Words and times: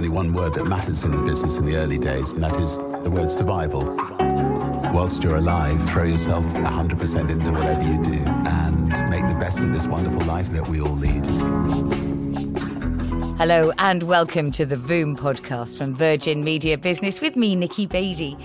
Only 0.00 0.08
one 0.08 0.32
word 0.32 0.54
that 0.54 0.64
matters 0.64 1.04
in 1.04 1.26
business 1.26 1.58
in 1.58 1.66
the 1.66 1.76
early 1.76 1.98
days, 1.98 2.32
and 2.32 2.42
that 2.42 2.56
is 2.56 2.78
the 2.78 3.10
word 3.10 3.30
survival. 3.30 3.84
Whilst 4.94 5.22
you're 5.22 5.36
alive, 5.36 5.78
throw 5.90 6.04
yourself 6.04 6.42
100% 6.46 7.28
into 7.28 7.52
whatever 7.52 7.82
you 7.82 8.02
do 8.02 8.24
and 8.24 8.88
make 9.10 9.28
the 9.28 9.36
best 9.38 9.62
of 9.62 9.74
this 9.74 9.86
wonderful 9.86 10.22
life 10.22 10.48
that 10.52 10.66
we 10.68 10.80
all 10.80 10.96
lead. 10.96 11.26
Hello 13.36 13.72
and 13.76 14.04
welcome 14.04 14.50
to 14.52 14.64
the 14.64 14.76
Voom 14.76 15.18
podcast 15.18 15.76
from 15.76 15.94
Virgin 15.94 16.42
Media 16.42 16.78
Business 16.78 17.20
with 17.20 17.36
me, 17.36 17.54
Nikki 17.54 17.86
Beattie. 17.86 18.38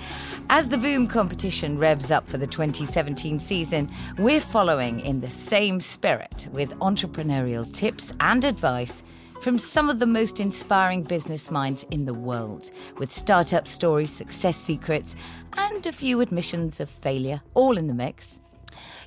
As 0.49 0.67
the 0.67 0.75
Voom 0.75 1.09
competition 1.09 1.79
revs 1.79 2.11
up 2.11 2.27
for 2.27 2.37
the 2.37 2.47
2017 2.47 3.39
season, 3.39 3.89
we're 4.17 4.41
following 4.41 4.99
in 4.99 5.21
the 5.21 5.29
same 5.29 5.79
spirit 5.79 6.49
with 6.51 6.77
entrepreneurial 6.79 7.71
tips 7.71 8.11
and 8.19 8.43
advice 8.43 9.03
from 9.41 9.57
some 9.57 9.89
of 9.89 9.99
the 9.99 10.05
most 10.05 10.39
inspiring 10.39 11.03
business 11.03 11.51
minds 11.51 11.85
in 11.91 12.05
the 12.05 12.13
world, 12.13 12.71
with 12.97 13.11
startup 13.11 13.67
stories, 13.67 14.11
success 14.11 14.55
secrets, 14.55 15.15
and 15.53 15.85
a 15.85 15.91
few 15.91 16.21
admissions 16.21 16.79
of 16.79 16.89
failure, 16.89 17.41
all 17.53 17.77
in 17.77 17.87
the 17.87 17.93
mix. 17.93 18.41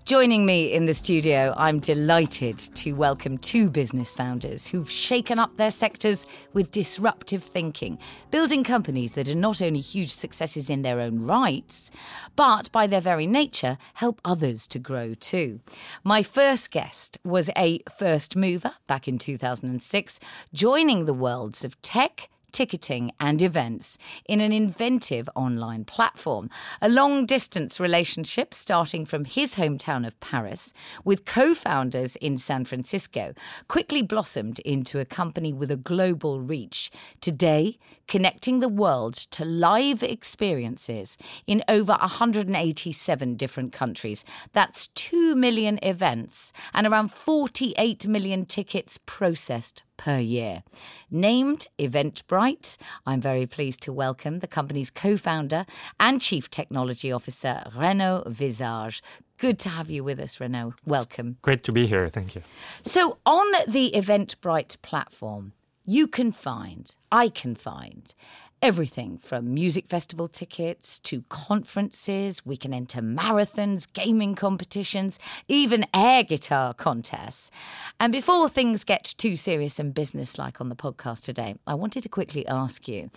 Joining 0.08 0.46
me 0.46 0.72
in 0.72 0.86
the 0.86 0.94
studio, 0.94 1.52
I'm 1.58 1.80
delighted 1.80 2.56
to 2.76 2.92
welcome 2.92 3.36
two 3.36 3.68
business 3.68 4.14
founders 4.14 4.66
who've 4.66 4.90
shaken 4.90 5.38
up 5.38 5.58
their 5.58 5.70
sectors 5.70 6.24
with 6.54 6.70
disruptive 6.70 7.44
thinking, 7.44 7.98
building 8.30 8.64
companies 8.64 9.12
that 9.12 9.28
are 9.28 9.34
not 9.34 9.60
only 9.60 9.80
huge 9.80 10.10
successes 10.10 10.70
in 10.70 10.80
their 10.80 10.98
own 10.98 11.26
rights, 11.26 11.90
but 12.36 12.72
by 12.72 12.86
their 12.86 13.02
very 13.02 13.26
nature 13.26 13.76
help 13.92 14.22
others 14.24 14.66
to 14.68 14.78
grow 14.78 15.12
too. 15.12 15.60
My 16.04 16.22
first 16.22 16.70
guest 16.70 17.18
was 17.22 17.50
a 17.54 17.80
first 17.94 18.34
mover 18.34 18.72
back 18.86 19.08
in 19.08 19.18
2006, 19.18 20.20
joining 20.54 21.04
the 21.04 21.12
worlds 21.12 21.66
of 21.66 21.78
tech 21.82 22.30
ticketing, 22.52 23.12
and 23.20 23.42
events 23.42 23.98
in 24.26 24.40
an 24.40 24.52
inventive 24.52 25.28
online 25.34 25.84
platform. 25.84 26.50
A 26.80 26.88
long 26.88 27.26
distance 27.26 27.80
relationship 27.80 28.54
starting 28.54 29.04
from 29.04 29.24
his 29.24 29.56
hometown 29.56 30.06
of 30.06 30.18
Paris 30.20 30.72
with 31.04 31.24
co 31.24 31.54
founders 31.54 32.16
in 32.16 32.38
San 32.38 32.64
Francisco 32.64 33.34
quickly 33.68 34.02
blossomed 34.02 34.58
into 34.60 34.98
a 34.98 35.04
company 35.04 35.52
with 35.52 35.70
a 35.70 35.76
global 35.76 36.40
reach. 36.40 36.90
Today, 37.20 37.78
connecting 38.08 38.60
the 38.60 38.68
world 38.68 39.14
to 39.14 39.44
live 39.44 40.02
experiences 40.02 41.16
in 41.46 41.62
over 41.68 41.92
187 41.92 43.36
different 43.36 43.72
countries. 43.72 44.24
That's 44.52 44.88
2 44.88 45.36
million 45.36 45.78
events 45.82 46.52
and 46.74 46.86
around 46.86 47.12
48 47.12 48.08
million 48.08 48.46
tickets 48.46 48.98
processed 49.06 49.82
per 49.98 50.18
year. 50.18 50.62
Named 51.10 51.66
Eventbrite, 51.78 52.78
I'm 53.04 53.20
very 53.20 53.46
pleased 53.46 53.82
to 53.82 53.92
welcome 53.92 54.38
the 54.38 54.46
company's 54.46 54.90
co 54.90 55.16
founder 55.18 55.66
and 56.00 56.20
chief 56.20 56.50
technology 56.50 57.12
officer, 57.12 57.62
Renaud 57.76 58.24
Visage. 58.26 59.02
Good 59.36 59.58
to 59.60 59.68
have 59.68 59.90
you 59.90 60.02
with 60.02 60.18
us, 60.18 60.40
Renaud. 60.40 60.74
Welcome. 60.84 61.36
Great 61.42 61.62
to 61.64 61.72
be 61.72 61.86
here. 61.86 62.08
Thank 62.08 62.34
you. 62.34 62.42
So, 62.82 63.18
on 63.24 63.46
the 63.68 63.92
Eventbrite 63.94 64.80
platform, 64.82 65.52
you 65.88 66.06
can 66.06 66.32
find, 66.32 66.94
I 67.10 67.28
can 67.30 67.54
find, 67.54 68.14
Everything 68.60 69.18
from 69.18 69.54
music 69.54 69.86
festival 69.86 70.26
tickets 70.26 70.98
to 71.00 71.22
conferences, 71.28 72.44
we 72.44 72.56
can 72.56 72.74
enter 72.74 73.00
marathons, 73.00 73.86
gaming 73.92 74.34
competitions, 74.34 75.20
even 75.46 75.86
air 75.94 76.24
guitar 76.24 76.74
contests. 76.74 77.52
And 78.00 78.10
before 78.10 78.48
things 78.48 78.82
get 78.82 79.14
too 79.16 79.36
serious 79.36 79.78
and 79.78 79.94
businesslike 79.94 80.60
on 80.60 80.70
the 80.70 80.74
podcast 80.74 81.22
today, 81.22 81.54
I 81.68 81.74
wanted 81.74 82.02
to 82.02 82.08
quickly 82.08 82.44
ask 82.48 82.88
you 82.88 83.10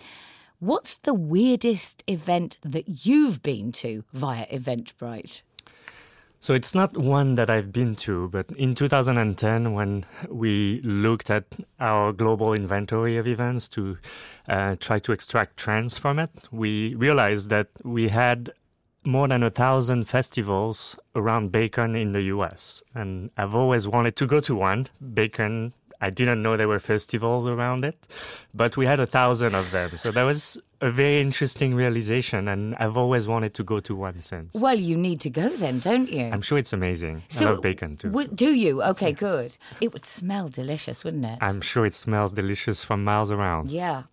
what's 0.60 0.98
the 0.98 1.16
weirdest 1.16 2.04
event 2.06 2.60
that 2.62 3.08
you've 3.08 3.42
been 3.42 3.72
to 3.72 4.04
via 4.14 4.46
Eventbrite? 4.46 5.42
So 6.44 6.56
it's 6.56 6.74
not 6.74 6.98
one 6.98 7.36
that 7.36 7.52
I've 7.52 7.72
been 7.72 7.96
to, 7.98 8.28
but 8.30 8.52
in 8.54 8.74
2010, 8.74 9.74
when 9.74 10.06
we 10.28 10.82
looked 10.82 11.30
at 11.30 11.44
our 11.80 12.12
global 12.12 12.56
inventory 12.56 13.18
of 13.18 13.28
events 13.28 13.70
to 13.70 14.00
uh, 14.50 14.76
try 14.80 14.98
to 14.98 15.12
extract 15.12 15.58
trends 15.58 16.00
from 16.00 16.18
it, 16.18 16.32
we 16.52 16.96
realized 16.96 17.52
that 17.52 17.68
we 17.84 18.10
had 18.10 18.50
more 19.06 19.28
than 19.28 19.44
a 19.44 19.52
thousand 19.52 20.06
festivals 20.06 20.98
around 21.16 21.52
bacon 21.52 21.96
in 21.96 22.12
the 22.12 22.24
US. 22.24 22.82
And 22.96 23.30
I've 23.38 23.54
always 23.54 23.88
wanted 23.88 24.16
to 24.16 24.26
go 24.26 24.40
to 24.40 24.56
one. 24.56 24.88
Bacon, 25.14 25.74
I 26.02 26.10
didn't 26.10 26.42
know 26.42 26.58
there 26.58 26.68
were 26.68 26.80
festivals 26.80 27.46
around 27.46 27.86
it, 27.86 27.96
but 28.52 28.78
we 28.78 28.88
had 28.88 29.00
a 29.00 29.06
thousand 29.06 29.54
of 29.54 29.70
them. 29.70 29.96
So 29.96 30.10
that 30.10 30.24
was 30.24 30.60
a 30.82 30.90
very 30.90 31.22
interesting 31.22 31.76
realization, 31.76 32.48
and 32.48 32.76
I've 32.76 32.98
always 32.98 33.28
wanted 33.28 33.54
to 33.54 33.64
go 33.64 33.80
to 33.82 33.96
one 33.96 34.20
since. 34.22 34.56
Well, 34.56 34.80
you 34.80 34.98
need 34.98 35.22
to 35.22 35.30
go 35.30 35.50
then, 35.50 35.80
don't 35.80 36.10
you? 36.12 36.26
I'm 36.26 36.42
sure 36.42 36.58
it's 36.58 36.74
amazing. 36.74 37.22
So, 37.30 37.48
I 37.48 37.52
love 37.52 37.62
bacon 37.62 37.98
too. 37.98 38.10
W- 38.10 38.30
do 38.34 38.54
you? 38.54 38.82
Okay, 38.84 39.10
yes. 39.10 39.20
good. 39.20 39.58
It 39.80 39.94
would 39.94 40.06
smell 40.06 40.50
delicious, 40.50 41.04
wouldn't 41.04 41.26
it? 41.26 41.38
I'm 41.40 41.62
sure 41.62 41.86
it 41.86 41.96
smells 41.96 42.34
delicious 42.34 42.84
from 42.84 43.04
miles 43.04 43.30
around. 43.32 43.70
Yeah. 43.70 44.04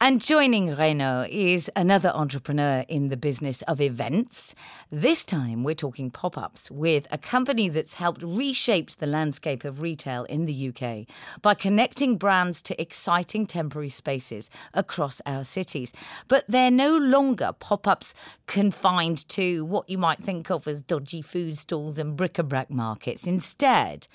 And 0.00 0.20
joining 0.20 0.74
Renaud 0.74 1.28
is 1.30 1.70
another 1.74 2.10
entrepreneur 2.10 2.84
in 2.88 3.08
the 3.08 3.16
business 3.16 3.62
of 3.62 3.80
events. 3.80 4.54
This 4.90 5.24
time 5.24 5.64
we're 5.64 5.74
talking 5.74 6.10
pop 6.10 6.36
ups 6.36 6.70
with 6.70 7.06
a 7.10 7.18
company 7.18 7.68
that's 7.68 7.94
helped 7.94 8.22
reshape 8.22 8.90
the 8.90 9.06
landscape 9.06 9.64
of 9.64 9.80
retail 9.80 10.24
in 10.24 10.44
the 10.44 10.68
UK 10.68 11.06
by 11.40 11.54
connecting 11.54 12.16
brands 12.16 12.60
to 12.62 12.80
exciting 12.80 13.46
temporary 13.46 13.88
spaces 13.88 14.50
across 14.74 15.22
our 15.24 15.44
cities 15.44 15.92
but 16.28 16.44
they're 16.48 16.70
no 16.70 16.96
longer 16.96 17.52
pop 17.58 17.86
ups 17.86 18.14
confined 18.46 19.28
to 19.30 19.64
what 19.64 19.88
you 19.88 19.98
might 19.98 20.22
think 20.22 20.50
of 20.50 20.66
as 20.66 20.82
dodgy 20.82 21.22
food 21.22 21.56
stalls 21.58 21.98
and 21.98 22.16
bric 22.16 22.38
a 22.38 22.42
brac 22.42 22.70
markets. 22.70 23.26
Instead, 23.26 24.06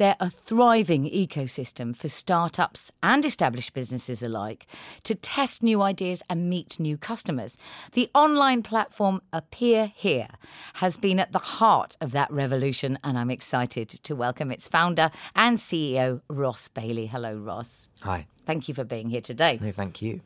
they're 0.00 0.16
a 0.18 0.30
thriving 0.30 1.04
ecosystem 1.04 1.94
for 1.94 2.08
startups 2.08 2.90
and 3.02 3.22
established 3.22 3.74
businesses 3.74 4.22
alike 4.22 4.66
to 5.02 5.14
test 5.14 5.62
new 5.62 5.82
ideas 5.82 6.22
and 6.30 6.48
meet 6.48 6.80
new 6.80 6.96
customers. 6.96 7.58
The 7.92 8.08
online 8.14 8.62
platform 8.62 9.20
Appear 9.30 9.92
Here 9.94 10.28
has 10.76 10.96
been 10.96 11.20
at 11.20 11.32
the 11.32 11.38
heart 11.38 11.98
of 12.00 12.12
that 12.12 12.30
revolution, 12.30 12.98
and 13.04 13.18
I'm 13.18 13.30
excited 13.30 13.90
to 13.90 14.16
welcome 14.16 14.50
its 14.50 14.66
founder 14.66 15.10
and 15.36 15.58
CEO, 15.58 16.22
Ross 16.30 16.68
Bailey. 16.68 17.04
Hello, 17.04 17.34
Ross. 17.34 17.88
Hi. 18.00 18.26
Thank 18.50 18.66
you 18.66 18.74
for 18.74 18.82
being 18.82 19.10
here 19.10 19.20
today. 19.20 19.60
No, 19.62 19.70
thank 19.70 20.02
you. 20.02 20.22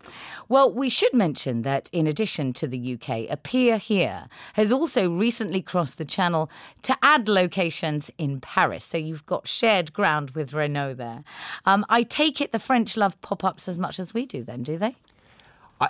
Well, 0.49 0.73
we 0.73 0.89
should 0.89 1.13
mention 1.13 1.61
that 1.61 1.91
in 1.93 2.07
addition 2.07 2.55
to 2.55 2.67
the 2.67 2.95
UK, 2.95 3.29
Appear 3.29 3.77
Here 3.77 4.29
has 4.55 4.73
also 4.73 5.11
recently 5.11 5.61
crossed 5.61 5.99
the 5.99 6.07
channel 6.07 6.51
to 6.85 6.97
add 7.03 7.29
locations 7.29 8.11
in 8.17 8.41
Paris. 8.41 8.83
So 8.83 8.97
you've 8.97 9.27
got 9.27 9.47
shared 9.47 9.93
ground 9.93 10.31
with 10.31 10.55
Renaud 10.55 10.95
there. 10.95 11.23
Um, 11.67 11.85
I 11.91 12.03
take 12.03 12.41
it 12.41 12.51
the 12.51 12.59
French 12.59 12.97
love 12.97 13.21
pop 13.21 13.45
ups 13.45 13.69
as 13.69 13.79
much 13.79 13.99
as 13.99 14.15
we 14.15 14.25
do, 14.25 14.43
then, 14.43 14.63
do 14.63 14.79
they? 14.79 14.97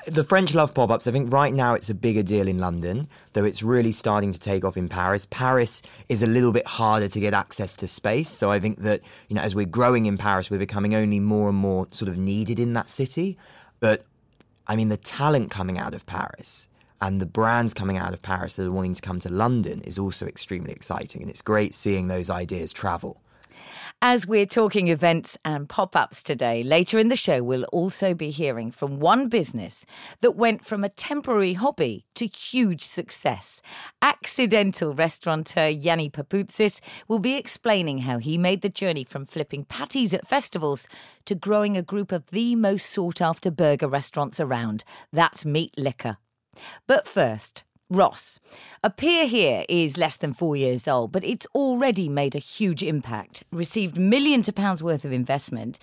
The 0.06 0.24
French 0.24 0.54
love 0.54 0.72
pop 0.72 0.90
ups. 0.90 1.06
I 1.06 1.12
think 1.12 1.32
right 1.32 1.52
now 1.52 1.74
it's 1.74 1.90
a 1.90 1.94
bigger 1.94 2.22
deal 2.22 2.48
in 2.48 2.58
London, 2.58 3.08
though 3.32 3.44
it's 3.44 3.62
really 3.62 3.92
starting 3.92 4.32
to 4.32 4.38
take 4.38 4.64
off 4.64 4.76
in 4.76 4.88
Paris. 4.88 5.26
Paris 5.28 5.82
is 6.08 6.22
a 6.22 6.26
little 6.26 6.52
bit 6.52 6.66
harder 6.66 7.08
to 7.08 7.20
get 7.20 7.34
access 7.34 7.76
to 7.76 7.86
space. 7.86 8.30
So 8.30 8.50
I 8.50 8.60
think 8.60 8.78
that, 8.80 9.02
you 9.28 9.36
know, 9.36 9.42
as 9.42 9.54
we're 9.54 9.66
growing 9.66 10.06
in 10.06 10.16
Paris, 10.16 10.50
we're 10.50 10.58
becoming 10.58 10.94
only 10.94 11.20
more 11.20 11.48
and 11.48 11.58
more 11.58 11.86
sort 11.90 12.08
of 12.08 12.16
needed 12.16 12.58
in 12.58 12.72
that 12.74 12.88
city. 12.88 13.36
But 13.80 14.06
I 14.66 14.76
mean, 14.76 14.88
the 14.88 14.96
talent 14.96 15.50
coming 15.50 15.78
out 15.78 15.92
of 15.92 16.06
Paris 16.06 16.68
and 17.00 17.20
the 17.20 17.26
brands 17.26 17.74
coming 17.74 17.98
out 17.98 18.14
of 18.14 18.22
Paris 18.22 18.54
that 18.54 18.64
are 18.64 18.72
wanting 18.72 18.94
to 18.94 19.02
come 19.02 19.20
to 19.20 19.28
London 19.28 19.82
is 19.82 19.98
also 19.98 20.26
extremely 20.26 20.72
exciting. 20.72 21.20
And 21.20 21.30
it's 21.30 21.42
great 21.42 21.74
seeing 21.74 22.08
those 22.08 22.30
ideas 22.30 22.72
travel. 22.72 23.20
As 24.06 24.26
we're 24.26 24.44
talking 24.44 24.88
events 24.88 25.38
and 25.46 25.66
pop 25.66 25.96
ups 25.96 26.22
today, 26.22 26.62
later 26.62 26.98
in 26.98 27.08
the 27.08 27.16
show, 27.16 27.42
we'll 27.42 27.64
also 27.72 28.12
be 28.12 28.28
hearing 28.28 28.70
from 28.70 29.00
one 29.00 29.30
business 29.30 29.86
that 30.20 30.36
went 30.36 30.62
from 30.62 30.84
a 30.84 30.90
temporary 30.90 31.54
hobby 31.54 32.04
to 32.16 32.26
huge 32.26 32.82
success. 32.82 33.62
Accidental 34.02 34.92
restaurateur 34.92 35.68
Yanni 35.68 36.10
Papoutsis 36.10 36.80
will 37.08 37.18
be 37.18 37.32
explaining 37.32 38.00
how 38.00 38.18
he 38.18 38.36
made 38.36 38.60
the 38.60 38.68
journey 38.68 39.04
from 39.04 39.24
flipping 39.24 39.64
patties 39.64 40.12
at 40.12 40.28
festivals 40.28 40.86
to 41.24 41.34
growing 41.34 41.74
a 41.74 41.82
group 41.82 42.12
of 42.12 42.26
the 42.26 42.54
most 42.54 42.90
sought 42.90 43.22
after 43.22 43.50
burger 43.50 43.88
restaurants 43.88 44.38
around. 44.38 44.84
That's 45.14 45.46
Meat 45.46 45.72
Liquor. 45.78 46.18
But 46.86 47.08
first, 47.08 47.64
Ross. 47.94 48.40
Appear 48.82 49.26
Here 49.26 49.64
is 49.68 49.96
less 49.96 50.16
than 50.16 50.34
four 50.34 50.56
years 50.56 50.86
old, 50.86 51.12
but 51.12 51.24
it's 51.24 51.46
already 51.54 52.08
made 52.08 52.34
a 52.34 52.38
huge 52.38 52.82
impact, 52.82 53.42
received 53.50 53.96
millions 53.96 54.48
of 54.48 54.54
pounds 54.54 54.82
worth 54.82 55.04
of 55.04 55.12
investment. 55.12 55.78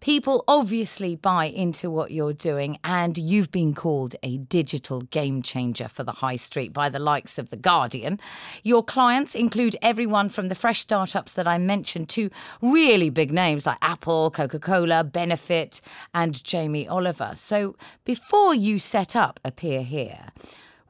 People 0.00 0.44
obviously 0.48 1.16
buy 1.16 1.46
into 1.46 1.90
what 1.90 2.10
you're 2.10 2.32
doing, 2.32 2.78
and 2.84 3.16
you've 3.16 3.50
been 3.50 3.72
called 3.72 4.16
a 4.22 4.36
digital 4.38 5.00
game 5.00 5.40
changer 5.40 5.88
for 5.88 6.04
the 6.04 6.12
high 6.12 6.36
street 6.36 6.72
by 6.72 6.88
the 6.88 6.98
likes 6.98 7.38
of 7.38 7.50
The 7.50 7.56
Guardian. 7.56 8.20
Your 8.64 8.82
clients 8.82 9.34
include 9.34 9.76
everyone 9.80 10.28
from 10.28 10.48
the 10.48 10.54
fresh 10.54 10.80
startups 10.80 11.34
that 11.34 11.46
I 11.46 11.56
mentioned 11.56 12.08
to 12.10 12.28
really 12.60 13.08
big 13.08 13.32
names 13.32 13.64
like 13.64 13.78
Apple, 13.80 14.30
Coca 14.30 14.58
Cola, 14.58 15.04
Benefit, 15.04 15.80
and 16.12 16.42
Jamie 16.44 16.88
Oliver. 16.88 17.32
So 17.34 17.76
before 18.04 18.54
you 18.54 18.78
set 18.78 19.16
up 19.16 19.40
Appear 19.44 19.82
Here, 19.82 20.32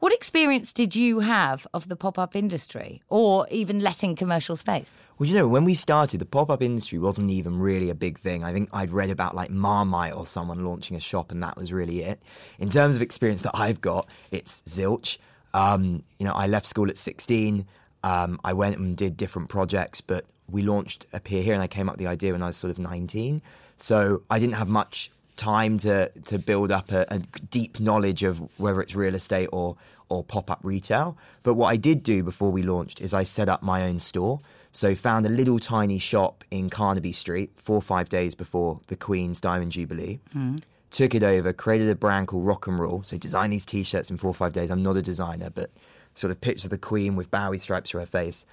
what 0.02 0.12
experience 0.12 0.72
did 0.72 0.96
you 0.96 1.20
have 1.20 1.64
of 1.72 1.88
the 1.88 1.94
pop 1.94 2.18
up 2.18 2.34
industry 2.34 3.00
or 3.08 3.46
even 3.52 3.78
letting 3.78 4.16
commercial 4.16 4.56
space? 4.56 4.90
Well, 5.16 5.28
you 5.28 5.36
know, 5.36 5.46
when 5.46 5.62
we 5.62 5.74
started, 5.74 6.18
the 6.18 6.26
pop 6.26 6.50
up 6.50 6.60
industry 6.60 6.98
wasn't 6.98 7.30
even 7.30 7.60
really 7.60 7.88
a 7.88 7.94
big 7.94 8.18
thing. 8.18 8.42
I 8.42 8.52
think 8.52 8.68
I'd 8.72 8.90
read 8.90 9.10
about 9.10 9.36
like 9.36 9.48
Marmite 9.50 10.12
or 10.12 10.26
someone 10.26 10.64
launching 10.64 10.96
a 10.96 11.00
shop, 11.00 11.30
and 11.30 11.40
that 11.44 11.56
was 11.56 11.72
really 11.72 12.02
it. 12.02 12.20
In 12.58 12.68
terms 12.68 12.96
of 12.96 13.02
experience 13.02 13.42
that 13.42 13.52
I've 13.54 13.80
got, 13.80 14.08
it's 14.32 14.62
zilch. 14.62 15.18
Um, 15.54 16.02
you 16.18 16.26
know, 16.26 16.32
I 16.32 16.48
left 16.48 16.66
school 16.66 16.88
at 16.88 16.98
16. 16.98 17.64
Um, 18.02 18.40
I 18.42 18.54
went 18.54 18.78
and 18.78 18.96
did 18.96 19.16
different 19.16 19.50
projects, 19.50 20.00
but 20.00 20.24
we 20.50 20.62
launched 20.62 21.06
Appear 21.12 21.44
Here, 21.44 21.54
and 21.54 21.62
I 21.62 21.68
came 21.68 21.88
up 21.88 21.92
with 21.92 22.00
the 22.00 22.08
idea 22.08 22.32
when 22.32 22.42
I 22.42 22.46
was 22.46 22.56
sort 22.56 22.72
of 22.72 22.80
19. 22.80 23.40
So 23.76 24.24
I 24.28 24.40
didn't 24.40 24.54
have 24.54 24.68
much 24.68 25.12
time 25.36 25.78
to 25.78 26.10
to 26.26 26.38
build 26.38 26.70
up 26.70 26.92
a, 26.92 27.06
a, 27.08 27.18
deep 27.50 27.80
knowledge 27.80 28.22
of 28.22 28.48
whether 28.58 28.80
it's 28.82 28.94
real 28.94 29.14
estate 29.14 29.48
or 29.52 29.76
or 30.08 30.22
pop 30.22 30.50
up 30.50 30.60
retail. 30.62 31.16
But 31.42 31.54
what 31.54 31.68
I 31.68 31.76
did 31.76 32.02
do 32.02 32.22
before 32.22 32.52
we 32.52 32.62
launched 32.62 33.00
is 33.00 33.14
I 33.14 33.22
set 33.22 33.48
up 33.48 33.62
my 33.62 33.82
own 33.82 33.98
store. 33.98 34.40
So 34.72 34.94
found 34.94 35.26
a 35.26 35.28
little 35.28 35.58
tiny 35.58 35.98
shop 35.98 36.44
in 36.50 36.70
Carnaby 36.70 37.12
Street 37.12 37.50
four 37.56 37.76
or 37.76 37.82
five 37.82 38.08
days 38.08 38.34
before 38.34 38.80
the 38.86 38.96
Queen's 38.96 39.40
Diamond 39.40 39.72
Jubilee. 39.72 40.20
Mm. 40.34 40.62
Took 40.90 41.14
it 41.14 41.22
over, 41.22 41.52
created 41.52 41.90
a 41.90 41.94
brand 41.94 42.28
called 42.28 42.46
Rock 42.46 42.66
and 42.66 42.78
Roll. 42.78 43.02
So 43.02 43.18
designed 43.18 43.52
these 43.52 43.66
t-shirts 43.66 44.10
in 44.10 44.16
four 44.16 44.30
or 44.30 44.34
five 44.34 44.52
days. 44.52 44.70
I'm 44.70 44.82
not 44.82 44.96
a 44.96 45.02
designer, 45.02 45.50
but 45.50 45.70
sort 46.14 46.30
of 46.30 46.40
picture 46.40 46.68
the 46.68 46.78
Queen 46.78 47.16
with 47.16 47.30
Bowie 47.30 47.58
stripes 47.58 47.90
for 47.90 48.00
her 48.00 48.06
face. 48.06 48.46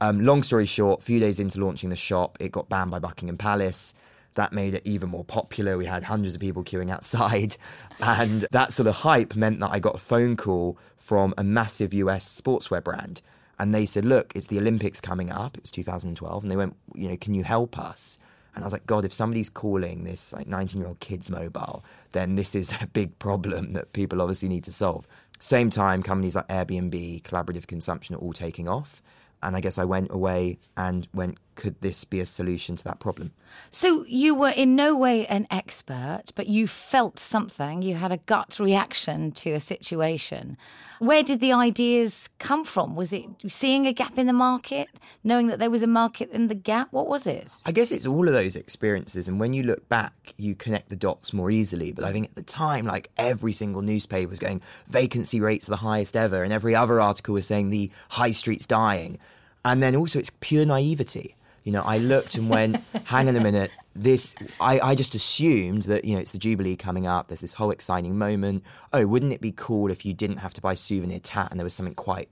Um, 0.00 0.24
long 0.24 0.42
story 0.42 0.66
short, 0.66 1.00
a 1.00 1.02
few 1.02 1.20
days 1.20 1.38
into 1.38 1.60
launching 1.60 1.90
the 1.90 1.96
shop, 1.96 2.36
it 2.40 2.52
got 2.52 2.68
banned 2.68 2.90
by 2.90 2.98
Buckingham 2.98 3.38
Palace. 3.38 3.94
That 4.34 4.52
made 4.52 4.74
it 4.74 4.82
even 4.84 5.10
more 5.10 5.24
popular. 5.24 5.78
We 5.78 5.86
had 5.86 6.04
hundreds 6.04 6.34
of 6.34 6.40
people 6.40 6.64
queuing 6.64 6.90
outside. 6.90 7.56
And 8.00 8.44
that 8.50 8.72
sort 8.72 8.88
of 8.88 8.96
hype 8.96 9.36
meant 9.36 9.60
that 9.60 9.70
I 9.70 9.78
got 9.78 9.94
a 9.94 9.98
phone 9.98 10.36
call 10.36 10.76
from 10.96 11.32
a 11.38 11.44
massive 11.44 11.94
US 11.94 12.40
sportswear 12.40 12.82
brand. 12.82 13.22
And 13.58 13.72
they 13.72 13.86
said, 13.86 14.04
Look, 14.04 14.32
it's 14.34 14.48
the 14.48 14.58
Olympics 14.58 15.00
coming 15.00 15.30
up. 15.30 15.56
It 15.56 15.62
was 15.62 15.70
2012. 15.70 16.42
And 16.42 16.50
they 16.50 16.56
went, 16.56 16.76
You 16.94 17.10
know, 17.10 17.16
can 17.16 17.34
you 17.34 17.44
help 17.44 17.78
us? 17.78 18.18
And 18.54 18.62
I 18.62 18.66
was 18.66 18.72
like, 18.72 18.86
God, 18.86 19.04
if 19.04 19.12
somebody's 19.12 19.50
calling 19.50 20.04
this 20.04 20.32
like 20.32 20.46
19 20.46 20.80
year 20.80 20.88
old 20.88 21.00
kid's 21.00 21.28
mobile, 21.28 21.84
then 22.12 22.36
this 22.36 22.54
is 22.54 22.72
a 22.80 22.86
big 22.86 23.18
problem 23.18 23.72
that 23.72 23.92
people 23.92 24.22
obviously 24.22 24.48
need 24.48 24.64
to 24.64 24.72
solve. 24.72 25.06
Same 25.40 25.70
time, 25.70 26.02
companies 26.02 26.36
like 26.36 26.48
Airbnb, 26.48 27.22
collaborative 27.22 27.66
consumption 27.66 28.14
are 28.14 28.18
all 28.18 28.32
taking 28.32 28.68
off. 28.68 29.02
And 29.42 29.56
I 29.56 29.60
guess 29.60 29.76
I 29.76 29.84
went 29.84 30.10
away 30.10 30.58
and 30.76 31.06
went, 31.12 31.38
could 31.54 31.80
this 31.80 32.04
be 32.04 32.20
a 32.20 32.26
solution 32.26 32.76
to 32.76 32.84
that 32.84 33.00
problem? 33.00 33.32
So 33.70 34.04
you 34.06 34.34
were 34.34 34.50
in 34.50 34.76
no 34.76 34.96
way 34.96 35.26
an 35.26 35.46
expert, 35.50 36.24
but 36.34 36.46
you 36.46 36.66
felt 36.66 37.18
something. 37.18 37.82
You 37.82 37.94
had 37.94 38.12
a 38.12 38.16
gut 38.18 38.58
reaction 38.58 39.32
to 39.32 39.52
a 39.52 39.60
situation. 39.60 40.56
Where 40.98 41.22
did 41.22 41.40
the 41.40 41.52
ideas 41.52 42.28
come 42.38 42.64
from? 42.64 42.94
Was 42.94 43.12
it 43.12 43.26
seeing 43.48 43.86
a 43.86 43.92
gap 43.92 44.18
in 44.18 44.26
the 44.26 44.32
market, 44.32 44.88
knowing 45.22 45.48
that 45.48 45.58
there 45.58 45.70
was 45.70 45.82
a 45.82 45.88
market 45.88 46.30
in 46.30 46.48
the 46.48 46.54
gap? 46.54 46.88
What 46.92 47.08
was 47.08 47.26
it? 47.26 47.48
I 47.66 47.72
guess 47.72 47.90
it's 47.90 48.06
all 48.06 48.26
of 48.26 48.34
those 48.34 48.56
experiences. 48.56 49.28
And 49.28 49.40
when 49.40 49.52
you 49.52 49.62
look 49.62 49.88
back, 49.88 50.34
you 50.36 50.54
connect 50.54 50.88
the 50.88 50.96
dots 50.96 51.32
more 51.32 51.50
easily. 51.50 51.92
But 51.92 52.04
I 52.04 52.12
think 52.12 52.26
at 52.26 52.34
the 52.34 52.42
time, 52.42 52.86
like 52.86 53.10
every 53.16 53.52
single 53.52 53.82
newspaper 53.82 54.28
was 54.28 54.38
going, 54.38 54.62
vacancy 54.88 55.40
rates 55.40 55.68
are 55.68 55.72
the 55.72 55.76
highest 55.78 56.16
ever. 56.16 56.42
And 56.42 56.52
every 56.52 56.74
other 56.74 57.00
article 57.00 57.34
was 57.34 57.46
saying 57.46 57.70
the 57.70 57.90
high 58.10 58.30
street's 58.30 58.66
dying. 58.66 59.18
And 59.64 59.82
then 59.82 59.96
also, 59.96 60.18
it's 60.18 60.30
pure 60.40 60.66
naivety. 60.66 61.36
You 61.64 61.72
know, 61.72 61.82
I 61.82 61.98
looked 61.98 62.36
and 62.36 62.48
went, 62.48 62.76
hang 63.04 63.28
on 63.28 63.36
a 63.36 63.40
minute, 63.40 63.70
this, 63.96 64.34
I, 64.60 64.80
I 64.80 64.94
just 64.94 65.14
assumed 65.14 65.82
that, 65.84 66.04
you 66.04 66.14
know, 66.14 66.20
it's 66.20 66.32
the 66.32 66.38
Jubilee 66.38 66.76
coming 66.76 67.06
up, 67.06 67.28
there's 67.28 67.40
this 67.40 67.54
whole 67.54 67.70
exciting 67.70 68.16
moment. 68.16 68.62
Oh, 68.92 69.06
wouldn't 69.06 69.32
it 69.32 69.40
be 69.40 69.52
cool 69.52 69.90
if 69.90 70.04
you 70.04 70.12
didn't 70.14 70.38
have 70.38 70.54
to 70.54 70.60
buy 70.60 70.74
souvenir 70.74 71.20
tat 71.20 71.48
and 71.50 71.58
there 71.58 71.64
was 71.64 71.74
something 71.74 71.94
quite 71.94 72.28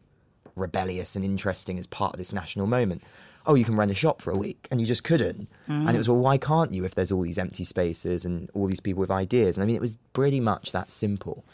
rebellious 0.54 1.16
and 1.16 1.24
interesting 1.24 1.78
as 1.78 1.86
part 1.86 2.14
of 2.14 2.18
this 2.18 2.32
national 2.32 2.66
moment? 2.66 3.02
Oh, 3.44 3.54
you 3.54 3.64
can 3.64 3.74
run 3.74 3.90
a 3.90 3.94
shop 3.94 4.22
for 4.22 4.30
a 4.30 4.36
week, 4.36 4.68
and 4.70 4.80
you 4.80 4.86
just 4.86 5.02
couldn't. 5.02 5.48
Mm. 5.68 5.88
And 5.88 5.90
it 5.90 5.96
was, 5.96 6.08
well, 6.08 6.18
why 6.18 6.38
can't 6.38 6.72
you 6.72 6.84
if 6.84 6.94
there's 6.94 7.10
all 7.10 7.22
these 7.22 7.38
empty 7.38 7.64
spaces 7.64 8.24
and 8.24 8.48
all 8.54 8.66
these 8.66 8.78
people 8.78 9.00
with 9.00 9.10
ideas? 9.10 9.56
And 9.56 9.64
I 9.64 9.66
mean, 9.66 9.74
it 9.74 9.82
was 9.82 9.96
pretty 10.12 10.38
much 10.38 10.70
that 10.70 10.92
simple. 10.92 11.44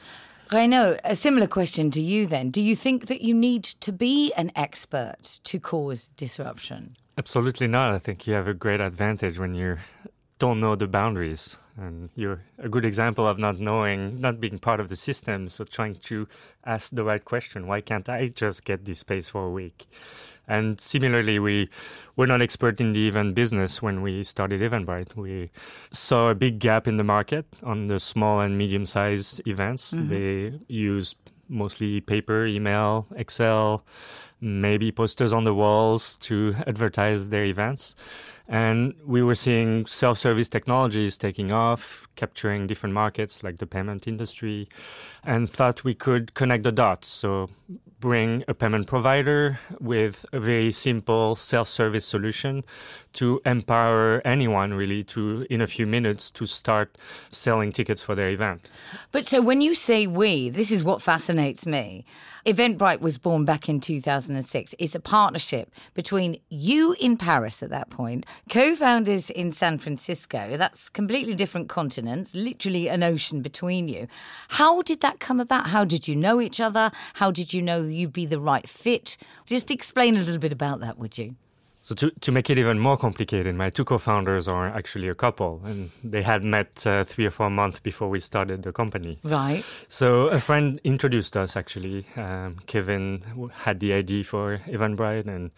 Renaud, 0.53 0.99
a 1.05 1.15
similar 1.15 1.47
question 1.47 1.91
to 1.93 2.01
you 2.01 2.27
then. 2.27 2.51
Do 2.51 2.61
you 2.61 2.75
think 2.75 3.07
that 3.07 3.21
you 3.21 3.35
need 3.35 3.65
to 3.65 3.93
be 3.93 4.33
an 4.35 4.51
expert 4.57 5.41
to 5.45 5.61
cause 5.61 6.09
disruption? 6.09 6.93
Absolutely 7.19 7.67
not. 7.67 7.93
I 7.93 7.99
think 7.99 8.29
you 8.29 8.35
have 8.35 8.47
a 8.47 8.55
great 8.55 8.81
advantage 8.81 9.41
when 9.41 9.53
you 9.53 9.77
don't 10.39 10.61
know 10.61 10.77
the 10.77 10.87
boundaries. 10.87 11.57
And 11.77 12.11
you're 12.15 12.43
a 12.59 12.69
good 12.69 12.85
example 12.85 13.27
of 13.27 13.39
not 13.39 13.59
knowing, 13.59 14.21
not 14.21 14.41
being 14.41 14.59
part 14.59 14.79
of 14.79 14.89
the 14.89 14.95
system. 14.95 15.49
So 15.49 15.65
trying 15.65 15.97
to 15.97 16.29
ask 16.65 16.91
the 16.91 17.03
right 17.03 17.25
question. 17.25 17.67
Why 17.67 17.81
can't 17.81 18.09
I 18.09 18.29
just 18.29 18.65
get 18.65 18.85
this 18.85 19.01
space 19.01 19.29
for 19.29 19.47
a 19.47 19.51
week? 19.51 19.87
And 20.47 20.81
similarly, 20.81 21.39
we 21.39 21.69
were 22.17 22.27
not 22.27 22.41
expert 22.41 22.81
in 22.81 22.93
the 22.93 23.09
event 23.09 23.35
business 23.35 23.83
when 23.83 24.01
we 24.01 24.25
started 24.25 24.61
Eventbrite. 24.61 25.15
We 25.15 25.51
saw 25.91 26.31
a 26.31 26.35
big 26.35 26.59
gap 26.59 26.89
in 26.89 26.97
the 26.97 27.05
market 27.05 27.47
on 27.63 27.89
the 27.89 28.01
small 28.01 28.41
and 28.41 28.57
medium 28.57 28.87
sized 28.87 29.47
events. 29.47 29.93
Mm-hmm. 29.93 30.09
They 30.09 30.59
use 30.69 31.17
mostly 31.49 32.01
paper, 32.01 32.47
email, 32.47 33.07
Excel, 33.17 33.85
maybe 34.41 34.93
posters 34.93 35.33
on 35.33 35.45
the 35.45 35.55
walls 35.55 36.17
to 36.17 36.55
advertise 36.67 37.29
their 37.29 37.45
events. 37.45 37.95
And 38.49 38.95
we 39.05 39.23
were 39.23 39.35
seeing 39.35 39.85
self 39.87 40.19
service 40.19 40.49
technologies 40.49 41.19
taking 41.19 41.53
off, 41.53 42.09
capturing 42.17 42.67
different 42.67 42.95
markets 42.95 43.43
like 43.43 43.59
the 43.59 43.67
payment 43.67 44.09
industry, 44.09 44.69
and 45.23 45.51
thought 45.51 45.85
we 45.85 45.95
could 45.95 46.33
connect 46.33 46.65
the 46.65 46.73
dots. 46.73 47.09
So, 47.09 47.51
bring 48.01 48.45
a 48.49 48.55
payment 48.55 48.87
provider 48.87 49.59
with 49.81 50.25
a 50.33 50.41
very 50.41 50.71
simple 50.71 51.37
self 51.37 51.69
service 51.69 52.07
solution 52.07 52.65
to 53.15 53.41
empower 53.45 54.23
anyone 54.25 54.75
really 54.75 55.03
to, 55.03 55.47
in 55.51 55.61
a 55.61 55.67
few 55.67 55.87
minutes, 55.87 56.31
to 56.31 56.47
start 56.47 56.97
selling 57.31 57.73
tickets 57.73 58.03
for 58.03 58.15
their 58.15 58.29
event. 58.29 58.69
But 59.13 59.25
so, 59.25 59.41
when 59.41 59.61
you 59.61 59.75
say 59.75 60.07
we, 60.07 60.51
this 60.51 60.71
is 60.71 60.85
what 60.85 61.03
fascinates 61.03 61.67
me. 61.67 62.05
Eventbrite 62.47 63.01
was 63.01 63.19
born 63.19 63.45
back 63.45 63.69
in 63.69 63.79
2006. 63.79 64.75
It's 64.79 64.95
a 64.95 65.01
partnership 65.01 65.71
between 65.93 66.41
you 66.49 66.95
in 66.99 67.19
Paris 67.19 67.63
at 67.63 67.69
that 67.69 67.91
point, 67.91 68.25
co 68.49 68.75
founders 68.75 69.29
in 69.29 69.53
San 69.53 69.77
Francisco. 69.77 70.57
That's 70.57 70.89
completely 70.89 71.35
different 71.35 71.69
continents, 71.69 72.35
literally 72.35 72.89
an 72.89 73.03
ocean 73.03 73.43
between 73.43 73.89
you. 73.89 74.07
How 74.49 74.81
did 74.81 75.01
that 75.01 75.21
come 75.21 75.41
about? 75.41 75.67
How 75.67 75.85
did 75.85 76.09
you 76.09 76.17
know 76.17 76.41
each 76.41 76.59
other? 76.59 76.91
How 77.15 77.31
did 77.31 77.53
you 77.53 77.61
know 77.61 77.83
you'd 77.89 78.13
be 78.13 78.27
the 78.27 78.41
right 78.41 78.69
fit? 78.69 79.17
Just 79.47 79.71
explain 79.71 80.17
a 80.17 80.21
little 80.21 80.39
bit 80.39 80.53
about 80.53 80.81
that, 80.81 80.99
would 80.99 81.19
you? 81.19 81.37
So 81.81 81.95
to, 81.95 82.11
to 82.11 82.33
make 82.33 82.51
it 82.51 82.59
even 82.59 82.79
more 82.79 82.97
complicated, 82.97 83.55
my 83.55 83.71
two 83.71 83.85
co-founders 83.85 84.49
are 84.49 84.67
actually 84.67 85.09
a 85.09 85.15
couple, 85.15 85.63
and 85.65 85.91
they 86.03 86.23
had 86.23 86.43
met 86.43 86.85
uh, 86.87 87.05
three 87.05 87.25
or 87.25 87.31
four 87.31 87.51
months 87.51 87.79
before 87.79 88.09
we 88.09 88.19
started 88.19 88.63
the 88.63 88.73
company. 88.73 89.19
Right. 89.23 89.65
So 89.87 90.27
a 90.27 90.41
friend 90.41 90.81
introduced 90.83 91.37
us. 91.37 91.57
Actually, 91.57 92.05
um, 92.17 92.57
Kevin 92.67 93.23
had 93.55 93.79
the 93.79 93.93
idea 93.93 94.25
for 94.25 94.59
Eventbrite, 94.67 95.29
and 95.29 95.51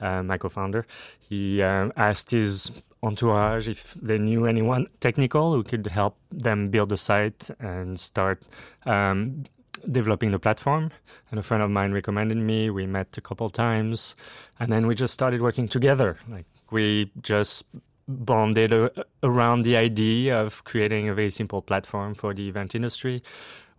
uh, 0.00 0.22
my 0.24 0.36
co-founder, 0.36 0.84
he 1.20 1.62
um, 1.62 1.92
asked 1.96 2.32
his 2.32 2.72
entourage 3.02 3.68
if 3.68 3.94
they 3.94 4.18
knew 4.18 4.46
anyone 4.46 4.88
technical 4.98 5.52
who 5.52 5.62
could 5.62 5.86
help 5.86 6.16
them 6.30 6.68
build 6.68 6.90
a 6.90 6.96
site 6.96 7.48
and 7.60 8.00
start 8.00 8.48
um, 8.84 9.44
developing 9.90 10.30
the 10.30 10.38
platform. 10.38 10.90
And 11.30 11.38
a 11.38 11.42
friend 11.42 11.62
of 11.62 11.70
mine 11.70 11.92
recommended 11.92 12.38
me. 12.38 12.70
We 12.70 12.86
met 12.86 13.16
a 13.16 13.20
couple 13.20 13.50
times, 13.50 14.16
and 14.58 14.72
then 14.72 14.86
we 14.86 14.94
just 14.94 15.14
started 15.14 15.40
working 15.40 15.68
together. 15.68 16.18
Like 16.28 16.46
we 16.70 17.10
just 17.22 17.64
bonded 18.08 18.72
uh, 18.72 18.88
around 19.22 19.62
the 19.62 19.76
idea 19.76 20.40
of 20.40 20.64
creating 20.64 21.08
a 21.08 21.14
very 21.14 21.30
simple 21.30 21.60
platform 21.60 22.14
for 22.14 22.32
the 22.34 22.48
event 22.48 22.74
industry. 22.74 23.22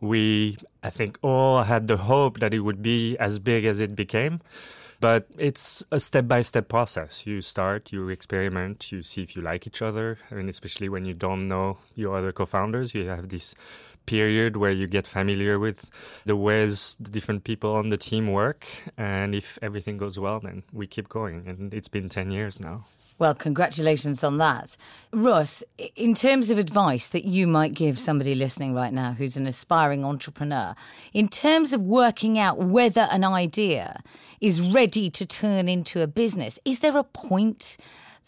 We, 0.01 0.58
I 0.84 0.89
think, 0.91 1.18
all 1.22 1.63
had 1.63 1.88
the 1.88 1.98
hope 1.98 2.39
that 2.39 2.53
it 2.53 2.60
would 2.60 2.82
be 2.82 3.18
as 3.18 3.39
big 3.39 3.65
as 3.65 3.79
it 3.79 3.96
became. 3.96 4.39
But 5.01 5.27
it's 5.38 5.84
a 5.91 6.00
step 6.00 6.27
by 6.27 6.41
step 6.41 6.68
process. 6.68 7.25
You 7.25 7.39
start, 7.41 7.94
you 7.94 8.10
experiment, 8.10 8.91
you 8.91 9.01
see 9.01 9.24
if 9.24 9.34
you 9.34 9.41
like 9.41 9.65
each 9.65 9.82
other. 9.82 10.20
I 10.29 10.36
mean, 10.36 10.50
especially 10.50 10.89
when 10.89 11.06
you 11.06 11.13
don't 11.13 11.48
know 11.48 11.77
your 11.96 12.18
other 12.18 12.34
co 12.34 12.46
founders, 12.46 12.94
you 12.94 13.08
have 13.08 13.29
this 13.29 13.56
period 14.10 14.58
where 14.58 14.72
you 14.72 14.88
get 14.88 15.06
familiar 15.06 15.60
with 15.60 15.92
the 16.25 16.36
ways 16.36 16.98
the 17.00 17.12
different 17.12 17.44
people 17.44 17.75
on 17.75 17.89
the 17.89 17.98
team 17.98 18.32
work. 18.32 18.66
And 18.98 19.36
if 19.36 19.60
everything 19.62 19.98
goes 19.98 20.18
well, 20.18 20.39
then 20.39 20.63
we 20.74 20.88
keep 20.88 21.08
going. 21.10 21.48
And 21.48 21.74
it's 21.74 21.88
been 21.88 22.10
10 22.10 22.32
years 22.32 22.60
now. 22.60 22.86
Well, 23.20 23.36
congratulations 23.36 24.24
on 24.24 24.38
that. 24.38 24.78
Ross, 25.12 25.63
in 25.96 26.13
terms 26.13 26.50
of 26.50 26.58
advice 26.58 27.10
that 27.10 27.25
you 27.25 27.48
might 27.48 27.74
give 27.75 28.00
somebody 28.00 28.34
listening 28.34 28.74
right 28.74 28.94
now 28.94 29.12
who's 29.12 29.36
an 29.38 29.46
aspiring 29.46 30.06
entrepreneur, 30.06 30.74
in 31.13 31.28
terms 31.28 31.74
of 31.74 31.82
working 31.82 32.39
out 32.39 32.58
whether 32.58 33.08
an 33.12 33.25
idea 33.25 34.01
is 34.39 34.62
ready 34.62 35.10
to 35.12 35.25
turn 35.25 35.68
into 35.68 36.01
a 36.01 36.08
business, 36.08 36.58
is 36.63 36.80
there 36.80 36.98
a 36.98 37.04
point 37.04 37.78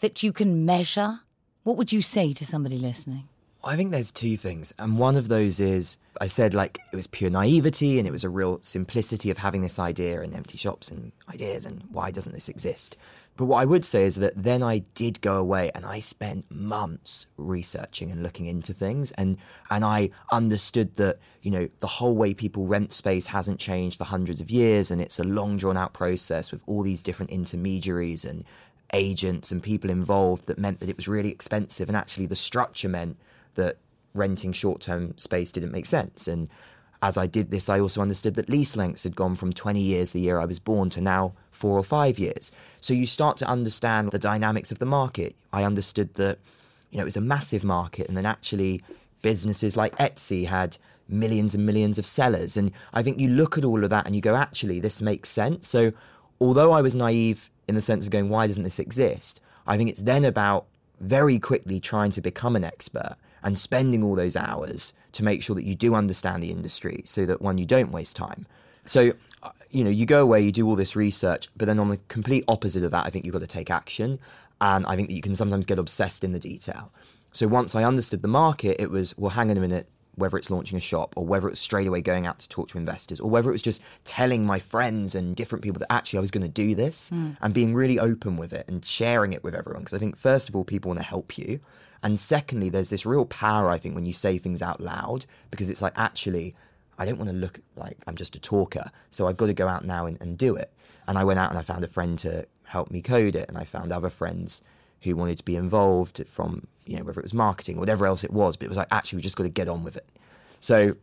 that 0.00 0.22
you 0.22 0.30
can 0.30 0.64
measure? 0.66 1.20
What 1.64 1.76
would 1.78 1.90
you 1.90 2.02
say 2.02 2.34
to 2.34 2.44
somebody 2.44 2.78
listening? 2.78 3.28
I 3.64 3.76
think 3.76 3.92
there's 3.92 4.10
two 4.10 4.36
things. 4.36 4.74
And 4.78 4.98
one 4.98 5.16
of 5.16 5.28
those 5.28 5.60
is 5.60 5.96
I 6.20 6.26
said 6.26 6.52
like 6.52 6.80
it 6.92 6.96
was 6.96 7.06
pure 7.06 7.30
naivety 7.30 7.98
and 7.98 8.08
it 8.08 8.10
was 8.10 8.24
a 8.24 8.28
real 8.28 8.58
simplicity 8.62 9.30
of 9.30 9.38
having 9.38 9.62
this 9.62 9.78
idea 9.78 10.20
and 10.20 10.34
empty 10.34 10.58
shops 10.58 10.90
and 10.90 11.12
ideas 11.28 11.64
and 11.64 11.84
why 11.90 12.10
doesn't 12.10 12.32
this 12.32 12.48
exist? 12.48 12.96
But 13.36 13.46
what 13.46 13.62
I 13.62 13.64
would 13.64 13.84
say 13.84 14.04
is 14.04 14.16
that 14.16 14.34
then 14.36 14.62
I 14.62 14.78
did 14.94 15.20
go 15.20 15.38
away 15.38 15.70
and 15.74 15.86
I 15.86 16.00
spent 16.00 16.50
months 16.50 17.26
researching 17.36 18.10
and 18.10 18.22
looking 18.22 18.46
into 18.46 18.74
things 18.74 19.12
and 19.12 19.38
and 19.70 19.84
I 19.84 20.10
understood 20.32 20.96
that, 20.96 21.18
you 21.40 21.50
know, 21.50 21.68
the 21.80 21.86
whole 21.86 22.16
way 22.16 22.34
people 22.34 22.66
rent 22.66 22.92
space 22.92 23.28
hasn't 23.28 23.60
changed 23.60 23.96
for 23.96 24.04
hundreds 24.04 24.40
of 24.40 24.50
years 24.50 24.90
and 24.90 25.00
it's 25.00 25.20
a 25.20 25.24
long 25.24 25.56
drawn 25.56 25.76
out 25.76 25.92
process 25.92 26.50
with 26.50 26.62
all 26.66 26.82
these 26.82 27.00
different 27.00 27.30
intermediaries 27.30 28.24
and 28.24 28.44
agents 28.92 29.52
and 29.52 29.62
people 29.62 29.88
involved 29.88 30.46
that 30.46 30.58
meant 30.58 30.80
that 30.80 30.88
it 30.88 30.96
was 30.96 31.08
really 31.08 31.30
expensive 31.30 31.88
and 31.88 31.96
actually 31.96 32.26
the 32.26 32.36
structure 32.36 32.88
meant 32.88 33.16
that 33.54 33.78
renting 34.14 34.52
short 34.52 34.80
term 34.80 35.16
space 35.18 35.52
didn't 35.52 35.72
make 35.72 35.86
sense 35.86 36.28
and 36.28 36.48
as 37.02 37.16
I 37.16 37.26
did 37.26 37.50
this, 37.50 37.68
I 37.68 37.80
also 37.80 38.00
understood 38.00 38.34
that 38.34 38.48
lease 38.48 38.76
lengths 38.76 39.02
had 39.02 39.16
gone 39.16 39.34
from 39.34 39.52
20 39.52 39.80
years 39.80 40.12
the 40.12 40.20
year 40.20 40.38
I 40.38 40.44
was 40.44 40.60
born 40.60 40.88
to 40.90 41.00
now 41.00 41.32
four 41.50 41.76
or 41.76 41.82
five 41.82 42.18
years. 42.18 42.52
So 42.80 42.94
you 42.94 43.06
start 43.06 43.36
to 43.38 43.48
understand 43.48 44.12
the 44.12 44.20
dynamics 44.20 44.70
of 44.70 44.78
the 44.78 44.86
market. 44.86 45.34
I 45.52 45.64
understood 45.64 46.14
that, 46.14 46.38
you 46.90 46.98
know, 46.98 47.02
it 47.02 47.06
was 47.06 47.16
a 47.16 47.20
massive 47.20 47.64
market 47.64 48.06
and 48.06 48.16
then 48.16 48.24
actually 48.24 48.82
businesses 49.20 49.76
like 49.76 49.96
Etsy 49.96 50.46
had 50.46 50.78
millions 51.08 51.56
and 51.56 51.66
millions 51.66 51.98
of 51.98 52.06
sellers. 52.06 52.56
And 52.56 52.70
I 52.94 53.02
think 53.02 53.18
you 53.18 53.28
look 53.28 53.58
at 53.58 53.64
all 53.64 53.82
of 53.82 53.90
that 53.90 54.06
and 54.06 54.14
you 54.14 54.22
go, 54.22 54.36
actually, 54.36 54.78
this 54.78 55.02
makes 55.02 55.28
sense. 55.28 55.66
So 55.66 55.92
although 56.40 56.70
I 56.70 56.82
was 56.82 56.94
naive 56.94 57.50
in 57.66 57.74
the 57.74 57.80
sense 57.80 58.04
of 58.04 58.12
going, 58.12 58.28
why 58.28 58.46
doesn't 58.46 58.62
this 58.62 58.78
exist? 58.78 59.40
I 59.66 59.76
think 59.76 59.90
it's 59.90 60.02
then 60.02 60.24
about 60.24 60.66
very 61.00 61.40
quickly 61.40 61.80
trying 61.80 62.12
to 62.12 62.20
become 62.20 62.54
an 62.54 62.62
expert 62.62 63.16
and 63.42 63.58
spending 63.58 64.02
all 64.02 64.14
those 64.14 64.36
hours 64.36 64.92
to 65.12 65.24
make 65.24 65.42
sure 65.42 65.54
that 65.56 65.64
you 65.64 65.74
do 65.74 65.94
understand 65.94 66.42
the 66.42 66.50
industry 66.50 67.02
so 67.04 67.26
that 67.26 67.42
one, 67.42 67.58
you 67.58 67.66
don't 67.66 67.92
waste 67.92 68.16
time. 68.16 68.46
So, 68.86 69.12
uh, 69.42 69.50
you 69.70 69.84
know, 69.84 69.90
you 69.90 70.06
go 70.06 70.22
away, 70.22 70.40
you 70.40 70.52
do 70.52 70.66
all 70.66 70.76
this 70.76 70.96
research, 70.96 71.48
but 71.56 71.66
then 71.66 71.78
on 71.78 71.88
the 71.88 71.98
complete 72.08 72.44
opposite 72.48 72.82
of 72.82 72.90
that, 72.90 73.06
I 73.06 73.10
think 73.10 73.24
you've 73.24 73.32
got 73.32 73.40
to 73.40 73.46
take 73.46 73.70
action. 73.70 74.18
And 74.60 74.86
I 74.86 74.96
think 74.96 75.08
that 75.08 75.14
you 75.14 75.22
can 75.22 75.34
sometimes 75.34 75.66
get 75.66 75.78
obsessed 75.78 76.24
in 76.24 76.32
the 76.32 76.38
detail. 76.38 76.92
So 77.32 77.48
once 77.48 77.74
I 77.74 77.84
understood 77.84 78.22
the 78.22 78.28
market, 78.28 78.80
it 78.80 78.90
was, 78.90 79.16
well, 79.18 79.30
hang 79.30 79.50
on 79.50 79.56
a 79.56 79.60
minute, 79.60 79.88
whether 80.14 80.36
it's 80.36 80.50
launching 80.50 80.76
a 80.76 80.80
shop 80.80 81.14
or 81.16 81.24
whether 81.24 81.48
it's 81.48 81.58
straight 81.60 81.86
away 81.86 82.00
going 82.00 82.26
out 82.26 82.38
to 82.38 82.48
talk 82.48 82.68
to 82.68 82.78
investors 82.78 83.18
or 83.18 83.30
whether 83.30 83.48
it 83.48 83.52
was 83.52 83.62
just 83.62 83.80
telling 84.04 84.44
my 84.44 84.58
friends 84.58 85.14
and 85.14 85.34
different 85.34 85.64
people 85.64 85.78
that 85.78 85.90
actually 85.90 86.18
I 86.18 86.20
was 86.20 86.30
going 86.30 86.42
to 86.42 86.48
do 86.48 86.74
this 86.74 87.10
mm. 87.10 87.36
and 87.40 87.54
being 87.54 87.74
really 87.74 87.98
open 87.98 88.36
with 88.36 88.52
it 88.52 88.68
and 88.68 88.84
sharing 88.84 89.32
it 89.32 89.42
with 89.42 89.54
everyone. 89.54 89.82
Because 89.82 89.94
I 89.94 89.98
think, 89.98 90.16
first 90.16 90.48
of 90.48 90.56
all, 90.56 90.64
people 90.64 90.90
want 90.90 91.00
to 91.00 91.06
help 91.06 91.38
you. 91.38 91.60
And 92.02 92.18
secondly, 92.18 92.68
there's 92.68 92.90
this 92.90 93.06
real 93.06 93.24
power, 93.24 93.70
I 93.70 93.78
think, 93.78 93.94
when 93.94 94.04
you 94.04 94.12
say 94.12 94.38
things 94.38 94.60
out 94.60 94.80
loud, 94.80 95.24
because 95.50 95.70
it's 95.70 95.82
like, 95.82 95.92
actually, 95.96 96.54
I 96.98 97.04
don't 97.04 97.18
want 97.18 97.30
to 97.30 97.36
look 97.36 97.60
like 97.76 97.98
I'm 98.06 98.16
just 98.16 98.34
a 98.36 98.40
talker. 98.40 98.84
So 99.10 99.26
I've 99.26 99.36
got 99.36 99.46
to 99.46 99.54
go 99.54 99.68
out 99.68 99.84
now 99.84 100.06
and, 100.06 100.20
and 100.20 100.36
do 100.36 100.56
it. 100.56 100.72
And 101.06 101.16
I 101.16 101.24
went 101.24 101.38
out 101.38 101.50
and 101.50 101.58
I 101.58 101.62
found 101.62 101.84
a 101.84 101.88
friend 101.88 102.18
to 102.20 102.46
help 102.64 102.90
me 102.90 103.02
code 103.02 103.36
it. 103.36 103.48
And 103.48 103.56
I 103.56 103.64
found 103.64 103.92
other 103.92 104.10
friends 104.10 104.62
who 105.02 105.16
wanted 105.16 105.38
to 105.38 105.44
be 105.44 105.56
involved 105.56 106.22
from, 106.26 106.66
you 106.86 106.96
know, 106.96 107.04
whether 107.04 107.20
it 107.20 107.24
was 107.24 107.34
marketing 107.34 107.76
or 107.76 107.80
whatever 107.80 108.06
else 108.06 108.24
it 108.24 108.32
was. 108.32 108.56
But 108.56 108.66
it 108.66 108.68
was 108.68 108.78
like, 108.78 108.88
actually, 108.90 109.18
we 109.18 109.22
just 109.22 109.36
got 109.36 109.44
to 109.44 109.50
get 109.50 109.68
on 109.68 109.84
with 109.84 109.96
it. 109.96 110.08
So 110.60 110.96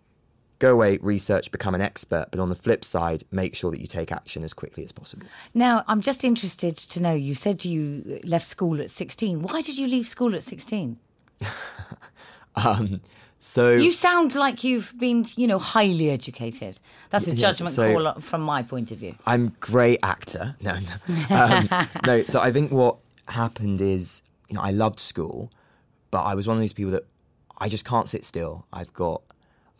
go 0.60 0.74
away, 0.74 1.00
research, 1.02 1.52
become 1.52 1.74
an 1.74 1.82
expert, 1.82 2.28
but 2.32 2.40
on 2.40 2.50
the 2.50 2.56
flip 2.56 2.84
side, 2.84 3.24
make 3.32 3.56
sure 3.56 3.72
that 3.72 3.80
you 3.80 3.88
take 3.88 4.12
action 4.12 4.44
as 4.44 4.54
quickly 4.54 4.84
as 4.84 4.92
possible. 4.92 5.26
Now, 5.54 5.84
I'm 5.88 6.02
just 6.02 6.24
interested 6.24 6.78
to 6.78 7.02
know 7.02 7.14
you 7.14 7.34
said 7.34 7.66
you 7.66 8.20
left 8.24 8.48
school 8.48 8.82
at 8.82 8.90
16. 8.90 9.42
Why 9.42 9.62
did 9.62 9.78
you 9.78 9.88
leave 9.88 10.08
school 10.08 10.36
at 10.36 10.44
16? 10.44 10.98
um, 12.56 13.02
so 13.40 13.72
you 13.72 13.92
sound 13.94 14.36
like 14.36 14.66
you've 14.66 14.94
been, 15.00 15.26
you 15.38 15.48
know, 15.48 15.60
highly 15.60 16.10
educated. 16.10 16.78
That's 17.10 17.28
a 17.28 17.36
judgment 17.36 17.74
so 17.74 17.94
call 17.94 18.22
from 18.22 18.42
my 18.42 18.64
point 18.64 18.92
of 18.92 18.98
view. 18.98 19.16
I'm 19.26 19.56
great 19.62 20.00
actor. 20.04 20.56
No, 20.62 20.78
no. 20.78 21.36
Um, 21.36 21.88
no. 22.06 22.24
So 22.26 22.42
I 22.42 22.52
think 22.52 22.72
what 22.72 22.98
happened 23.30 23.80
is, 23.80 24.22
you 24.50 24.56
know, 24.56 24.62
I 24.62 24.72
loved 24.72 25.00
school, 25.00 25.52
but 26.12 26.24
I 26.24 26.36
was 26.36 26.48
one 26.48 26.58
of 26.58 26.62
those 26.62 26.74
people 26.74 26.92
that 26.92 27.06
I 27.58 27.70
just 27.70 27.86
can't 27.86 28.10
sit 28.10 28.26
still. 28.26 28.66
I've 28.74 28.94
got 28.94 29.22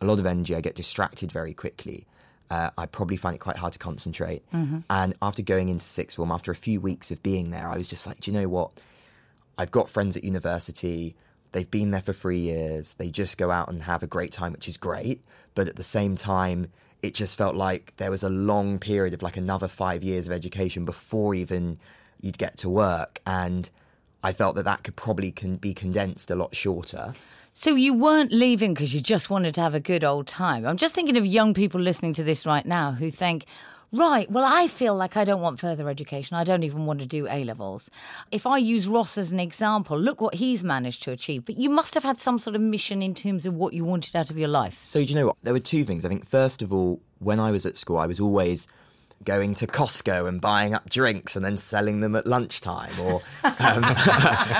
a 0.00 0.06
lot 0.06 0.18
of 0.18 0.26
energy. 0.26 0.54
I 0.54 0.60
get 0.60 0.74
distracted 0.74 1.30
very 1.32 1.54
quickly. 1.54 2.06
Uh, 2.50 2.70
I 2.76 2.86
probably 2.86 3.16
find 3.16 3.34
it 3.34 3.38
quite 3.38 3.56
hard 3.56 3.72
to 3.74 3.78
concentrate. 3.78 4.42
Mm-hmm. 4.52 4.78
And 4.90 5.14
after 5.22 5.42
going 5.42 5.68
into 5.68 5.84
sixth 5.84 6.16
form, 6.16 6.32
after 6.32 6.50
a 6.50 6.56
few 6.56 6.80
weeks 6.80 7.10
of 7.10 7.22
being 7.22 7.50
there, 7.50 7.68
I 7.68 7.76
was 7.76 7.86
just 7.86 8.06
like, 8.06 8.20
do 8.20 8.30
you 8.30 8.38
know 8.38 8.48
what? 8.48 8.72
I've 9.56 9.70
got 9.70 9.88
friends 9.88 10.16
at 10.16 10.24
university. 10.24 11.14
They've 11.52 11.70
been 11.70 11.90
there 11.90 12.00
for 12.00 12.12
three 12.12 12.38
years. 12.38 12.94
They 12.94 13.10
just 13.10 13.38
go 13.38 13.50
out 13.50 13.68
and 13.68 13.82
have 13.82 14.02
a 14.02 14.06
great 14.06 14.32
time, 14.32 14.52
which 14.52 14.66
is 14.66 14.76
great. 14.76 15.22
But 15.54 15.68
at 15.68 15.76
the 15.76 15.84
same 15.84 16.16
time, 16.16 16.72
it 17.02 17.14
just 17.14 17.36
felt 17.36 17.54
like 17.54 17.94
there 17.96 18.10
was 18.10 18.22
a 18.22 18.30
long 18.30 18.78
period 18.78 19.14
of 19.14 19.22
like 19.22 19.36
another 19.36 19.68
five 19.68 20.02
years 20.02 20.26
of 20.26 20.32
education 20.32 20.84
before 20.84 21.34
even 21.34 21.78
you'd 22.20 22.38
get 22.38 22.56
to 22.58 22.68
work. 22.68 23.20
And 23.26 23.70
I 24.22 24.32
felt 24.32 24.56
that 24.56 24.64
that 24.64 24.84
could 24.84 24.96
probably 24.96 25.32
can 25.32 25.56
be 25.56 25.74
condensed 25.74 26.30
a 26.30 26.34
lot 26.34 26.54
shorter. 26.54 27.14
So 27.52 27.74
you 27.74 27.94
weren't 27.94 28.32
leaving 28.32 28.74
because 28.74 28.94
you 28.94 29.00
just 29.00 29.30
wanted 29.30 29.54
to 29.54 29.60
have 29.60 29.74
a 29.74 29.80
good 29.80 30.04
old 30.04 30.26
time. 30.26 30.66
I'm 30.66 30.76
just 30.76 30.94
thinking 30.94 31.16
of 31.16 31.26
young 31.26 31.54
people 31.54 31.80
listening 31.80 32.12
to 32.14 32.22
this 32.22 32.46
right 32.46 32.64
now 32.64 32.92
who 32.92 33.10
think, 33.10 33.46
Right. 33.92 34.30
Well, 34.30 34.44
I 34.46 34.68
feel 34.68 34.94
like 34.94 35.16
I 35.16 35.24
don't 35.24 35.40
want 35.40 35.58
further 35.58 35.88
education. 35.88 36.36
I 36.36 36.44
don't 36.44 36.62
even 36.62 36.86
want 36.86 37.00
to 37.00 37.06
do 37.06 37.26
A 37.26 37.42
levels. 37.42 37.90
If 38.30 38.46
I 38.46 38.56
use 38.56 38.86
Ross 38.86 39.18
as 39.18 39.32
an 39.32 39.40
example, 39.40 39.98
look 39.98 40.20
what 40.20 40.34
he's 40.34 40.62
managed 40.62 41.02
to 41.04 41.10
achieve. 41.10 41.44
But 41.44 41.56
you 41.56 41.68
must 41.68 41.94
have 41.94 42.04
had 42.04 42.20
some 42.20 42.38
sort 42.38 42.54
of 42.54 42.62
mission 42.62 43.02
in 43.02 43.14
terms 43.14 43.46
of 43.46 43.54
what 43.54 43.72
you 43.72 43.84
wanted 43.84 44.14
out 44.14 44.30
of 44.30 44.38
your 44.38 44.48
life. 44.48 44.78
So, 44.84 45.00
do 45.00 45.06
you 45.06 45.16
know 45.16 45.26
what? 45.26 45.36
There 45.42 45.52
were 45.52 45.58
two 45.58 45.84
things. 45.84 46.04
I 46.04 46.08
think, 46.08 46.24
first 46.24 46.62
of 46.62 46.72
all, 46.72 47.00
when 47.18 47.40
I 47.40 47.50
was 47.50 47.66
at 47.66 47.76
school, 47.76 47.98
I 47.98 48.06
was 48.06 48.20
always 48.20 48.68
going 49.22 49.52
to 49.54 49.66
Costco 49.66 50.26
and 50.26 50.40
buying 50.40 50.72
up 50.72 50.88
drinks 50.88 51.36
and 51.36 51.44
then 51.44 51.56
selling 51.56 52.00
them 52.00 52.16
at 52.16 52.26
lunchtime. 52.26 52.92
Or 53.00 53.14
um, 53.44 53.82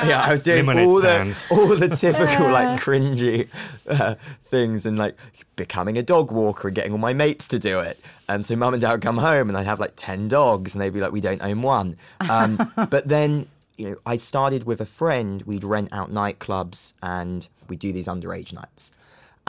yeah, 0.04 0.22
I 0.26 0.32
was 0.32 0.40
doing 0.42 0.68
all 0.68 1.00
the 1.00 1.36
all 1.50 1.66
the 1.68 1.88
typical 1.88 2.50
like 2.50 2.80
cringy 2.84 3.48
uh, 3.88 4.16
things 4.44 4.86
and 4.86 4.98
like 4.98 5.16
becoming 5.56 5.96
a 5.96 6.02
dog 6.02 6.30
walker 6.30 6.68
and 6.68 6.74
getting 6.74 6.92
all 6.92 6.98
my 6.98 7.12
mates 7.12 7.48
to 7.48 7.58
do 7.58 7.80
it. 7.80 8.00
And 8.28 8.44
so 8.44 8.54
mum 8.54 8.74
and 8.74 8.80
dad 8.80 8.92
would 8.92 9.02
come 9.02 9.18
home 9.18 9.48
and 9.48 9.56
I'd 9.56 9.66
have 9.66 9.80
like 9.80 9.94
ten 9.96 10.28
dogs 10.28 10.74
and 10.74 10.80
they'd 10.80 10.92
be 10.92 11.00
like, 11.00 11.12
"We 11.12 11.20
don't 11.20 11.42
own 11.42 11.62
one." 11.62 11.96
Um, 12.20 12.72
but 12.76 13.08
then 13.08 13.46
you 13.76 13.90
know, 13.90 13.96
I 14.04 14.18
started 14.18 14.64
with 14.64 14.80
a 14.80 14.86
friend. 14.86 15.42
We'd 15.42 15.64
rent 15.64 15.88
out 15.90 16.12
nightclubs 16.12 16.92
and 17.02 17.48
we'd 17.68 17.78
do 17.78 17.92
these 17.92 18.06
underage 18.06 18.52
nights. 18.52 18.92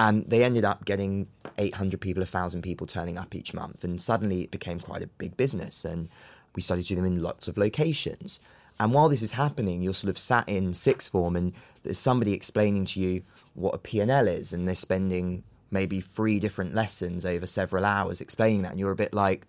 And 0.02 0.28
they 0.28 0.44
ended 0.44 0.66
up 0.66 0.84
getting 0.84 1.28
800 1.60 2.02
people, 2.02 2.22
1,000 2.22 2.64
people 2.64 2.88
turning 2.88 3.20
up 3.20 3.36
each 3.36 3.54
month. 3.54 3.84
And 3.84 4.02
suddenly 4.02 4.42
it 4.42 4.50
became 4.50 4.80
quite 4.80 5.04
a 5.04 5.08
big 5.08 5.38
business. 5.38 5.86
And 5.86 6.10
we 6.56 6.64
started 6.64 6.88
doing 6.88 7.04
them 7.04 7.14
in 7.14 7.22
lots 7.22 7.48
of 7.48 7.56
locations. 7.56 8.40
And 8.80 8.96
while 8.96 9.10
this 9.10 9.22
is 9.22 9.34
happening, 9.34 9.84
you're 9.84 9.94
sort 9.94 10.10
of 10.10 10.18
sat 10.18 10.50
in 10.50 10.74
sixth 10.74 11.12
form 11.12 11.36
and 11.36 11.54
there's 11.84 12.00
somebody 12.00 12.34
explaining 12.34 12.86
to 12.86 13.00
you 13.00 13.22
what 13.54 13.76
a 13.76 13.78
P&L 13.78 14.28
is. 14.28 14.54
And 14.54 14.68
they're 14.68 14.74
spending 14.74 15.44
maybe 15.70 16.02
three 16.02 16.40
different 16.40 16.74
lessons 16.74 17.24
over 17.24 17.46
several 17.46 17.86
hours 17.86 18.22
explaining 18.22 18.64
that. 18.64 18.72
And 18.72 18.80
you're 18.80 18.90
a 18.90 18.96
bit 18.96 19.14
like, 19.14 19.46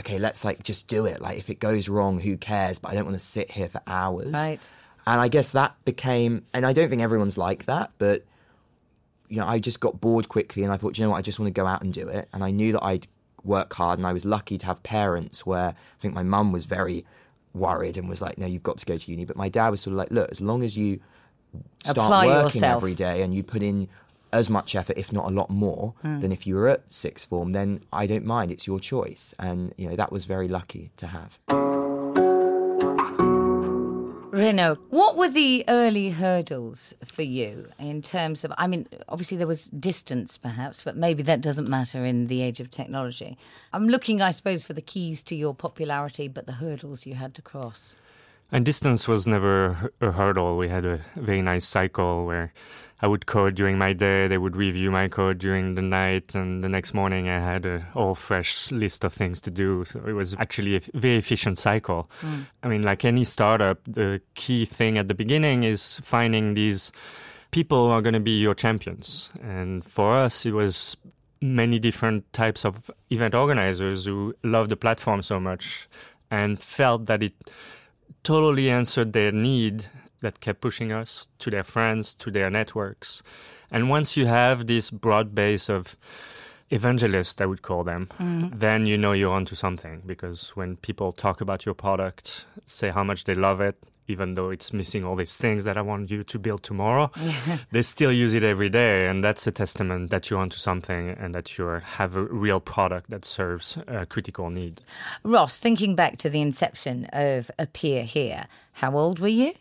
okay, 0.00 0.18
let's 0.18 0.44
like 0.44 0.62
just 0.62 0.86
do 0.86 1.06
it. 1.06 1.22
Like 1.22 1.38
if 1.38 1.48
it 1.48 1.60
goes 1.60 1.88
wrong, 1.88 2.18
who 2.18 2.36
cares? 2.36 2.78
But 2.78 2.90
I 2.90 2.94
don't 2.94 3.06
want 3.06 3.18
to 3.18 3.24
sit 3.24 3.50
here 3.50 3.70
for 3.70 3.80
hours. 3.86 4.34
Right. 4.34 4.68
And 5.06 5.18
I 5.18 5.28
guess 5.28 5.52
that 5.52 5.82
became, 5.86 6.44
and 6.52 6.66
I 6.66 6.74
don't 6.74 6.90
think 6.90 7.00
everyone's 7.00 7.38
like 7.38 7.64
that, 7.64 7.92
but 7.96 8.26
you 9.28 9.38
know, 9.38 9.46
I 9.46 9.58
just 9.58 9.80
got 9.80 10.00
bored 10.00 10.28
quickly 10.28 10.62
and 10.64 10.72
I 10.72 10.76
thought, 10.76 10.98
you 10.98 11.04
know 11.04 11.10
what, 11.10 11.18
I 11.18 11.22
just 11.22 11.38
want 11.38 11.54
to 11.54 11.58
go 11.60 11.66
out 11.66 11.82
and 11.82 11.92
do 11.92 12.08
it. 12.08 12.28
And 12.32 12.44
I 12.44 12.50
knew 12.50 12.72
that 12.72 12.82
I'd 12.84 13.06
work 13.42 13.72
hard 13.74 13.98
and 13.98 14.06
I 14.06 14.12
was 14.12 14.24
lucky 14.24 14.56
to 14.58 14.66
have 14.66 14.82
parents 14.82 15.44
where 15.46 15.68
I 15.70 15.74
think 16.00 16.14
my 16.14 16.22
mum 16.22 16.52
was 16.52 16.64
very 16.64 17.04
worried 17.54 17.96
and 17.96 18.08
was 18.08 18.20
like, 18.22 18.38
no, 18.38 18.46
you've 18.46 18.62
got 18.62 18.78
to 18.78 18.86
go 18.86 18.96
to 18.96 19.10
uni. 19.10 19.24
But 19.24 19.36
my 19.36 19.48
dad 19.48 19.68
was 19.70 19.80
sort 19.80 19.92
of 19.92 19.98
like, 19.98 20.10
look, 20.10 20.30
as 20.30 20.40
long 20.40 20.62
as 20.62 20.76
you 20.76 21.00
start 21.82 21.98
Apply 21.98 22.26
working 22.26 22.44
yourself. 22.60 22.76
every 22.82 22.94
day 22.94 23.22
and 23.22 23.34
you 23.34 23.42
put 23.42 23.62
in 23.62 23.88
as 24.32 24.50
much 24.50 24.74
effort, 24.74 24.98
if 24.98 25.12
not 25.12 25.26
a 25.26 25.30
lot 25.30 25.48
more, 25.50 25.94
Hmm. 26.02 26.18
than 26.20 26.32
if 26.32 26.46
you 26.46 26.56
were 26.56 26.68
at 26.68 26.82
sixth 26.92 27.28
form, 27.28 27.52
then 27.52 27.84
I 27.92 28.06
don't 28.06 28.24
mind. 28.24 28.50
It's 28.50 28.66
your 28.66 28.80
choice. 28.80 29.34
And, 29.38 29.72
you 29.76 29.88
know, 29.88 29.94
that 29.96 30.10
was 30.10 30.24
very 30.24 30.48
lucky 30.48 30.90
to 30.96 31.06
have. 31.08 31.38
Renaud, 34.34 34.78
what 34.90 35.16
were 35.16 35.28
the 35.28 35.64
early 35.68 36.10
hurdles 36.10 36.92
for 37.04 37.22
you 37.22 37.68
in 37.78 38.02
terms 38.02 38.44
of? 38.44 38.52
I 38.58 38.66
mean, 38.66 38.88
obviously 39.08 39.36
there 39.36 39.46
was 39.46 39.66
distance, 39.68 40.36
perhaps, 40.36 40.82
but 40.82 40.96
maybe 40.96 41.22
that 41.22 41.40
doesn't 41.40 41.68
matter 41.68 42.04
in 42.04 42.26
the 42.26 42.42
age 42.42 42.58
of 42.58 42.68
technology. 42.68 43.38
I'm 43.72 43.88
looking, 43.88 44.20
I 44.20 44.32
suppose, 44.32 44.64
for 44.64 44.72
the 44.72 44.82
keys 44.82 45.22
to 45.24 45.36
your 45.36 45.54
popularity, 45.54 46.26
but 46.26 46.46
the 46.46 46.52
hurdles 46.52 47.06
you 47.06 47.14
had 47.14 47.34
to 47.34 47.42
cross. 47.42 47.94
And 48.50 48.64
distance 48.64 49.06
was 49.06 49.24
never 49.28 49.92
a 50.00 50.10
hurdle. 50.10 50.56
We 50.56 50.68
had 50.68 50.84
a 50.84 51.00
very 51.14 51.40
nice 51.40 51.64
cycle 51.64 52.24
where 52.24 52.52
I 53.04 53.06
would 53.06 53.26
code 53.26 53.54
during 53.54 53.76
my 53.76 53.92
day, 53.92 54.28
they 54.28 54.38
would 54.38 54.56
review 54.56 54.90
my 54.90 55.08
code 55.08 55.36
during 55.36 55.74
the 55.74 55.82
night, 55.82 56.34
and 56.34 56.64
the 56.64 56.70
next 56.70 56.94
morning 56.94 57.28
I 57.28 57.38
had 57.38 57.66
a 57.66 57.86
all 57.94 58.14
fresh 58.14 58.72
list 58.72 59.04
of 59.04 59.12
things 59.12 59.42
to 59.42 59.50
do. 59.50 59.84
So 59.84 60.00
it 60.06 60.12
was 60.12 60.32
actually 60.38 60.76
a 60.76 60.80
very 60.94 61.18
efficient 61.18 61.58
cycle. 61.58 62.08
Mm. 62.22 62.46
I 62.62 62.68
mean, 62.68 62.82
like 62.82 63.04
any 63.04 63.24
startup, 63.24 63.84
the 63.84 64.22
key 64.36 64.64
thing 64.64 64.96
at 64.96 65.08
the 65.08 65.14
beginning 65.14 65.64
is 65.64 66.00
finding 66.02 66.54
these 66.54 66.92
people 67.50 67.88
who 67.88 67.92
are 67.92 68.00
going 68.00 68.14
to 68.14 68.20
be 68.20 68.40
your 68.40 68.54
champions. 68.54 69.30
And 69.42 69.84
for 69.84 70.16
us, 70.16 70.46
it 70.46 70.52
was 70.52 70.96
many 71.42 71.78
different 71.78 72.32
types 72.32 72.64
of 72.64 72.90
event 73.10 73.34
organizers 73.34 74.06
who 74.06 74.34
loved 74.42 74.70
the 74.70 74.78
platform 74.78 75.22
so 75.22 75.38
much 75.38 75.90
and 76.30 76.58
felt 76.58 77.04
that 77.04 77.22
it 77.22 77.34
totally 78.22 78.70
answered 78.70 79.12
their 79.12 79.30
need 79.30 79.84
that 80.24 80.40
kept 80.40 80.60
pushing 80.60 80.90
us 80.90 81.28
to 81.38 81.50
their 81.50 81.62
friends, 81.62 82.14
to 82.14 82.30
their 82.30 82.50
networks. 82.50 83.22
And 83.70 83.88
once 83.88 84.16
you 84.16 84.26
have 84.26 84.66
this 84.66 84.90
broad 84.90 85.34
base 85.34 85.68
of 85.68 85.96
evangelists, 86.70 87.40
I 87.40 87.46
would 87.46 87.62
call 87.62 87.84
them, 87.84 88.08
mm-hmm. 88.18 88.58
then 88.58 88.86
you 88.86 88.98
know 88.98 89.12
you're 89.12 89.32
onto 89.32 89.54
something 89.54 90.02
because 90.06 90.50
when 90.56 90.76
people 90.76 91.12
talk 91.12 91.40
about 91.40 91.66
your 91.66 91.74
product, 91.74 92.46
say 92.66 92.88
how 92.90 93.04
much 93.04 93.24
they 93.24 93.34
love 93.34 93.60
it, 93.60 93.76
even 94.06 94.34
though 94.34 94.50
it's 94.50 94.72
missing 94.72 95.04
all 95.04 95.16
these 95.16 95.36
things 95.36 95.64
that 95.64 95.76
I 95.76 95.82
want 95.82 96.10
you 96.10 96.24
to 96.24 96.38
build 96.38 96.62
tomorrow, 96.62 97.10
they 97.70 97.82
still 97.82 98.12
use 98.12 98.34
it 98.34 98.42
every 98.42 98.68
day. 98.68 99.06
And 99.08 99.22
that's 99.22 99.46
a 99.46 99.52
testament 99.52 100.10
that 100.10 100.30
you're 100.30 100.40
onto 100.40 100.58
something 100.58 101.10
and 101.10 101.34
that 101.34 101.56
you 101.56 101.66
have 101.66 102.16
a 102.16 102.24
real 102.24 102.60
product 102.60 103.10
that 103.10 103.24
serves 103.24 103.78
a 103.86 104.06
critical 104.06 104.50
need. 104.50 104.82
Ross, 105.22 105.60
thinking 105.60 105.94
back 105.94 106.16
to 106.18 106.30
the 106.30 106.42
inception 106.42 107.06
of 107.12 107.50
Appear 107.58 108.04
Here, 108.04 108.46
how 108.72 108.94
old 108.96 109.20
were 109.20 109.28
you? 109.28 109.54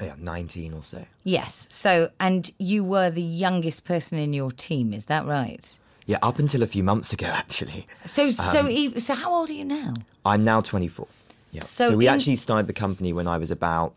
Yeah, 0.00 0.14
19 0.18 0.72
or 0.74 0.82
so. 0.82 1.04
Yes. 1.24 1.66
So, 1.70 2.10
and 2.18 2.50
you 2.58 2.82
were 2.84 3.10
the 3.10 3.22
youngest 3.22 3.84
person 3.84 4.18
in 4.18 4.32
your 4.32 4.50
team, 4.50 4.92
is 4.92 5.04
that 5.06 5.26
right? 5.26 5.78
Yeah, 6.06 6.18
up 6.22 6.38
until 6.38 6.62
a 6.62 6.66
few 6.66 6.82
months 6.82 7.12
ago, 7.12 7.26
actually. 7.32 7.86
So, 8.06 8.30
so, 8.30 8.66
e- 8.68 8.98
so, 8.98 9.14
how 9.14 9.32
old 9.32 9.50
are 9.50 9.52
you 9.52 9.64
now? 9.64 9.94
I'm 10.24 10.42
now 10.44 10.60
24. 10.60 11.06
Yeah. 11.52 11.62
So 11.62 11.90
So, 11.90 11.96
we 11.96 12.06
in- 12.08 12.14
actually 12.14 12.36
started 12.36 12.66
the 12.66 12.72
company 12.72 13.12
when 13.12 13.26
I 13.28 13.38
was 13.38 13.50
about, 13.50 13.94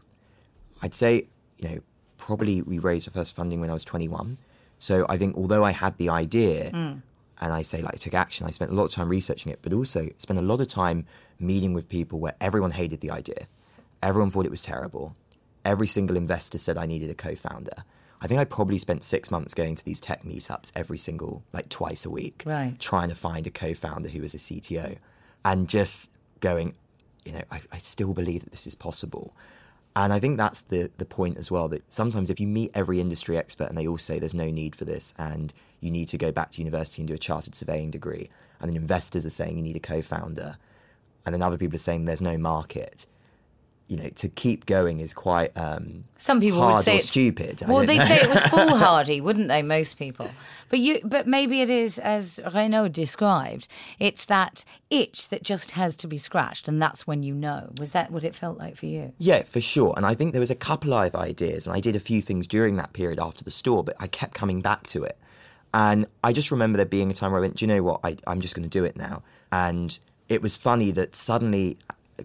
I'd 0.82 0.94
say, 0.94 1.26
you 1.58 1.70
know, 1.70 1.80
probably 2.18 2.62
we 2.62 2.80
raised 2.80 3.08
the 3.08 3.12
first 3.12 3.36
funding 3.36 3.60
when 3.62 3.70
I 3.70 3.74
was 3.74 3.84
21. 3.84 4.38
So 4.80 5.06
I 5.10 5.18
think 5.18 5.38
although 5.38 5.64
I 5.64 5.72
had 5.72 5.98
the 5.98 6.10
idea 6.10 6.70
Hmm. 6.72 6.94
and 7.42 7.54
I 7.54 7.62
say 7.62 7.82
like 7.82 7.94
I 7.96 7.98
took 7.98 8.14
action, 8.14 8.46
I 8.46 8.50
spent 8.52 8.72
a 8.72 8.74
lot 8.74 8.86
of 8.86 8.92
time 8.92 9.08
researching 9.10 9.52
it, 9.52 9.60
but 9.62 9.72
also 9.74 10.10
spent 10.18 10.38
a 10.40 10.42
lot 10.42 10.60
of 10.62 10.68
time 10.68 11.06
meeting 11.40 11.74
with 11.74 11.88
people 11.88 12.20
where 12.20 12.34
everyone 12.42 12.72
hated 12.72 13.00
the 13.02 13.12
idea. 13.12 13.48
Everyone 14.02 14.30
thought 14.32 14.46
it 14.46 14.52
was 14.52 14.62
terrible. 14.62 15.16
Every 15.66 15.88
single 15.88 16.18
investor 16.18 16.58
said 16.58 16.78
I 16.78 16.86
needed 16.86 17.10
a 17.10 17.14
co-founder. 17.16 17.84
I 18.22 18.28
think 18.28 18.40
I 18.40 18.46
probably 18.46 18.78
spent 18.78 19.04
six 19.04 19.30
months 19.32 19.54
going 19.54 19.76
to 19.76 19.84
these 19.84 20.00
tech 20.00 20.24
meetups 20.24 20.72
every 20.76 20.98
single, 20.98 21.44
like 21.52 21.68
twice 21.70 22.06
a 22.06 22.10
week, 22.10 22.44
Right. 22.46 22.80
trying 22.80 23.10
to 23.10 23.16
find 23.16 23.46
a 23.48 23.52
co-founder 23.52 24.10
who 24.10 24.22
was 24.22 24.34
a 24.34 24.38
CTO, 24.38 24.98
and 25.44 25.68
just 25.68 26.10
going, 26.40 26.76
you 27.26 27.34
know, 27.34 27.42
I, 27.52 27.62
I 27.72 27.78
still 27.80 28.14
believe 28.14 28.44
that 28.44 28.52
this 28.52 28.66
is 28.68 28.76
possible. 28.76 29.36
And 29.96 30.12
I 30.12 30.20
think 30.20 30.38
that's 30.38 30.62
the 30.62 30.90
the 30.98 31.06
point 31.06 31.38
as 31.38 31.52
well. 31.52 31.68
That 31.68 31.84
sometimes 31.92 32.30
if 32.30 32.40
you 32.40 32.48
meet 32.48 32.72
every 32.74 33.00
industry 33.00 33.38
expert 33.38 33.70
and 33.70 33.78
they 33.78 33.86
all 33.88 33.98
say 34.00 34.18
there's 34.20 34.34
no 34.34 34.50
need 34.50 34.76
for 34.76 34.86
this 34.86 35.14
and 35.20 35.54
you 35.82 35.92
need 35.92 36.08
to 36.10 36.18
go 36.18 36.32
back 36.32 36.50
to 36.52 36.62
university 36.62 37.02
and 37.02 37.08
do 37.08 37.14
a 37.14 37.18
chartered 37.18 37.54
surveying 37.56 37.92
degree, 37.92 38.30
and 38.60 38.70
then 38.70 38.78
investors 38.78 39.26
are 39.26 39.30
saying 39.30 39.58
you 39.58 39.64
need 39.64 39.76
a 39.76 39.82
co-founder, 39.82 40.58
and 41.26 41.36
then 41.36 41.42
other 41.42 41.58
people 41.58 41.76
are 41.76 41.80
saying 41.80 42.06
there's 42.06 42.22
no 42.22 42.38
market. 42.38 43.06
You 43.88 43.98
know, 43.98 44.10
to 44.10 44.30
keep 44.30 44.66
going 44.66 45.00
is 45.00 45.14
quite 45.14 45.56
um, 45.58 46.06
Some 46.18 46.40
people 46.40 46.62
would 46.62 46.84
say 46.84 46.98
it's 46.98 47.10
stupid. 47.10 47.62
Well, 47.68 47.86
they'd 47.86 47.98
know. 47.98 48.06
say 48.06 48.22
it 48.22 48.30
was 48.30 48.44
foolhardy, 48.48 49.22
wouldn't 49.22 49.50
they? 49.50 49.62
Most 49.62 50.00
people, 50.00 50.30
but 50.70 50.80
you, 50.80 51.00
but 51.04 51.28
maybe 51.28 51.62
it 51.62 51.70
is 51.70 52.00
as 52.00 52.40
Renaud 52.54 52.88
described. 52.90 53.68
It's 54.00 54.26
that 54.28 54.64
itch 54.90 55.30
that 55.30 55.44
just 55.44 55.72
has 55.72 55.96
to 55.98 56.08
be 56.08 56.18
scratched, 56.18 56.68
and 56.68 56.82
that's 56.82 57.06
when 57.06 57.24
you 57.24 57.36
know. 57.36 57.72
Was 57.78 57.92
that 57.92 58.10
what 58.10 58.24
it 58.24 58.36
felt 58.36 58.58
like 58.58 58.78
for 58.78 58.86
you? 58.86 59.14
Yeah, 59.18 59.44
for 59.44 59.62
sure. 59.62 59.94
And 59.98 60.06
I 60.06 60.16
think 60.16 60.32
there 60.32 60.40
was 60.40 60.52
a 60.52 60.56
couple 60.56 60.94
of 60.94 61.16
ideas, 61.16 61.68
and 61.68 61.76
I 61.76 61.80
did 61.80 61.96
a 61.96 62.00
few 62.00 62.22
things 62.22 62.48
during 62.48 62.78
that 62.78 62.94
period 62.94 63.20
after 63.20 63.44
the 63.44 63.52
store, 63.52 63.84
but 63.84 63.96
I 64.00 64.08
kept 64.08 64.34
coming 64.34 64.62
back 64.62 64.88
to 64.88 65.04
it. 65.04 65.18
And 65.74 66.06
I 66.24 66.34
just 66.34 66.52
remember 66.52 66.78
there 66.78 66.86
being 66.86 67.10
a 67.10 67.14
time 67.14 67.32
where 67.32 67.40
I 67.40 67.42
went, 67.42 67.58
do 67.58 67.66
you 67.66 67.68
know 67.68 67.82
what? 67.82 68.00
I, 68.04 68.16
I'm 68.28 68.42
just 68.42 68.56
going 68.56 68.64
to 68.64 68.70
do 68.70 68.84
it 68.84 68.96
now. 68.96 69.24
And 69.52 69.98
it 70.30 70.42
was 70.42 70.56
funny 70.56 70.92
that 70.92 71.16
suddenly, 71.16 71.78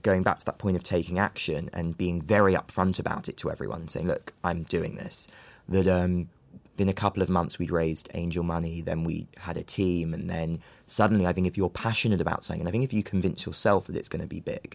going 0.03 0.23
back 0.23 0.39
to 0.39 0.45
that 0.47 0.59
point 0.59 0.77
of 0.77 0.83
taking 0.83 1.19
action 1.19 1.71
and 1.73 1.97
being 1.97 2.21
very 2.21 2.55
upfront 2.55 2.99
about 2.99 3.29
it 3.29 3.37
to 3.39 3.51
everyone 3.51 3.81
and 3.81 3.91
saying, 3.91 4.07
look, 4.07 4.33
I'm 4.45 4.65
doing 4.65 4.97
this, 4.97 5.29
that 5.69 5.87
um, 5.87 6.29
in 6.77 6.89
a 6.89 6.93
couple 6.93 7.23
of 7.23 7.29
months 7.29 7.59
we'd 7.59 7.71
raised 7.71 8.09
angel 8.15 8.45
money, 8.45 8.81
then 8.81 9.05
we 9.05 9.27
had 9.39 9.57
a 9.57 9.63
team, 9.63 10.15
and 10.15 10.29
then 10.31 10.61
suddenly 10.87 11.27
I 11.27 11.33
think 11.33 11.47
if 11.47 11.57
you're 11.57 11.71
passionate 11.71 12.21
about 12.21 12.43
something, 12.43 12.61
and 12.61 12.69
I 12.69 12.73
think 12.73 12.85
if 12.85 12.93
you 12.93 13.03
convince 13.03 13.47
yourself 13.47 13.87
that 13.87 13.97
it's 13.97 14.09
going 14.09 14.23
to 14.23 14.29
be 14.29 14.41
big, 14.41 14.75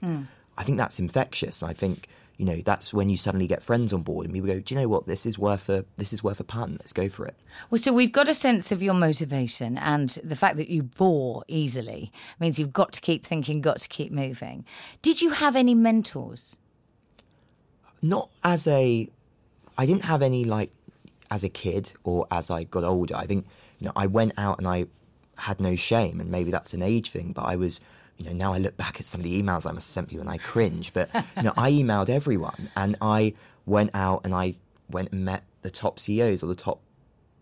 I 0.58 0.64
think 0.64 0.78
that's 0.78 1.00
infectious. 1.00 1.62
And 1.62 1.72
I 1.72 1.74
think 1.74 2.08
you 2.38 2.46
know 2.46 2.62
that's 2.64 2.94
when 2.94 3.10
you 3.10 3.18
suddenly 3.18 3.48
get 3.48 3.64
friends 3.64 3.94
on 3.94 4.02
board, 4.02 4.26
and 4.26 4.34
people 4.34 4.48
go, 4.48 4.60
do 4.60 4.76
you 4.76 4.82
know 4.82 4.88
what? 4.88 5.08
This 5.08 5.26
is 5.26 5.38
worth 5.38 5.70
a 5.70 5.86
this 5.98 6.14
is 6.14 6.24
worth 6.24 6.40
a 6.40 6.44
punt. 6.44 6.74
Let's 6.80 6.94
go 6.94 7.10
for 7.10 7.26
it. 7.26 7.36
Well, 7.70 7.80
so 7.80 7.94
we've 7.94 8.12
got 8.12 8.28
a 8.28 8.34
sense 8.34 8.72
of 8.72 8.82
your 8.82 8.94
motivation, 8.94 9.78
and 9.78 10.10
the 10.24 10.36
fact 10.36 10.58
that 10.58 10.70
you 10.70 10.84
bore 10.84 11.44
easily 11.48 12.12
means 12.40 12.60
you've 12.60 12.74
got 12.74 12.94
to 12.94 13.02
keep 13.02 13.26
thinking, 13.26 13.62
got 13.62 13.80
to 13.80 13.88
keep 13.88 14.12
moving. 14.12 14.66
Did 15.02 15.22
you 15.22 15.32
have 15.32 15.56
any 15.56 15.76
mentors? 15.76 16.58
not 18.04 18.30
as 18.44 18.68
a 18.68 19.10
I 19.76 19.86
didn't 19.88 20.04
have 20.04 20.22
any 20.22 20.46
like 20.46 20.72
as 21.32 21.44
a 21.44 21.50
kid 21.50 21.94
or 22.04 22.28
as 22.30 22.52
I 22.52 22.66
got 22.66 22.84
older. 22.84 23.16
I 23.16 23.26
think 23.26 23.48
you 23.80 23.88
know 23.88 23.94
I 23.96 24.06
went 24.06 24.34
out 24.38 24.60
and 24.60 24.68
I 24.68 24.86
had 25.38 25.60
no 25.60 25.76
shame, 25.76 26.20
and 26.20 26.30
maybe 26.30 26.52
that's 26.52 26.74
an 26.76 26.84
age 26.84 27.10
thing. 27.10 27.32
But 27.32 27.46
I 27.46 27.56
was 27.56 27.80
you 28.18 28.26
know 28.26 28.34
now 28.34 28.54
I 28.54 28.58
look 28.58 28.78
back 28.78 29.00
at 29.00 29.06
some 29.06 29.22
of 29.22 29.26
the 29.26 29.42
emails 29.42 29.66
I 29.68 29.72
must 29.72 29.88
have 29.88 29.94
sent 29.94 30.10
people 30.10 30.22
and 30.22 30.30
I 30.30 30.38
cringe. 30.38 30.94
But 30.94 31.10
you 31.38 31.44
know 31.44 31.54
I 31.58 31.72
emailed 31.72 32.10
everyone 32.10 32.70
and 32.76 32.96
I 33.02 33.34
went 33.66 33.92
out 33.94 34.26
and 34.26 34.34
I 34.34 34.56
went 34.90 35.12
and 35.12 35.26
met 35.26 35.44
the 35.62 35.72
top 35.72 36.00
CEOs 36.00 36.44
or 36.44 36.48
the 36.48 36.56
top 36.56 36.82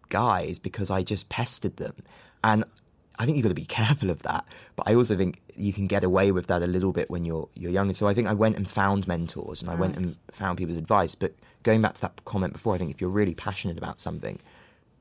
guys 0.09 0.59
because 0.59 0.91
I 0.91 1.03
just 1.03 1.29
pestered 1.29 1.77
them. 1.77 1.95
And 2.43 2.63
I 3.17 3.25
think 3.25 3.37
you've 3.37 3.43
got 3.43 3.49
to 3.49 3.55
be 3.55 3.65
careful 3.81 4.09
of 4.09 4.21
that. 4.23 4.45
But 4.75 4.89
I 4.89 4.95
also 4.95 5.17
think 5.17 5.41
you 5.55 5.73
can 5.73 5.87
get 5.87 6.03
away 6.03 6.31
with 6.31 6.47
that 6.47 6.61
a 6.61 6.67
little 6.67 6.91
bit 6.91 7.09
when 7.09 7.25
you're 7.25 7.49
you're 7.55 7.71
younger. 7.71 7.93
So 7.93 8.07
I 8.07 8.13
think 8.13 8.27
I 8.27 8.33
went 8.33 8.55
and 8.57 8.69
found 8.69 9.07
mentors 9.07 9.61
and 9.61 9.69
I 9.69 9.75
went 9.75 9.95
and 9.97 10.15
found 10.31 10.57
people's 10.57 10.77
advice. 10.77 11.15
But 11.15 11.33
going 11.63 11.81
back 11.81 11.93
to 11.95 12.01
that 12.01 12.23
comment 12.25 12.53
before, 12.53 12.75
I 12.75 12.77
think 12.77 12.91
if 12.91 13.01
you're 13.01 13.09
really 13.09 13.35
passionate 13.35 13.77
about 13.77 13.99
something, 13.99 14.39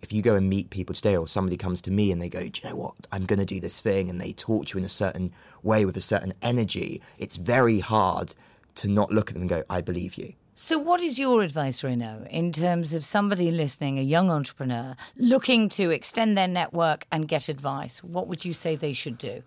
if 0.02 0.12
you 0.12 0.22
go 0.22 0.34
and 0.34 0.48
meet 0.48 0.70
people 0.70 0.94
today 0.94 1.16
or 1.16 1.28
somebody 1.28 1.56
comes 1.56 1.80
to 1.82 1.90
me 1.90 2.10
and 2.10 2.20
they 2.20 2.28
go, 2.28 2.40
Do 2.40 2.60
you 2.62 2.70
know 2.70 2.76
what? 2.76 2.94
I'm 3.12 3.24
going 3.24 3.38
to 3.38 3.44
do 3.44 3.60
this 3.60 3.80
thing 3.80 4.08
and 4.08 4.20
they 4.20 4.32
talk 4.32 4.66
to 4.66 4.74
you 4.74 4.78
in 4.78 4.84
a 4.84 4.88
certain 4.88 5.32
way 5.62 5.84
with 5.84 5.96
a 5.96 6.00
certain 6.00 6.34
energy, 6.42 7.02
it's 7.18 7.36
very 7.36 7.80
hard 7.80 8.34
to 8.76 8.88
not 8.88 9.12
look 9.12 9.30
at 9.30 9.34
them 9.34 9.42
and 9.42 9.50
go, 9.50 9.64
I 9.68 9.80
believe 9.80 10.14
you. 10.14 10.34
So, 10.54 10.78
what 10.78 11.00
is 11.00 11.18
your 11.18 11.42
advice, 11.42 11.82
Renaud, 11.82 12.26
in 12.28 12.52
terms 12.52 12.92
of 12.92 13.04
somebody 13.04 13.50
listening, 13.50 13.98
a 13.98 14.02
young 14.02 14.30
entrepreneur 14.30 14.94
looking 15.16 15.68
to 15.70 15.90
extend 15.90 16.36
their 16.36 16.48
network 16.48 17.06
and 17.10 17.26
get 17.26 17.48
advice? 17.48 18.02
What 18.04 18.28
would 18.28 18.44
you 18.44 18.52
say 18.52 18.76
they 18.76 18.92
should 18.92 19.16
do? 19.16 19.42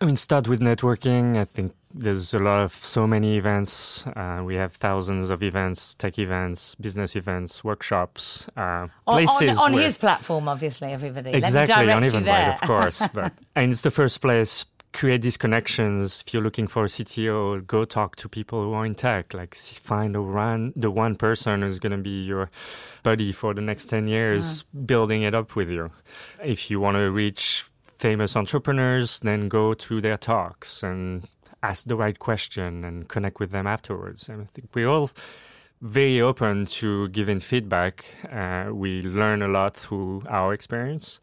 I 0.00 0.04
mean, 0.04 0.16
start 0.16 0.46
with 0.46 0.60
networking. 0.60 1.38
I 1.38 1.44
think 1.44 1.72
there's 1.94 2.34
a 2.34 2.38
lot 2.38 2.60
of 2.60 2.72
so 2.72 3.06
many 3.06 3.38
events. 3.38 4.06
Uh, 4.08 4.42
we 4.44 4.54
have 4.56 4.72
thousands 4.74 5.30
of 5.30 5.42
events, 5.42 5.94
tech 5.94 6.18
events, 6.18 6.74
business 6.74 7.16
events, 7.16 7.64
workshops, 7.64 8.48
uh, 8.56 8.88
On, 9.06 9.24
places 9.24 9.58
on, 9.58 9.74
on 9.74 9.80
his 9.80 9.96
platform, 9.96 10.48
obviously, 10.48 10.92
everybody. 10.92 11.32
exactly 11.32 11.86
Let 11.86 12.02
me 12.02 12.08
on 12.08 12.24
Eventbrite, 12.24 12.54
of 12.54 12.60
course. 12.60 13.02
But 13.14 13.32
and 13.54 13.72
it's 13.72 13.82
the 13.82 13.90
first 13.90 14.20
place. 14.20 14.66
Create 14.92 15.22
these 15.22 15.36
connections. 15.36 16.22
If 16.26 16.32
you're 16.32 16.42
looking 16.42 16.66
for 16.66 16.84
a 16.84 16.88
CTO, 16.88 17.66
go 17.66 17.84
talk 17.84 18.16
to 18.16 18.28
people 18.28 18.62
who 18.62 18.72
are 18.72 18.84
in 18.84 18.94
tech. 18.94 19.32
Like 19.34 19.54
find 19.54 20.14
the 20.14 20.22
one, 20.22 20.72
the 20.76 20.90
one 20.90 21.16
person 21.16 21.62
who's 21.62 21.78
going 21.78 21.92
to 21.92 21.98
be 21.98 22.24
your 22.24 22.50
buddy 23.02 23.32
for 23.32 23.54
the 23.54 23.60
next 23.60 23.86
ten 23.86 24.08
years, 24.08 24.62
building 24.62 25.22
it 25.22 25.34
up 25.34 25.54
with 25.54 25.70
you. 25.70 25.90
If 26.42 26.70
you 26.70 26.80
want 26.80 26.96
to 26.96 27.10
reach 27.10 27.66
famous 27.98 28.36
entrepreneurs, 28.36 29.20
then 29.20 29.48
go 29.48 29.74
to 29.74 30.00
their 30.00 30.16
talks 30.16 30.82
and 30.82 31.26
ask 31.62 31.86
the 31.86 31.96
right 31.96 32.18
question 32.18 32.84
and 32.84 33.08
connect 33.08 33.40
with 33.40 33.50
them 33.50 33.66
afterwards. 33.66 34.28
And 34.28 34.42
I 34.42 34.44
think 34.46 34.68
we're 34.74 34.88
all 34.88 35.10
very 35.80 36.20
open 36.20 36.66
to 36.66 37.08
giving 37.08 37.40
feedback. 37.40 38.04
Uh, 38.30 38.68
we 38.72 39.02
learn 39.02 39.42
a 39.42 39.48
lot 39.48 39.76
through 39.76 40.22
our 40.28 40.52
experience. 40.52 41.20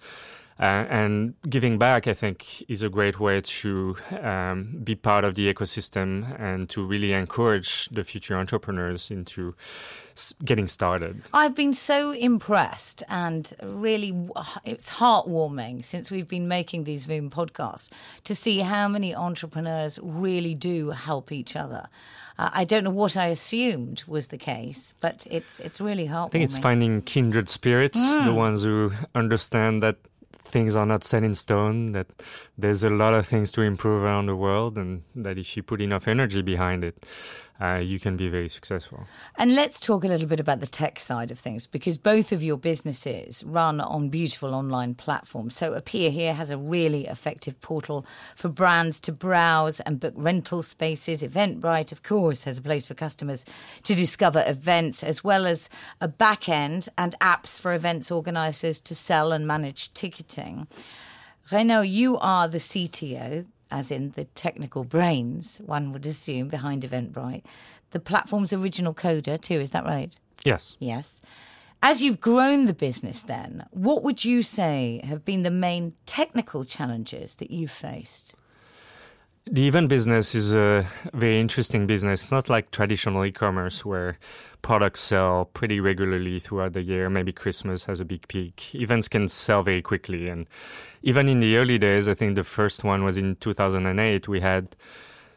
Uh, 0.60 0.86
and 0.90 1.34
giving 1.50 1.80
back, 1.80 2.08
I 2.08 2.14
think, 2.14 2.64
is 2.70 2.84
a 2.84 2.90
great 2.90 3.20
way 3.20 3.42
to 3.42 3.96
um, 4.22 4.80
be 4.84 4.96
part 4.96 5.24
of 5.24 5.36
the 5.36 5.52
ecosystem 5.52 6.40
and 6.40 6.70
to 6.70 6.86
really 6.86 7.12
encourage 7.14 7.90
the 7.90 8.04
future 8.04 8.38
entrepreneurs 8.38 9.10
into 9.10 9.56
s- 10.16 10.34
getting 10.46 10.68
started. 10.68 11.22
I've 11.34 11.56
been 11.56 11.74
so 11.74 12.12
impressed 12.12 13.02
and 13.10 13.52
really 13.64 14.14
it's 14.64 14.92
heartwarming 14.92 15.84
since 15.84 16.12
we've 16.12 16.28
been 16.28 16.48
making 16.48 16.84
these 16.84 17.08
Voom 17.08 17.32
podcasts 17.32 17.90
to 18.24 18.36
see 18.36 18.60
how 18.60 18.88
many 18.88 19.16
entrepreneurs 19.16 20.00
really 20.04 20.54
do 20.54 20.92
help 20.92 21.32
each 21.32 21.56
other. 21.56 21.88
Uh, 22.38 22.50
I 22.54 22.64
don't 22.64 22.84
know 22.84 22.90
what 22.90 23.16
I 23.16 23.28
assumed 23.28 24.04
was 24.08 24.28
the 24.28 24.38
case, 24.38 24.94
but 25.02 25.28
it's 25.30 25.60
it's 25.60 25.80
really 25.80 26.08
heartwarming. 26.08 26.28
I 26.28 26.30
think 26.30 26.44
it's 26.46 26.58
finding 26.58 27.02
kindred 27.04 27.48
spirits, 27.48 28.00
mm. 28.00 28.26
the 28.26 28.34
ones 28.34 28.64
who 28.64 28.92
understand 29.14 29.84
that 29.84 29.98
things 30.54 30.76
are 30.76 30.86
not 30.86 31.04
set 31.04 31.24
in 31.24 31.36
stone, 31.36 31.92
that 31.94 32.08
there's 32.58 32.84
a 32.84 32.90
lot 32.90 33.14
of 33.14 33.26
things 33.26 33.52
to 33.54 33.62
improve 33.62 34.04
around 34.04 34.28
the 34.28 34.36
world, 34.36 34.78
and 34.78 35.04
that 35.16 35.38
if 35.38 35.58
you 35.58 35.64
put 35.64 35.82
enough 35.82 36.08
energy 36.08 36.42
behind 36.42 36.84
it, 36.84 37.06
uh, 37.62 37.76
you 37.76 38.00
can 38.00 38.18
be 38.18 38.30
very 38.30 38.50
successful. 38.50 39.06
And 39.38 39.56
let's 39.56 39.80
talk 39.80 40.04
a 40.04 40.08
little 40.08 40.28
bit 40.28 40.40
about 40.40 40.60
the 40.60 40.68
tech 40.68 41.00
side 41.00 41.30
of 41.30 41.40
things 41.40 41.68
because 41.68 41.98
both 41.98 42.32
of 42.32 42.42
your 42.42 42.58
businesses 42.58 43.44
run 43.46 43.80
on 43.80 44.10
beautiful 44.10 44.56
online 44.56 44.96
platforms. 44.96 45.56
So 45.56 45.74
Appear 45.74 46.10
Here 46.10 46.34
has 46.34 46.50
a 46.50 46.58
really 46.58 47.06
effective 47.06 47.60
portal 47.62 48.06
for 48.36 48.50
brands 48.50 49.00
to 49.02 49.12
browse 49.12 49.80
and 49.82 50.00
book 50.00 50.14
rental 50.18 50.64
spaces. 50.64 51.22
Eventbrite, 51.22 51.92
of 51.92 52.02
course, 52.02 52.44
has 52.46 52.58
a 52.58 52.62
place 52.62 52.86
for 52.86 52.96
customers 52.96 53.46
to 53.84 53.94
discover 53.94 54.44
events 54.48 55.04
as 55.04 55.24
well 55.24 55.46
as 55.46 55.70
a 56.02 56.08
back 56.08 56.50
end 56.50 56.90
and 56.98 57.16
apps 57.22 57.60
for 57.60 57.74
events 57.74 58.10
organisers 58.12 58.82
to 58.82 58.96
sell 58.96 59.32
and 59.32 59.46
manage 59.46 59.94
ticketing. 59.94 60.68
Renaud, 61.52 61.82
you 61.82 62.18
are 62.18 62.48
the 62.48 62.58
CTO 62.58 63.46
as 63.74 63.92
in 63.92 64.12
the 64.12 64.26
technical 64.26 64.84
brains, 64.84 65.60
one 65.66 65.92
would 65.92 66.06
assume, 66.06 66.48
behind 66.48 66.84
Eventbrite. 66.84 67.44
The 67.90 68.00
platform's 68.00 68.54
original 68.54 68.94
coder, 68.94 69.42
too, 69.42 69.60
is 69.60 69.72
that 69.72 69.84
right? 69.84 70.18
Yes. 70.46 70.78
Yes. 70.80 71.22
As 71.82 72.04
you've 72.04 72.22
grown 72.22 72.66
the 72.66 72.74
business, 72.74 73.24
then, 73.24 73.66
what 73.72 74.04
would 74.04 74.24
you 74.24 74.44
say 74.44 75.02
have 75.04 75.26
been 75.26 75.42
the 75.42 75.52
main 75.52 75.94
technical 76.06 76.64
challenges 76.64 77.36
that 77.38 77.50
you've 77.50 77.72
faced? 77.72 78.36
The 79.46 79.68
event 79.68 79.90
business 79.90 80.36
is 80.36 80.56
a 80.56 80.86
very 81.14 81.40
interesting 81.40 81.86
business, 81.86 82.24
It's 82.24 82.32
not 82.32 82.50
like 82.50 82.72
traditional 82.72 83.26
e 83.26 83.32
commerce 83.32 83.84
where 83.84 84.18
products 84.62 85.02
sell 85.02 85.46
pretty 85.54 85.82
regularly 85.82 86.40
throughout 86.40 86.74
the 86.74 86.82
year. 86.82 87.10
Maybe 87.10 87.34
Christmas 87.34 87.84
has 87.84 88.00
a 88.00 88.06
big 88.06 88.26
peak. 88.30 88.74
Events 88.74 89.10
can 89.10 89.28
sell 89.28 89.62
very 89.62 89.82
quickly. 89.82 90.30
And 90.30 90.48
even 91.02 91.28
in 91.28 91.42
the 91.42 91.58
early 91.58 91.78
days, 91.78 92.08
I 92.08 92.14
think 92.14 92.36
the 92.36 92.46
first 92.46 92.86
one 92.86 93.04
was 93.04 93.18
in 93.18 93.36
2008, 93.36 94.30
we 94.30 94.40
had 94.40 94.78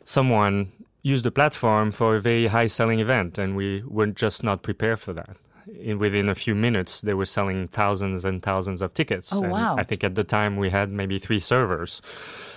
someone 0.04 0.70
use 1.02 1.24
the 1.24 1.32
platform 1.32 1.90
for 1.90 2.16
a 2.16 2.20
very 2.20 2.46
high 2.46 2.68
selling 2.68 3.00
event, 3.00 3.38
and 3.38 3.56
we 3.56 3.82
were 3.86 4.06
just 4.06 4.44
not 4.44 4.62
prepared 4.62 5.00
for 5.00 5.12
that. 5.14 5.36
In, 5.80 5.98
within 5.98 6.28
a 6.28 6.34
few 6.36 6.54
minutes, 6.54 7.00
they 7.00 7.14
were 7.14 7.24
selling 7.24 7.66
thousands 7.68 8.24
and 8.24 8.40
thousands 8.40 8.82
of 8.82 8.94
tickets. 8.94 9.32
Oh, 9.34 9.42
and 9.42 9.52
wow. 9.52 9.74
I 9.76 9.82
think 9.82 10.04
at 10.04 10.14
the 10.14 10.22
time 10.22 10.56
we 10.56 10.70
had 10.70 10.90
maybe 10.92 11.18
three 11.18 11.40
servers. 11.40 12.00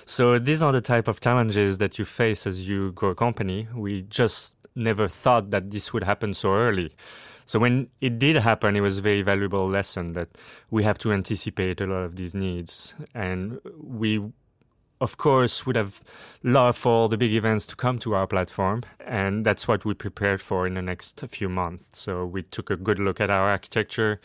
So 0.10 0.39
these 0.39 0.63
are 0.63 0.72
the 0.72 0.82
type 0.82 1.08
of 1.08 1.22
challenges 1.22 1.78
that 1.78 2.00
you 2.00 2.04
face 2.04 2.48
as 2.48 2.67
you 2.67 2.93
grow 2.93 3.12
a 3.12 3.15
company. 3.15 3.67
We 3.76 4.02
just 4.02 4.56
never 4.74 5.08
thought 5.08 5.52
that 5.52 5.69
this 5.69 5.93
would 5.93 6.04
happen 6.04 6.34
so 6.34 6.52
early. 6.52 6.95
So 7.45 7.60
when 7.60 7.89
it 8.02 8.17
did 8.17 8.36
happen, 8.38 8.76
it 8.76 8.82
was 8.82 8.98
a 8.98 9.04
very 9.04 9.22
valuable 9.22 9.67
lesson 9.67 10.13
that 10.13 10.30
we 10.72 10.84
have 10.84 10.98
to 11.00 11.13
anticipate 11.13 11.80
a 11.80 11.86
lot 11.86 12.02
of 12.02 12.15
these 12.15 12.34
needs. 12.34 12.95
And 13.13 13.60
we, 13.80 14.19
of 15.00 15.17
course, 15.17 15.67
would 15.67 15.76
have 15.76 16.02
loved 16.41 16.80
for 16.80 16.91
all 16.91 17.08
the 17.08 17.15
big 17.15 17.32
events 17.32 17.67
to 17.67 17.76
come 17.76 18.00
to 18.00 18.15
our 18.15 18.26
platform. 18.26 18.82
And 19.06 19.45
that's 19.45 19.67
what 19.67 19.86
we 19.86 19.93
prepared 19.93 20.41
for 20.41 20.65
in 20.65 20.74
the 20.74 20.82
next 20.82 21.24
few 21.30 21.50
months. 21.50 22.00
So 22.00 22.26
we 22.26 22.41
took 22.41 22.72
a 22.72 22.76
good 22.76 22.98
look 22.98 23.22
at 23.22 23.30
our 23.30 23.48
architecture 23.48 24.19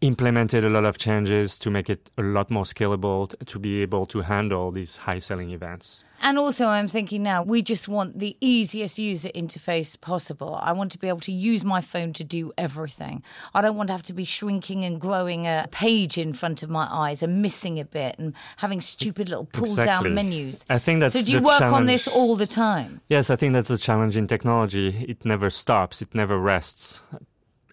implemented 0.00 0.64
a 0.64 0.68
lot 0.68 0.84
of 0.84 0.98
changes 0.98 1.58
to 1.58 1.70
make 1.70 1.88
it 1.88 2.10
a 2.18 2.22
lot 2.22 2.50
more 2.50 2.64
scalable 2.64 3.34
to 3.46 3.58
be 3.58 3.82
able 3.82 4.06
to 4.06 4.20
handle 4.20 4.70
these 4.70 4.96
high 4.98 5.18
selling 5.18 5.50
events. 5.50 6.04
And 6.22 6.38
also, 6.38 6.66
I'm 6.66 6.88
thinking 6.88 7.22
now, 7.22 7.42
we 7.42 7.60
just 7.62 7.88
want 7.88 8.18
the 8.18 8.36
easiest 8.40 8.98
user 8.98 9.28
interface 9.34 10.00
possible. 10.00 10.58
I 10.62 10.72
want 10.72 10.90
to 10.92 10.98
be 10.98 11.08
able 11.08 11.20
to 11.20 11.32
use 11.32 11.62
my 11.64 11.80
phone 11.82 12.14
to 12.14 12.24
do 12.24 12.52
everything. 12.56 13.22
I 13.54 13.60
don't 13.60 13.76
want 13.76 13.88
to 13.88 13.92
have 13.92 14.02
to 14.04 14.14
be 14.14 14.24
shrinking 14.24 14.84
and 14.84 15.00
growing 15.00 15.46
a 15.46 15.68
page 15.70 16.16
in 16.16 16.32
front 16.32 16.62
of 16.62 16.70
my 16.70 16.88
eyes 16.90 17.22
and 17.22 17.42
missing 17.42 17.78
a 17.78 17.84
bit 17.84 18.18
and 18.18 18.34
having 18.56 18.80
stupid 18.80 19.28
little 19.28 19.44
pull 19.44 19.74
down 19.74 20.14
menus. 20.14 20.64
I 20.70 20.78
think 20.78 21.00
that's 21.00 21.14
So, 21.14 21.22
do 21.24 21.32
you 21.32 21.40
work 21.40 21.58
challenge. 21.58 21.74
on 21.76 21.86
this 21.86 22.08
all 22.08 22.34
the 22.34 22.46
time? 22.46 23.00
Yes, 23.08 23.28
I 23.28 23.36
think 23.36 23.52
that's 23.52 23.70
a 23.70 23.78
challenge 23.78 24.16
in 24.16 24.26
technology. 24.26 24.88
It 25.06 25.24
never 25.24 25.50
stops, 25.50 26.00
it 26.00 26.14
never 26.14 26.38
rests. 26.38 27.00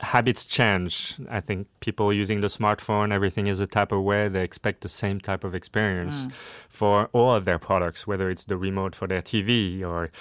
Habits 0.01 0.45
change. 0.45 1.15
I 1.29 1.39
think 1.39 1.67
people 1.79 2.11
using 2.11 2.41
the 2.41 2.47
smartphone, 2.47 3.13
everything 3.13 3.47
is 3.47 3.59
a 3.59 3.67
tap 3.67 3.91
away. 3.91 4.27
They 4.27 4.43
expect 4.43 4.81
the 4.81 4.89
same 4.89 5.19
type 5.19 5.43
of 5.43 5.55
experience 5.55 6.23
mm. 6.23 6.31
for 6.67 7.09
all 7.13 7.33
of 7.35 7.45
their 7.45 7.59
products, 7.59 8.05
whether 8.05 8.29
it's 8.29 8.45
the 8.45 8.57
remote 8.57 8.95
for 8.95 9.07
their 9.07 9.21
TV 9.21 9.81
or 9.83 10.11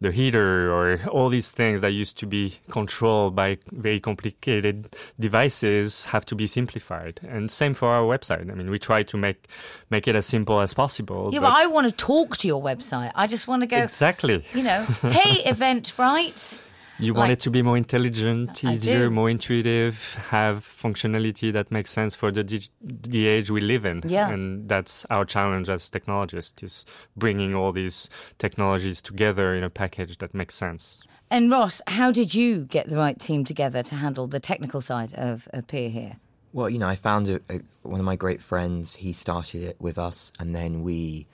the 0.00 0.12
heater 0.12 0.72
or 0.72 1.00
all 1.08 1.28
these 1.28 1.50
things 1.50 1.80
that 1.80 1.90
used 1.90 2.18
to 2.18 2.26
be 2.26 2.58
controlled 2.70 3.34
by 3.34 3.58
very 3.72 3.98
complicated 3.98 4.94
devices 5.18 6.04
have 6.06 6.24
to 6.26 6.34
be 6.34 6.46
simplified. 6.46 7.20
And 7.26 7.50
same 7.50 7.74
for 7.74 7.88
our 7.88 8.04
website. 8.04 8.50
I 8.50 8.54
mean, 8.54 8.70
we 8.70 8.78
try 8.78 9.02
to 9.02 9.16
make 9.16 9.48
make 9.90 10.06
it 10.08 10.14
as 10.14 10.26
simple 10.26 10.60
as 10.60 10.74
possible. 10.74 11.30
Yeah, 11.32 11.40
but, 11.40 11.52
I 11.54 11.66
want 11.66 11.86
to 11.86 11.92
talk 11.92 12.36
to 12.38 12.46
your 12.48 12.62
website. 12.62 13.12
I 13.14 13.26
just 13.26 13.48
want 13.48 13.62
to 13.62 13.66
go, 13.66 13.78
exactly. 13.78 14.44
you 14.54 14.62
know, 14.62 14.84
hey, 15.02 15.42
Eventbrite. 15.52 16.60
You 17.02 17.14
want 17.14 17.28
Like- 17.30 17.38
it 17.38 17.40
to 17.40 17.50
be 17.50 17.62
more 17.62 17.76
intelligent, 17.76 18.62
easier, 18.64 19.10
more 19.10 19.28
intuitive, 19.28 20.14
have 20.30 20.58
functionality 20.60 21.52
that 21.52 21.70
makes 21.72 21.90
sense 21.90 22.14
for 22.14 22.30
the 22.30 22.44
dig- 22.44 22.70
the 22.80 23.26
age 23.26 23.50
we 23.50 23.60
live 23.60 23.84
in. 23.84 24.02
Yeah. 24.06 24.30
And 24.30 24.68
that's 24.68 25.04
our 25.10 25.24
challenge 25.24 25.68
as 25.68 25.90
technologists 25.90 26.62
is 26.62 26.86
bringing 27.16 27.54
all 27.54 27.72
these 27.72 28.08
technologies 28.38 29.02
together 29.02 29.54
in 29.54 29.64
a 29.64 29.70
package 29.70 30.18
that 30.18 30.32
makes 30.34 30.54
sense. 30.54 31.02
And 31.30 31.50
Ross, 31.50 31.80
how 31.86 32.10
did 32.12 32.34
you 32.34 32.66
get 32.66 32.88
the 32.88 32.96
right 32.96 33.18
team 33.18 33.44
together 33.44 33.82
to 33.84 33.94
handle 33.96 34.26
the 34.26 34.38
technical 34.40 34.80
side 34.80 35.14
of 35.14 35.48
Appear 35.52 35.88
Here? 35.90 36.16
Well, 36.52 36.68
you 36.68 36.78
know, 36.78 36.88
I 36.88 36.96
found 36.96 37.28
a, 37.28 37.40
a, 37.48 37.60
one 37.82 37.98
of 37.98 38.04
my 38.04 38.16
great 38.16 38.42
friends. 38.42 38.96
He 38.96 39.12
started 39.14 39.62
it 39.62 39.76
with 39.80 39.96
us, 39.98 40.30
and 40.38 40.54
then 40.54 40.82
we 40.82 41.26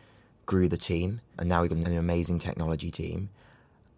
grew 0.47 0.69
the 0.69 0.77
team, 0.77 1.21
and 1.37 1.49
now 1.49 1.63
we've 1.63 1.71
got 1.71 1.79
an 1.87 1.97
amazing 1.99 2.39
technology 2.39 2.91
team. 2.93 3.31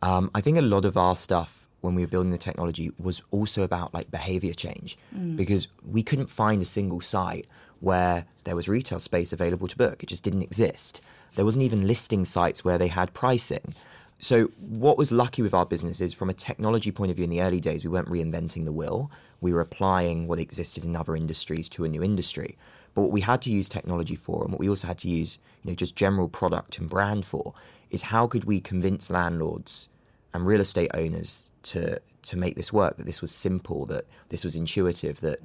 Um, 0.02 0.30
I 0.34 0.40
think 0.40 0.56
a 0.56 0.62
lot 0.62 0.86
of 0.86 0.96
our 0.96 1.14
stuff 1.14 1.59
when 1.80 1.94
we 1.94 2.02
were 2.02 2.08
building 2.08 2.30
the 2.30 2.38
technology 2.38 2.90
was 2.98 3.22
also 3.30 3.62
about 3.62 3.94
like 3.94 4.10
behavior 4.10 4.54
change 4.54 4.98
mm. 5.14 5.36
because 5.36 5.68
we 5.84 6.02
couldn't 6.02 6.28
find 6.28 6.60
a 6.60 6.66
single 6.66 7.00
site 7.00 7.46
where 7.80 8.26
there 8.44 8.56
was 8.56 8.68
retail 8.68 8.98
space 8.98 9.32
available 9.32 9.66
to 9.66 9.76
book. 9.76 10.02
It 10.02 10.08
just 10.08 10.24
didn't 10.24 10.42
exist. 10.42 11.00
There 11.34 11.44
wasn't 11.44 11.64
even 11.64 11.86
listing 11.86 12.24
sites 12.24 12.64
where 12.64 12.78
they 12.78 12.88
had 12.88 13.14
pricing. 13.14 13.74
So, 14.22 14.50
what 14.58 14.98
was 14.98 15.10
lucky 15.10 15.40
with 15.40 15.54
our 15.54 15.64
business 15.64 16.02
is 16.02 16.12
from 16.12 16.28
a 16.28 16.34
technology 16.34 16.92
point 16.92 17.10
of 17.10 17.16
view 17.16 17.24
in 17.24 17.30
the 17.30 17.40
early 17.40 17.60
days, 17.60 17.84
we 17.84 17.90
weren't 17.90 18.10
reinventing 18.10 18.66
the 18.66 18.72
wheel. 18.72 19.10
We 19.40 19.54
were 19.54 19.62
applying 19.62 20.28
what 20.28 20.38
existed 20.38 20.84
in 20.84 20.94
other 20.94 21.16
industries 21.16 21.70
to 21.70 21.84
a 21.84 21.88
new 21.88 22.02
industry. 22.02 22.58
But 22.92 23.02
what 23.02 23.12
we 23.12 23.22
had 23.22 23.40
to 23.42 23.50
use 23.50 23.68
technology 23.68 24.16
for, 24.16 24.42
and 24.42 24.52
what 24.52 24.60
we 24.60 24.68
also 24.68 24.88
had 24.88 24.98
to 24.98 25.08
use, 25.08 25.38
you 25.62 25.70
know, 25.70 25.74
just 25.74 25.96
general 25.96 26.28
product 26.28 26.78
and 26.78 26.90
brand 26.90 27.24
for, 27.24 27.54
is 27.90 28.02
how 28.02 28.26
could 28.26 28.44
we 28.44 28.60
convince 28.60 29.08
landlords 29.08 29.88
and 30.34 30.46
real 30.46 30.60
estate 30.60 30.90
owners 30.92 31.46
to 31.64 32.00
to 32.22 32.36
make 32.36 32.54
this 32.54 32.72
work, 32.72 32.96
that 32.96 33.06
this 33.06 33.20
was 33.20 33.30
simple, 33.30 33.86
that 33.86 34.04
this 34.28 34.44
was 34.44 34.54
intuitive, 34.54 35.20
that 35.20 35.40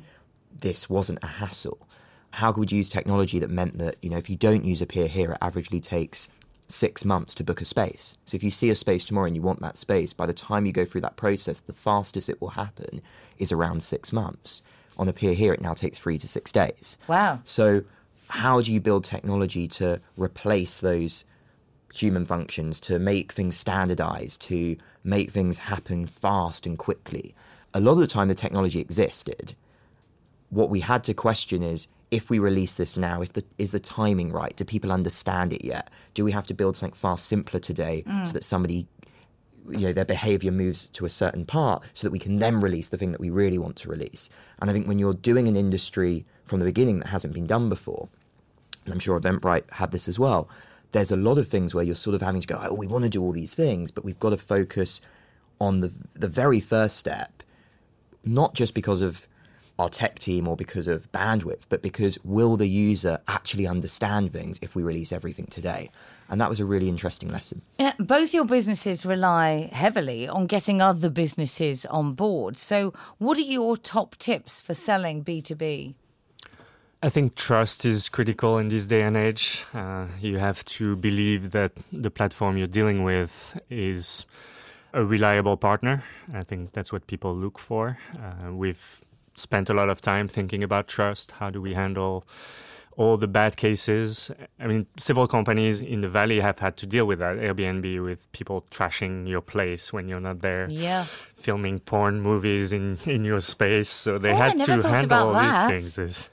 this 0.59 0.89
wasn't 0.89 1.19
a 1.21 1.27
hassle. 1.27 1.87
How 2.31 2.51
could 2.51 2.69
we 2.69 2.77
use 2.77 2.89
technology 2.89 3.39
that 3.39 3.49
meant 3.49 3.77
that, 3.77 3.95
you 4.01 4.09
know, 4.09 4.17
if 4.17 4.29
you 4.29 4.35
don't 4.35 4.65
use 4.65 4.81
Appear 4.81 5.07
Here, 5.07 5.31
it 5.31 5.39
averagely 5.39 5.81
takes 5.81 6.27
six 6.67 7.05
months 7.05 7.33
to 7.35 7.43
book 7.43 7.61
a 7.61 7.65
space. 7.65 8.17
So 8.25 8.35
if 8.35 8.43
you 8.43 8.51
see 8.51 8.69
a 8.69 8.75
space 8.75 9.05
tomorrow 9.05 9.27
and 9.27 9.35
you 9.35 9.41
want 9.41 9.61
that 9.61 9.77
space, 9.77 10.13
by 10.13 10.25
the 10.25 10.33
time 10.33 10.65
you 10.65 10.73
go 10.73 10.85
through 10.85 11.01
that 11.01 11.15
process, 11.15 11.59
the 11.59 11.73
fastest 11.73 12.27
it 12.27 12.41
will 12.41 12.49
happen 12.49 13.01
is 13.37 13.51
around 13.51 13.83
six 13.83 14.11
months. 14.11 14.63
On 14.97 15.07
Appear 15.07 15.33
Here, 15.33 15.53
it 15.53 15.61
now 15.61 15.73
takes 15.73 15.97
three 15.97 16.17
to 16.17 16.27
six 16.27 16.51
days. 16.51 16.97
Wow. 17.07 17.39
So, 17.43 17.83
how 18.27 18.61
do 18.61 18.73
you 18.73 18.79
build 18.79 19.03
technology 19.03 19.67
to 19.67 20.01
replace 20.17 20.79
those 20.79 21.25
human 21.93 22.25
functions, 22.25 22.79
to 22.81 22.97
make 22.97 23.31
things 23.31 23.55
standardized, 23.55 24.41
to 24.43 24.77
make 25.05 25.31
things 25.31 25.59
happen 25.59 26.07
fast 26.07 26.65
and 26.65 26.77
quickly? 26.77 27.35
A 27.73 27.79
lot 27.79 27.93
of 27.93 27.99
the 27.99 28.07
time, 28.07 28.27
the 28.27 28.35
technology 28.35 28.79
existed. 28.79 29.55
What 30.49 30.69
we 30.69 30.81
had 30.81 31.03
to 31.05 31.13
question 31.13 31.63
is 31.63 31.87
if 32.11 32.29
we 32.29 32.39
release 32.39 32.73
this 32.73 32.95
now, 32.95 33.21
if 33.21 33.33
the 33.33 33.43
is 33.57 33.71
the 33.71 33.79
timing 33.79 34.31
right? 34.31 34.55
Do 34.55 34.63
people 34.63 34.91
understand 34.91 35.51
it 35.51 35.65
yet? 35.65 35.89
Do 36.13 36.23
we 36.23 36.31
have 36.31 36.47
to 36.47 36.53
build 36.53 36.77
something 36.77 36.95
far 36.95 37.17
simpler 37.17 37.59
today 37.59 38.03
mm. 38.07 38.25
so 38.25 38.33
that 38.33 38.43
somebody 38.43 38.87
you 39.69 39.79
know 39.79 39.93
their 39.93 40.05
behavior 40.05 40.51
moves 40.51 40.87
to 40.87 41.05
a 41.05 41.09
certain 41.09 41.45
part 41.45 41.83
so 41.93 42.07
that 42.07 42.11
we 42.11 42.19
can 42.19 42.39
then 42.39 42.59
release 42.59 42.89
the 42.89 42.97
thing 42.97 43.11
that 43.11 43.21
we 43.21 43.29
really 43.29 43.57
want 43.57 43.75
to 43.75 43.89
release 43.89 44.29
and 44.59 44.69
i 44.69 44.73
think 44.73 44.87
when 44.87 44.99
you're 44.99 45.13
doing 45.13 45.47
an 45.47 45.55
industry 45.55 46.25
from 46.43 46.59
the 46.59 46.65
beginning 46.65 46.99
that 46.99 47.07
hasn't 47.07 47.33
been 47.33 47.47
done 47.47 47.69
before 47.69 48.07
and 48.85 48.93
i'm 48.93 48.99
sure 48.99 49.19
eventbrite 49.19 49.69
had 49.71 49.91
this 49.91 50.07
as 50.07 50.19
well 50.19 50.47
there's 50.95 51.11
a 51.11 51.17
lot 51.17 51.37
of 51.37 51.47
things 51.47 51.75
where 51.75 51.83
you're 51.83 51.93
sort 51.93 52.15
of 52.15 52.21
having 52.21 52.39
to 52.39 52.47
go 52.47 52.57
oh 52.63 52.73
we 52.73 52.87
want 52.87 53.03
to 53.03 53.09
do 53.09 53.21
all 53.21 53.33
these 53.33 53.53
things 53.53 53.91
but 53.91 54.05
we've 54.05 54.19
got 54.19 54.29
to 54.29 54.37
focus 54.37 55.01
on 55.59 55.81
the 55.81 55.91
the 56.13 56.27
very 56.27 56.59
first 56.59 56.95
step 56.95 57.43
not 58.23 58.53
just 58.53 58.73
because 58.73 59.01
of 59.01 59.27
our 59.77 59.89
tech 59.89 60.19
team 60.19 60.47
or 60.47 60.55
because 60.55 60.87
of 60.87 61.11
bandwidth, 61.11 61.63
but 61.67 61.81
because 61.81 62.17
will 62.23 62.55
the 62.55 62.67
user 62.67 63.19
actually 63.27 63.67
understand 63.67 64.31
things 64.31 64.57
if 64.61 64.73
we 64.73 64.81
release 64.81 65.11
everything 65.11 65.47
today? 65.47 65.89
And 66.29 66.39
that 66.39 66.49
was 66.49 66.59
a 66.59 66.65
really 66.65 66.87
interesting 66.87 67.29
lesson. 67.29 67.61
Yeah, 67.77 67.93
both 67.99 68.33
your 68.33 68.45
businesses 68.45 69.05
rely 69.05 69.69
heavily 69.73 70.27
on 70.27 70.47
getting 70.47 70.81
other 70.81 71.09
businesses 71.09 71.85
on 71.87 72.13
board. 72.13 72.55
So, 72.57 72.93
what 73.17 73.37
are 73.37 73.41
your 73.41 73.75
top 73.75 74.15
tips 74.15 74.61
for 74.61 74.73
selling 74.73 75.23
B2B? 75.23 75.95
I 77.05 77.09
think 77.09 77.35
trust 77.35 77.85
is 77.85 78.09
critical 78.09 78.57
in 78.57 78.67
this 78.69 78.87
day 78.87 79.03
and 79.03 79.15
age. 79.15 79.63
Uh, 79.75 80.07
you 80.19 80.39
have 80.39 80.65
to 80.65 80.95
believe 80.95 81.51
that 81.51 81.71
the 81.93 82.09
platform 82.09 82.57
you're 82.57 82.65
dealing 82.79 83.03
with 83.03 83.59
is 83.69 84.25
a 84.91 85.05
reliable 85.05 85.55
partner. 85.55 86.03
I 86.33 86.43
think 86.43 86.71
that's 86.71 86.91
what 86.91 87.05
people 87.05 87.35
look 87.35 87.59
for. 87.59 87.99
Uh, 88.17 88.51
we've 88.53 89.01
spent 89.35 89.69
a 89.69 89.73
lot 89.75 89.89
of 89.89 90.01
time 90.01 90.27
thinking 90.27 90.63
about 90.63 90.87
trust. 90.87 91.33
How 91.33 91.51
do 91.51 91.61
we 91.61 91.75
handle 91.75 92.25
all 92.97 93.17
the 93.17 93.27
bad 93.27 93.55
cases? 93.55 94.31
I 94.59 94.65
mean, 94.65 94.87
several 94.97 95.27
companies 95.27 95.81
in 95.81 96.01
the 96.01 96.09
valley 96.09 96.39
have 96.39 96.57
had 96.57 96.75
to 96.77 96.87
deal 96.87 97.05
with 97.05 97.19
that. 97.19 97.37
Airbnb 97.37 98.03
with 98.03 98.31
people 98.31 98.65
trashing 98.71 99.27
your 99.29 99.41
place 99.41 99.93
when 99.93 100.07
you're 100.07 100.19
not 100.19 100.39
there. 100.39 100.67
Yeah. 100.71 101.03
Filming 101.35 101.81
porn 101.81 102.19
movies 102.19 102.73
in, 102.73 102.97
in 103.05 103.23
your 103.23 103.41
space. 103.41 103.89
So 103.89 104.17
they 104.17 104.31
Oh, 104.31 104.37
had 104.37 104.59
to 104.59 104.81
handle 104.81 105.33
these 105.33 105.95
things. 105.95 106.29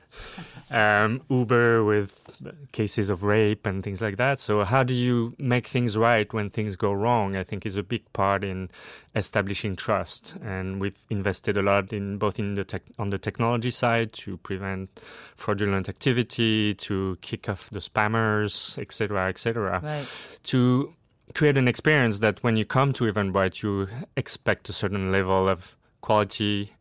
Um, 0.72 1.20
Uber 1.28 1.84
with 1.84 2.40
cases 2.72 3.10
of 3.10 3.22
rape 3.22 3.66
and 3.66 3.84
things 3.84 4.00
like 4.00 4.16
that. 4.16 4.40
So 4.40 4.64
how 4.64 4.82
do 4.82 4.94
you 4.94 5.34
make 5.38 5.66
things 5.66 5.96
right 5.98 6.32
when 6.32 6.48
things 6.48 6.76
go 6.76 6.92
wrong? 6.92 7.36
I 7.36 7.44
think 7.44 7.66
is 7.66 7.76
a 7.76 7.82
big 7.82 8.10
part 8.14 8.42
in 8.42 8.70
establishing 9.14 9.76
trust, 9.76 10.36
and 10.42 10.80
we've 10.80 10.98
invested 11.10 11.58
a 11.58 11.62
lot 11.62 11.92
in 11.92 12.16
both 12.16 12.38
in 12.38 12.54
the 12.54 12.64
tech, 12.64 12.82
on 12.98 13.10
the 13.10 13.18
technology 13.18 13.70
side 13.70 14.14
to 14.14 14.38
prevent 14.38 14.88
fraudulent 15.36 15.90
activity, 15.90 16.74
to 16.74 17.18
kick 17.20 17.50
off 17.50 17.68
the 17.68 17.80
spammers, 17.80 18.78
etc., 18.78 19.28
etc. 19.28 19.80
Right. 19.82 20.38
To 20.44 20.94
create 21.34 21.58
an 21.58 21.68
experience 21.68 22.20
that 22.20 22.42
when 22.42 22.56
you 22.56 22.64
come 22.64 22.94
to 22.94 23.04
Eventbrite, 23.04 23.62
you 23.62 23.88
expect 24.16 24.70
a 24.70 24.72
certain 24.72 25.12
level 25.12 25.48
of 25.48 25.76
quality, 26.00 26.72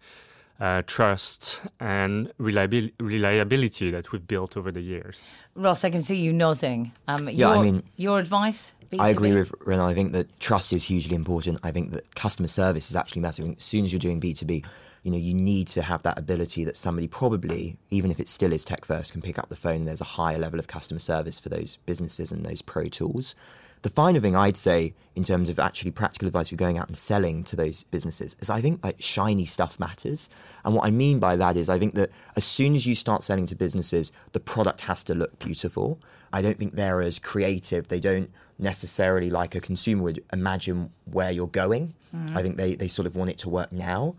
uh, 0.62 0.84
trust, 0.86 1.68
and 1.80 2.32
reliabil- 2.40 2.92
reliability 3.00 3.90
that 3.90 4.12
we've 4.12 4.28
built 4.28 4.56
over 4.56 4.72
the 4.72 4.80
years. 4.82 5.20
Ross, 5.56 5.84
I 5.84 5.90
can 5.90 6.04
see 6.04 6.18
you 6.18 6.32
nodding. 6.32 6.92
Um, 7.08 7.28
Yeah, 7.28 7.50
I 7.50 7.62
mean- 7.62 7.84
your 7.98 8.20
advice? 8.20 8.74
B2B? 8.92 9.02
I 9.02 9.10
agree 9.10 9.34
with 9.34 9.52
Renaud. 9.66 9.88
I 9.88 9.94
think 9.94 10.12
that 10.14 10.40
trust 10.40 10.72
is 10.72 10.84
hugely 10.84 11.16
important. 11.16 11.60
I 11.64 11.72
think 11.72 11.92
that 11.94 12.14
customer 12.14 12.48
service 12.48 12.90
is 12.90 12.96
actually 12.96 13.22
massive. 13.22 13.46
I 13.46 13.50
As 13.58 13.64
soon 13.64 13.86
as 13.86 13.92
you're 13.92 14.00
doing 14.00 14.20
B2B, 14.20 14.64
you 15.04 15.12
know, 15.12 15.18
you 15.18 15.34
need 15.34 15.68
to 15.70 15.82
have 15.82 16.04
that 16.04 16.20
ability 16.20 16.64
that 16.66 16.78
somebody 16.78 17.08
probably, 17.08 17.78
even 17.90 18.12
if 18.12 18.20
it 18.20 18.30
still 18.30 18.54
is 18.54 18.64
tech 18.64 18.86
first, 18.86 19.14
can 19.14 19.22
pick 19.22 19.40
up 19.40 19.50
the 19.50 19.56
phone 19.56 19.78
and 19.78 19.88
there's 19.88 20.02
a 20.02 20.04
higher 20.20 20.38
level 20.38 20.60
of 20.60 20.68
customer 20.68 21.00
service 21.00 21.40
for 21.40 21.50
those 21.50 21.78
businesses 21.88 22.32
and 22.32 22.46
those 22.46 22.62
pro 22.62 22.86
tools. 22.88 23.34
The 23.82 23.90
final 23.90 24.22
thing 24.22 24.36
I'd 24.36 24.58
say 24.58 24.94
in 25.16 25.24
terms 25.24 25.50
of 25.50 25.60
actually 25.60 25.92
practical 25.92 26.28
advice 26.28 26.50
for 26.50 26.56
going 26.56 26.78
out 26.78 26.88
and 26.88 26.96
selling 26.96 27.44
to 27.46 27.56
those 27.56 27.84
businesses 27.84 28.36
is 28.40 28.50
I 28.50 28.62
think 28.62 28.84
like 28.84 29.02
shiny 29.02 29.46
stuff 29.46 29.80
matters. 29.80 30.30
And 30.64 30.76
what 30.76 30.86
I 30.86 30.92
mean 30.92 31.20
by 31.20 31.36
that 31.36 31.58
is 31.58 31.68
I 31.68 31.80
think 31.80 31.96
that 31.96 32.12
as 32.36 32.46
soon 32.46 32.76
as 32.76 32.86
you 32.86 32.94
start 32.94 33.24
selling 33.24 33.48
to 33.48 33.56
businesses, 33.56 34.12
the 34.34 34.40
product 34.40 34.82
has 34.82 35.04
to 35.04 35.16
look 35.16 35.40
beautiful. 35.40 36.00
I 36.32 36.42
don't 36.42 36.58
think 36.58 36.76
they're 36.76 37.02
as 37.02 37.18
creative. 37.18 37.88
They 37.88 38.00
don't 38.00 38.30
necessarily 38.60 39.30
like 39.30 39.56
a 39.56 39.60
consumer 39.60 40.04
would 40.04 40.24
imagine 40.32 40.92
where 41.06 41.32
you're 41.32 41.48
going. 41.48 41.96
Mm-hmm. 42.16 42.38
I 42.38 42.42
think 42.44 42.58
they, 42.58 42.76
they 42.76 42.88
sort 42.88 43.08
of 43.08 43.16
want 43.16 43.32
it 43.32 43.40
to 43.40 43.50
work 43.50 43.72
now. 43.72 44.16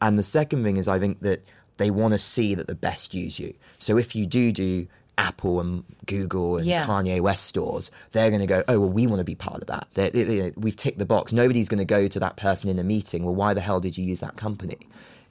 And 0.00 0.18
the 0.18 0.24
second 0.24 0.64
thing 0.64 0.78
is 0.78 0.88
I 0.88 0.98
think 0.98 1.20
that 1.20 1.44
they 1.76 1.90
want 1.90 2.12
to 2.12 2.18
see 2.18 2.54
that 2.54 2.66
the 2.66 2.74
best 2.74 3.14
use 3.14 3.38
you. 3.38 3.54
So 3.78 3.98
if 3.98 4.16
you 4.16 4.26
do 4.26 4.52
do 4.52 4.88
Apple 5.18 5.60
and 5.60 5.84
Google 6.06 6.56
and 6.56 6.66
Yeah. 6.66 6.86
Kanye 6.86 7.20
West 7.20 7.44
stores, 7.44 7.90
they're 8.12 8.30
going 8.30 8.40
to 8.40 8.46
go, 8.46 8.64
oh, 8.68 8.80
well, 8.80 8.88
we 8.88 9.06
want 9.06 9.20
to 9.20 9.24
be 9.24 9.34
part 9.34 9.60
of 9.60 9.66
that. 9.66 9.88
They, 9.94 10.10
they, 10.10 10.52
we've 10.56 10.76
ticked 10.76 10.98
the 10.98 11.06
box. 11.06 11.32
Nobody's 11.32 11.68
going 11.68 11.78
to 11.78 11.84
go 11.84 12.08
to 12.08 12.20
that 12.20 12.36
person 12.36 12.70
in 12.70 12.78
a 12.78 12.84
meeting. 12.84 13.24
Well, 13.24 13.34
why 13.34 13.54
the 13.54 13.60
hell 13.60 13.80
did 13.80 13.98
you 13.98 14.04
use 14.04 14.20
that 14.20 14.36
company? 14.36 14.78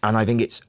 And 0.03 0.17
I 0.17 0.25
think 0.25 0.41
it's 0.41 0.61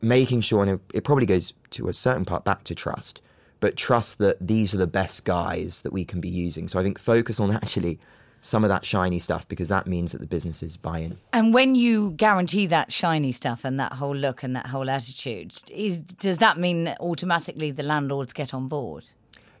making 0.00 0.40
sure, 0.42 0.62
and 0.62 0.72
it, 0.72 0.80
it 0.92 1.04
probably 1.04 1.26
goes 1.26 1.52
to 1.70 1.88
a 1.88 1.94
certain 1.94 2.24
part 2.24 2.44
back 2.44 2.64
to 2.64 2.74
trust, 2.74 3.20
but 3.60 3.76
trust 3.76 4.18
that 4.18 4.36
these 4.40 4.74
are 4.74 4.78
the 4.78 4.86
best 4.86 5.24
guys 5.24 5.82
that 5.82 5.92
we 5.92 6.04
can 6.04 6.20
be 6.20 6.28
using. 6.28 6.68
So 6.68 6.78
I 6.78 6.82
think 6.82 6.98
focus 6.98 7.40
on 7.40 7.50
actually 7.50 7.98
some 8.44 8.62
of 8.62 8.68
that 8.68 8.84
shiny 8.84 9.18
stuff 9.18 9.48
because 9.48 9.68
that 9.68 9.86
means 9.86 10.12
that 10.12 10.18
the 10.18 10.26
businesses 10.26 10.76
buy 10.76 10.98
in. 10.98 11.18
And 11.32 11.54
when 11.54 11.74
you 11.74 12.10
guarantee 12.10 12.66
that 12.66 12.92
shiny 12.92 13.32
stuff 13.32 13.64
and 13.64 13.80
that 13.80 13.94
whole 13.94 14.14
look 14.14 14.42
and 14.42 14.54
that 14.54 14.66
whole 14.66 14.90
attitude, 14.90 15.54
is 15.70 15.96
does 15.98 16.38
that 16.38 16.58
mean 16.58 16.94
automatically 17.00 17.70
the 17.70 17.82
landlords 17.82 18.34
get 18.34 18.52
on 18.52 18.68
board? 18.68 19.08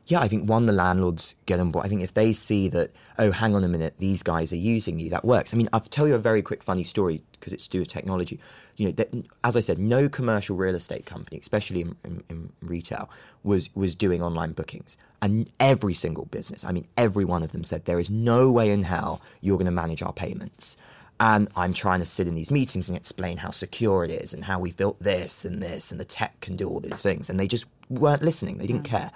Yeah, 0.06 0.20
I 0.20 0.28
think 0.28 0.48
one, 0.48 0.66
the 0.66 0.72
landlords 0.72 1.34
get 1.46 1.60
on 1.60 1.70
board. 1.70 1.86
I 1.86 1.88
think 1.88 2.02
if 2.02 2.12
they 2.12 2.34
see 2.34 2.68
that, 2.68 2.90
oh, 3.18 3.30
hang 3.30 3.56
on 3.56 3.64
a 3.64 3.68
minute, 3.68 3.94
these 3.98 4.22
guys 4.22 4.52
are 4.52 4.56
using 4.56 4.98
you, 4.98 5.08
that 5.10 5.24
works. 5.24 5.54
I 5.54 5.56
mean, 5.56 5.68
I'll 5.72 5.80
tell 5.80 6.06
you 6.06 6.14
a 6.14 6.18
very 6.18 6.42
quick, 6.42 6.62
funny 6.62 6.84
story 6.84 7.22
because 7.32 7.54
it's 7.54 7.64
to 7.64 7.70
do 7.70 7.78
with 7.78 7.88
technology. 7.88 8.38
You 8.76 8.86
know, 8.86 8.92
that, 8.92 9.10
as 9.44 9.56
I 9.56 9.60
said, 9.60 9.78
no 9.78 10.08
commercial 10.10 10.56
real 10.56 10.74
estate 10.74 11.06
company, 11.06 11.38
especially 11.38 11.82
in, 11.82 11.96
in, 12.04 12.24
in 12.28 12.52
retail, 12.60 13.08
was 13.42 13.74
was 13.74 13.94
doing 13.94 14.22
online 14.22 14.52
bookings. 14.52 14.98
And 15.22 15.50
every 15.58 15.94
single 15.94 16.26
business, 16.26 16.64
I 16.64 16.72
mean, 16.72 16.86
every 16.98 17.24
one 17.24 17.42
of 17.42 17.52
them 17.52 17.64
said 17.64 17.86
there 17.86 18.00
is 18.00 18.10
no 18.10 18.52
way 18.52 18.70
in 18.70 18.82
hell 18.82 19.22
you're 19.40 19.56
going 19.56 19.66
to 19.66 19.72
manage 19.72 20.02
our 20.02 20.12
payments. 20.12 20.76
And 21.20 21.48
I'm 21.54 21.72
trying 21.72 22.00
to 22.00 22.06
sit 22.06 22.26
in 22.26 22.34
these 22.34 22.50
meetings 22.50 22.88
and 22.88 22.98
explain 22.98 23.38
how 23.38 23.50
secure 23.50 24.04
it 24.04 24.10
is 24.10 24.34
and 24.34 24.44
how 24.44 24.58
we've 24.58 24.76
built 24.76 24.98
this 24.98 25.44
and 25.44 25.62
this 25.62 25.92
and 25.92 26.00
the 26.00 26.04
tech 26.04 26.40
can 26.40 26.56
do 26.56 26.68
all 26.68 26.80
these 26.80 27.00
things. 27.00 27.30
And 27.30 27.38
they 27.38 27.46
just 27.46 27.66
weren't 27.88 28.22
listening. 28.22 28.58
They 28.58 28.66
didn't 28.66 28.82
mm. 28.82 28.90
care. 28.90 29.12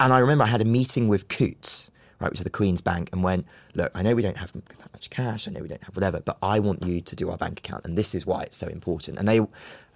And 0.00 0.12
I 0.12 0.18
remember 0.18 0.44
I 0.44 0.48
had 0.48 0.60
a 0.60 0.64
meeting 0.66 1.08
with 1.08 1.28
Coutts, 1.28 1.90
right, 2.20 2.30
which 2.30 2.40
is 2.40 2.44
the 2.44 2.50
Queen's 2.50 2.80
Bank, 2.80 3.08
and 3.12 3.22
went, 3.22 3.46
look, 3.74 3.90
I 3.94 4.02
know 4.02 4.14
we 4.14 4.22
don't 4.22 4.36
have 4.36 4.52
that 4.52 4.92
much 4.92 5.10
cash, 5.10 5.46
I 5.48 5.52
know 5.52 5.60
we 5.60 5.68
don't 5.68 5.82
have 5.84 5.96
whatever, 5.96 6.20
but 6.20 6.36
I 6.42 6.58
want 6.58 6.84
you 6.84 7.00
to 7.00 7.16
do 7.16 7.30
our 7.30 7.36
bank 7.36 7.58
account, 7.60 7.84
and 7.84 7.96
this 7.96 8.14
is 8.14 8.26
why 8.26 8.42
it's 8.42 8.56
so 8.56 8.66
important. 8.66 9.18
And 9.18 9.28
they 9.28 9.40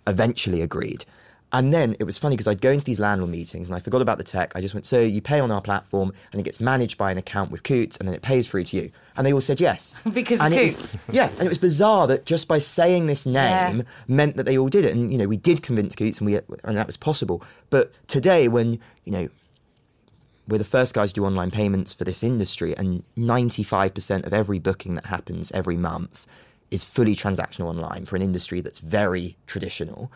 eventually 0.06 0.62
agreed. 0.62 1.04
And 1.50 1.72
then 1.72 1.96
it 1.98 2.04
was 2.04 2.18
funny 2.18 2.34
because 2.36 2.46
I'd 2.46 2.60
go 2.60 2.70
into 2.70 2.84
these 2.84 3.00
landlord 3.00 3.30
meetings 3.30 3.70
and 3.70 3.76
I 3.76 3.80
forgot 3.80 4.02
about 4.02 4.18
the 4.18 4.24
tech. 4.24 4.52
I 4.54 4.60
just 4.60 4.74
went, 4.74 4.84
so 4.84 5.00
you 5.00 5.22
pay 5.22 5.40
on 5.40 5.50
our 5.50 5.62
platform 5.62 6.12
and 6.30 6.38
it 6.40 6.44
gets 6.44 6.60
managed 6.60 6.98
by 6.98 7.10
an 7.10 7.16
account 7.16 7.50
with 7.50 7.62
Coutts 7.62 7.96
and 7.96 8.06
then 8.06 8.14
it 8.14 8.20
pays 8.20 8.50
through 8.50 8.64
to 8.64 8.76
you. 8.76 8.90
And 9.16 9.26
they 9.26 9.32
all 9.32 9.40
said 9.40 9.58
yes. 9.58 9.98
Because 10.12 10.40
and 10.42 10.52
it 10.52 10.76
was- 10.76 10.98
yeah, 11.10 11.28
and 11.30 11.40
it 11.40 11.48
was 11.48 11.56
bizarre 11.56 12.06
that 12.08 12.26
just 12.26 12.48
by 12.48 12.58
saying 12.58 13.06
this 13.06 13.24
name 13.24 13.78
Yeah. 13.78 13.82
meant 14.08 14.36
that 14.36 14.44
they 14.44 14.58
all 14.58 14.68
did 14.68 14.84
it. 14.84 14.94
And, 14.94 15.10
you 15.10 15.16
know, 15.16 15.26
we 15.26 15.38
did 15.38 15.62
convince 15.62 15.96
Coutts 15.96 16.18
and, 16.18 16.26
we, 16.26 16.38
and 16.64 16.76
that 16.76 16.84
was 16.86 16.98
possible. 16.98 17.42
But 17.70 17.92
today 18.08 18.46
when, 18.48 18.78
you 19.06 19.12
know, 19.12 19.28
we're 20.48 20.58
the 20.58 20.64
first 20.64 20.94
guys 20.94 21.12
to 21.12 21.20
do 21.20 21.26
online 21.26 21.50
payments 21.50 21.92
for 21.92 22.04
this 22.04 22.22
industry, 22.22 22.76
and 22.76 23.04
95% 23.16 24.26
of 24.26 24.32
every 24.32 24.58
booking 24.58 24.94
that 24.94 25.06
happens 25.06 25.52
every 25.52 25.76
month 25.76 26.26
is 26.70 26.82
fully 26.82 27.14
transactional 27.14 27.66
online 27.66 28.06
for 28.06 28.16
an 28.16 28.22
industry 28.22 28.60
that's 28.60 28.80
very 28.80 29.36
traditional. 29.46 30.10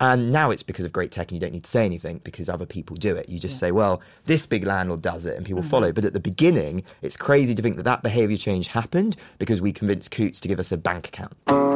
And 0.00 0.32
now 0.32 0.50
it's 0.50 0.62
because 0.62 0.84
of 0.84 0.92
great 0.92 1.12
tech, 1.12 1.28
and 1.28 1.36
you 1.36 1.40
don't 1.40 1.52
need 1.52 1.64
to 1.64 1.70
say 1.70 1.84
anything 1.84 2.20
because 2.24 2.48
other 2.48 2.66
people 2.66 2.96
do 2.96 3.14
it. 3.14 3.28
You 3.28 3.38
just 3.38 3.58
say, 3.58 3.70
well, 3.70 4.02
this 4.26 4.44
big 4.44 4.64
landlord 4.64 5.02
does 5.02 5.24
it, 5.24 5.36
and 5.36 5.46
people 5.46 5.62
mm-hmm. 5.62 5.70
follow. 5.70 5.92
But 5.92 6.04
at 6.04 6.14
the 6.14 6.20
beginning, 6.20 6.82
it's 7.00 7.16
crazy 7.16 7.54
to 7.54 7.62
think 7.62 7.76
that 7.76 7.84
that 7.84 8.02
behavior 8.02 8.36
change 8.36 8.68
happened 8.68 9.16
because 9.38 9.60
we 9.60 9.72
convinced 9.72 10.10
Coutts 10.10 10.40
to 10.40 10.48
give 10.48 10.58
us 10.58 10.72
a 10.72 10.76
bank 10.76 11.08
account. 11.08 11.73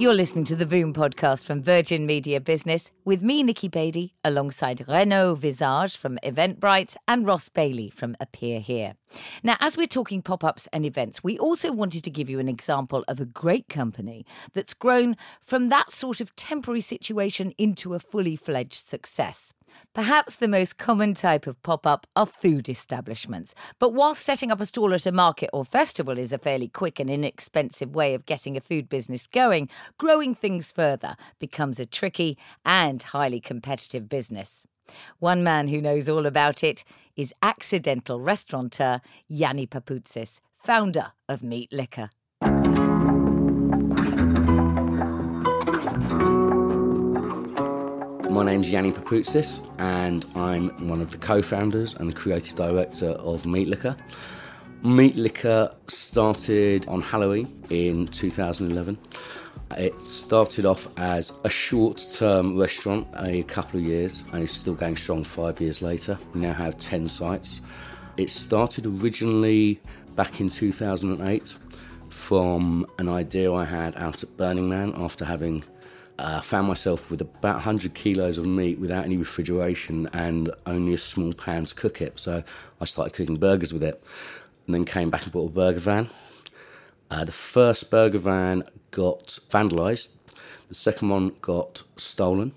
You're 0.00 0.14
listening 0.14 0.46
to 0.46 0.56
the 0.56 0.64
Voom 0.64 0.94
podcast 0.94 1.44
from 1.44 1.62
Virgin 1.62 2.06
Media 2.06 2.40
Business 2.40 2.90
with 3.04 3.20
me, 3.20 3.42
Nikki 3.42 3.68
Beatty, 3.68 4.14
alongside 4.24 4.88
Renaud 4.88 5.34
Visage 5.34 5.94
from 5.94 6.18
Eventbrite 6.24 6.96
and 7.06 7.26
Ross 7.26 7.50
Bailey 7.50 7.90
from 7.90 8.16
Appear 8.18 8.60
Here. 8.60 8.94
Now, 9.42 9.58
as 9.60 9.76
we're 9.76 9.86
talking 9.86 10.22
pop 10.22 10.42
ups 10.42 10.66
and 10.72 10.86
events, 10.86 11.22
we 11.22 11.38
also 11.38 11.70
wanted 11.70 12.02
to 12.04 12.10
give 12.10 12.30
you 12.30 12.38
an 12.38 12.48
example 12.48 13.04
of 13.08 13.20
a 13.20 13.26
great 13.26 13.68
company 13.68 14.24
that's 14.54 14.72
grown 14.72 15.18
from 15.42 15.68
that 15.68 15.90
sort 15.90 16.22
of 16.22 16.34
temporary 16.34 16.80
situation 16.80 17.52
into 17.58 17.92
a 17.92 18.00
fully 18.00 18.36
fledged 18.36 18.88
success. 18.88 19.52
Perhaps 19.94 20.36
the 20.36 20.48
most 20.48 20.78
common 20.78 21.14
type 21.14 21.46
of 21.46 21.62
pop 21.62 21.86
up 21.86 22.06
are 22.14 22.26
food 22.26 22.68
establishments. 22.68 23.54
But 23.78 23.92
whilst 23.92 24.24
setting 24.24 24.50
up 24.50 24.60
a 24.60 24.66
stall 24.66 24.94
at 24.94 25.06
a 25.06 25.12
market 25.12 25.50
or 25.52 25.64
festival 25.64 26.18
is 26.18 26.32
a 26.32 26.38
fairly 26.38 26.68
quick 26.68 27.00
and 27.00 27.10
inexpensive 27.10 27.94
way 27.94 28.14
of 28.14 28.26
getting 28.26 28.56
a 28.56 28.60
food 28.60 28.88
business 28.88 29.26
going, 29.26 29.68
growing 29.98 30.34
things 30.34 30.72
further 30.72 31.16
becomes 31.38 31.80
a 31.80 31.86
tricky 31.86 32.38
and 32.64 33.02
highly 33.02 33.40
competitive 33.40 34.08
business. 34.08 34.66
One 35.18 35.42
man 35.42 35.68
who 35.68 35.80
knows 35.80 36.08
all 36.08 36.26
about 36.26 36.64
it 36.64 36.84
is 37.16 37.34
accidental 37.42 38.20
restaurateur 38.20 39.00
Yanni 39.28 39.66
Papoutsis, 39.66 40.40
founder 40.54 41.12
of 41.28 41.42
Meat 41.42 41.72
Liquor. 41.72 42.10
My 48.30 48.44
name's 48.44 48.70
Yanni 48.70 48.92
Papoutsis, 48.92 49.60
and 49.80 50.24
I'm 50.36 50.88
one 50.88 51.00
of 51.00 51.10
the 51.10 51.18
co 51.18 51.42
founders 51.42 51.94
and 51.94 52.08
the 52.08 52.14
creative 52.14 52.54
director 52.54 53.08
of 53.08 53.44
Meat 53.44 53.66
Liquor. 53.66 53.96
Meat 54.84 55.16
Liquor 55.16 55.68
started 55.88 56.86
on 56.86 57.02
Halloween 57.02 57.64
in 57.70 58.06
2011. 58.06 58.96
It 59.76 60.00
started 60.00 60.64
off 60.64 60.86
as 60.96 61.32
a 61.42 61.50
short 61.50 62.06
term 62.14 62.56
restaurant, 62.56 63.08
a 63.16 63.42
couple 63.42 63.80
of 63.80 63.84
years, 63.84 64.22
and 64.32 64.44
it's 64.44 64.52
still 64.52 64.74
going 64.74 64.96
strong 64.96 65.24
five 65.24 65.60
years 65.60 65.82
later. 65.82 66.16
We 66.32 66.42
now 66.42 66.52
have 66.52 66.78
10 66.78 67.08
sites. 67.08 67.60
It 68.16 68.30
started 68.30 68.86
originally 68.86 69.80
back 70.14 70.40
in 70.40 70.48
2008 70.48 71.56
from 72.10 72.86
an 73.00 73.08
idea 73.08 73.52
I 73.52 73.64
had 73.64 73.96
out 73.96 74.22
at 74.22 74.36
Burning 74.36 74.68
Man 74.68 74.92
after 74.96 75.24
having 75.24 75.64
uh, 76.20 76.40
found 76.40 76.68
myself 76.68 77.10
with 77.10 77.20
about 77.20 77.56
100 77.56 77.94
kilos 77.94 78.38
of 78.38 78.46
meat 78.46 78.78
without 78.78 79.04
any 79.04 79.16
refrigeration 79.16 80.08
and 80.12 80.50
only 80.66 80.94
a 80.94 80.98
small 80.98 81.32
pan 81.32 81.64
to 81.64 81.74
cook 81.74 82.00
it. 82.00 82.18
So 82.18 82.42
I 82.80 82.84
started 82.84 83.14
cooking 83.14 83.36
burgers 83.36 83.72
with 83.72 83.82
it 83.82 84.02
and 84.66 84.74
then 84.74 84.84
came 84.84 85.10
back 85.10 85.24
and 85.24 85.32
bought 85.32 85.48
a 85.48 85.52
burger 85.52 85.80
van. 85.80 86.10
Uh, 87.10 87.24
the 87.24 87.32
first 87.32 87.90
burger 87.90 88.18
van 88.18 88.64
got 88.90 89.38
vandalised, 89.50 90.08
the 90.68 90.74
second 90.74 91.08
one 91.08 91.32
got 91.40 91.82
stolen. 91.96 92.52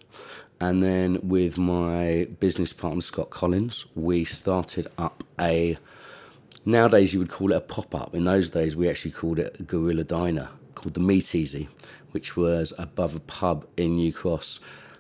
And 0.62 0.84
then 0.84 1.19
with 1.23 1.58
my 1.58 2.28
business 2.39 2.71
partner, 2.71 3.02
Scott 3.02 3.30
Collins, 3.32 3.86
we 3.95 4.23
started 4.23 4.88
up 4.97 5.23
a 5.39 5.78
Nowadays, 6.65 7.12
you 7.12 7.19
would 7.19 7.30
call 7.30 7.52
it 7.52 7.58
a 7.58 7.62
pop 7.62 7.93
up. 7.93 8.15
In 8.15 8.23
those 8.23 8.49
days, 8.49 8.73
we 8.73 8.88
actually 8.89 9.12
called 9.12 9.38
it 9.38 9.58
a 9.60 9.63
guerrilla 9.63 10.06
diner 10.06 10.47
called 10.76 10.93
the 10.93 11.02
Meat 11.02 11.36
Easy, 11.36 11.67
which 12.13 12.36
was 12.36 12.73
above 12.78 13.15
a 13.15 13.19
pub 13.19 13.65
in 13.78 13.95
New 13.97 14.13
Cross. 14.13 14.60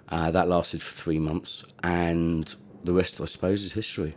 Uh, 0.09 0.29
that 0.31 0.47
lasted 0.47 0.81
for 0.81 0.91
three 0.91 1.19
months, 1.19 1.63
and 1.83 2.55
the 2.83 2.93
rest, 2.93 3.21
I 3.21 3.25
suppose, 3.25 3.63
is 3.63 3.73
history. 3.73 4.15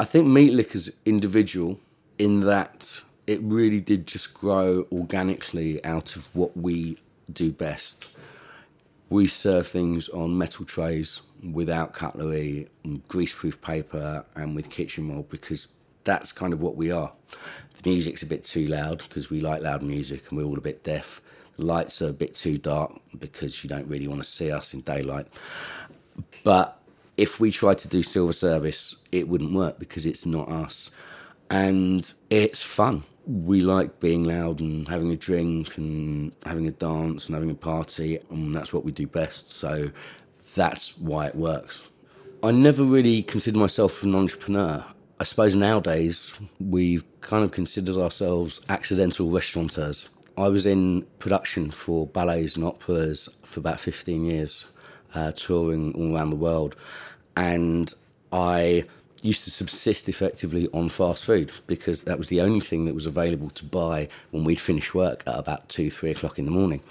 I 0.00 0.04
think 0.04 0.26
Meat 0.26 0.52
Liquor's 0.52 0.90
individual 1.04 1.78
in 2.18 2.40
that 2.40 3.02
it 3.26 3.40
really 3.42 3.80
did 3.80 4.06
just 4.06 4.34
grow 4.34 4.86
organically 4.90 5.84
out 5.84 6.16
of 6.16 6.24
what 6.34 6.56
we 6.56 6.96
do 7.32 7.52
best. 7.52 8.08
We 9.10 9.26
serve 9.28 9.66
things 9.66 10.08
on 10.08 10.36
metal 10.36 10.64
trays 10.64 11.22
without 11.52 11.92
cutlery, 11.92 12.68
greaseproof 13.08 13.60
paper, 13.60 14.24
and 14.34 14.56
with 14.56 14.70
kitchen 14.70 15.04
mold 15.04 15.28
because 15.28 15.68
that's 16.04 16.32
kind 16.32 16.52
of 16.52 16.60
what 16.60 16.76
we 16.76 16.90
are. 16.90 17.12
The 17.74 17.90
music's 17.90 18.22
a 18.22 18.26
bit 18.26 18.42
too 18.42 18.66
loud 18.66 18.98
because 18.98 19.30
we 19.30 19.40
like 19.40 19.62
loud 19.62 19.82
music 19.82 20.28
and 20.28 20.38
we're 20.38 20.44
all 20.44 20.58
a 20.58 20.62
bit 20.62 20.82
deaf. 20.82 21.20
Lights 21.58 22.02
are 22.02 22.08
a 22.08 22.12
bit 22.12 22.34
too 22.34 22.58
dark 22.58 22.92
because 23.18 23.62
you 23.62 23.68
don't 23.68 23.86
really 23.86 24.08
want 24.08 24.22
to 24.22 24.28
see 24.28 24.50
us 24.50 24.74
in 24.74 24.80
daylight. 24.82 25.26
But 26.44 26.80
if 27.16 27.40
we 27.40 27.50
tried 27.50 27.78
to 27.78 27.88
do 27.88 28.02
silver 28.02 28.32
service, 28.32 28.96
it 29.12 29.28
wouldn't 29.28 29.52
work 29.52 29.78
because 29.78 30.06
it's 30.06 30.26
not 30.26 30.48
us. 30.48 30.90
And 31.50 32.12
it's 32.30 32.62
fun. 32.62 33.04
We 33.26 33.60
like 33.60 34.00
being 34.00 34.24
loud 34.24 34.60
and 34.60 34.88
having 34.88 35.12
a 35.12 35.16
drink 35.16 35.76
and 35.76 36.34
having 36.44 36.66
a 36.66 36.72
dance 36.72 37.26
and 37.26 37.34
having 37.34 37.50
a 37.50 37.54
party, 37.54 38.18
and 38.30 38.56
that's 38.56 38.72
what 38.72 38.84
we 38.84 38.90
do 38.90 39.06
best. 39.06 39.52
So 39.52 39.90
that's 40.54 40.96
why 40.98 41.26
it 41.26 41.34
works. 41.34 41.84
I 42.42 42.50
never 42.50 42.82
really 42.82 43.22
considered 43.22 43.60
myself 43.60 44.02
an 44.02 44.14
entrepreneur. 44.14 44.84
I 45.20 45.24
suppose 45.24 45.54
nowadays 45.54 46.34
we've 46.58 47.04
kind 47.20 47.44
of 47.44 47.52
considered 47.52 47.96
ourselves 47.96 48.60
accidental 48.68 49.30
restaurateurs. 49.30 50.08
I 50.36 50.48
was 50.48 50.66
in 50.66 51.02
production 51.18 51.70
for 51.70 52.06
ballets 52.06 52.56
and 52.56 52.64
operas 52.64 53.28
for 53.42 53.60
about 53.60 53.80
15 53.80 54.24
years, 54.24 54.66
uh, 55.14 55.32
touring 55.32 55.94
all 55.94 56.16
around 56.16 56.30
the 56.30 56.36
world. 56.36 56.76
And 57.36 57.92
I 58.32 58.84
used 59.22 59.44
to 59.44 59.50
subsist 59.50 60.08
effectively 60.08 60.68
on 60.72 60.88
fast 60.88 61.24
food 61.24 61.52
because 61.66 62.04
that 62.04 62.18
was 62.18 62.28
the 62.28 62.40
only 62.40 62.60
thing 62.60 62.86
that 62.86 62.94
was 62.94 63.06
available 63.06 63.50
to 63.50 63.64
buy 63.64 64.08
when 64.30 64.44
we'd 64.44 64.58
finish 64.58 64.94
work 64.94 65.22
at 65.26 65.38
about 65.38 65.68
two, 65.68 65.90
three 65.90 66.10
o'clock 66.10 66.38
in 66.38 66.44
the 66.44 66.50
morning. 66.50 66.82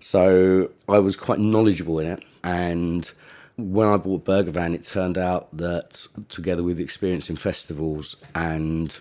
So 0.00 0.70
I 0.88 0.98
was 0.98 1.16
quite 1.16 1.38
knowledgeable 1.38 1.98
in 2.00 2.06
it. 2.06 2.22
And 2.42 3.10
when 3.56 3.88
I 3.88 3.96
bought 3.96 4.24
Burger 4.24 4.50
Van, 4.50 4.74
it 4.74 4.82
turned 4.82 5.16
out 5.16 5.48
that 5.56 6.06
together 6.28 6.62
with 6.62 6.80
experience 6.80 7.30
in 7.30 7.36
festivals 7.36 8.16
and 8.34 9.00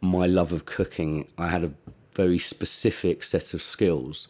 my 0.00 0.26
love 0.26 0.52
of 0.52 0.64
cooking, 0.64 1.28
I 1.36 1.48
had 1.48 1.64
a 1.64 1.72
very 2.14 2.38
specific 2.38 3.22
set 3.22 3.54
of 3.54 3.62
skills. 3.62 4.28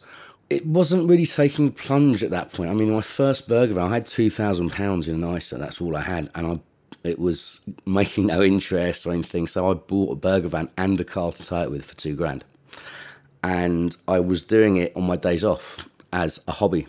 It 0.49 0.65
wasn't 0.65 1.09
really 1.09 1.25
taking 1.25 1.67
the 1.67 1.71
plunge 1.71 2.23
at 2.23 2.31
that 2.31 2.51
point. 2.51 2.69
I 2.69 2.73
mean, 2.73 2.93
my 2.93 3.01
first 3.01 3.47
burger 3.47 3.73
van, 3.73 3.91
I 3.91 3.93
had 3.93 4.05
two 4.05 4.29
thousand 4.29 4.71
pounds 4.71 5.07
in 5.07 5.23
an 5.23 5.37
ISA. 5.37 5.57
That's 5.57 5.81
all 5.81 5.95
I 5.95 6.01
had, 6.01 6.29
and 6.35 6.47
I 6.47 6.59
it 7.03 7.19
was 7.19 7.61
making 7.85 8.27
no 8.27 8.41
interest 8.41 9.05
or 9.05 9.13
anything. 9.13 9.47
So 9.47 9.69
I 9.69 9.73
bought 9.73 10.11
a 10.11 10.15
burger 10.15 10.49
van 10.49 10.69
and 10.77 10.99
a 10.99 11.03
car 11.03 11.31
to 11.31 11.43
tie 11.43 11.63
it 11.63 11.71
with 11.71 11.85
for 11.85 11.95
two 11.95 12.15
grand, 12.15 12.43
and 13.43 13.95
I 14.07 14.19
was 14.19 14.43
doing 14.43 14.77
it 14.77 14.95
on 14.95 15.03
my 15.03 15.15
days 15.15 15.43
off 15.43 15.79
as 16.13 16.43
a 16.47 16.51
hobby 16.51 16.87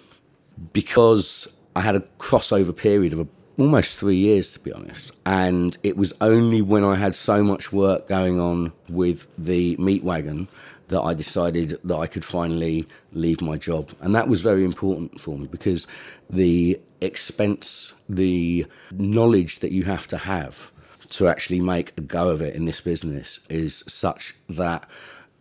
because 0.73 1.53
I 1.75 1.81
had 1.81 1.97
a 1.97 2.01
crossover 2.19 2.77
period 2.77 3.13
of 3.13 3.21
a, 3.21 3.29
almost 3.59 3.97
three 3.97 4.17
years, 4.17 4.53
to 4.55 4.61
be 4.61 4.73
honest. 4.73 5.13
And 5.25 5.77
it 5.83 5.97
was 5.97 6.13
only 6.21 6.63
when 6.63 6.85
I 6.85 6.97
had 6.97 7.15
so 7.15 7.43
much 7.43 7.73
work 7.73 8.09
going 8.09 8.39
on 8.39 8.73
with 8.89 9.27
the 9.39 9.77
meat 9.77 10.05
wagon 10.05 10.49
that 10.93 11.01
I 11.01 11.15
decided 11.15 11.79
that 11.85 11.97
I 11.97 12.07
could 12.07 12.25
finally 12.25 12.87
leave 13.13 13.41
my 13.41 13.57
job. 13.57 13.91
And 14.01 14.15
that 14.15 14.29
was 14.29 14.43
very 14.43 14.63
important 14.63 15.21
for 15.21 15.39
me 15.39 15.47
because 15.47 15.87
the 16.29 16.79
expense, 17.01 17.95
the 18.09 18.67
knowledge 18.93 19.61
that 19.61 19.73
you 19.73 19.85
have 19.85 20.07
to 20.09 20.19
have 20.19 20.71
to 21.09 21.29
actually 21.29 21.61
make 21.61 21.93
a 21.97 22.03
go 22.03 22.29
of 22.29 22.41
it 22.43 22.55
in 22.55 22.67
this 22.67 22.81
business 22.81 23.41
is 23.49 23.83
such 23.89 24.37
that 24.51 24.89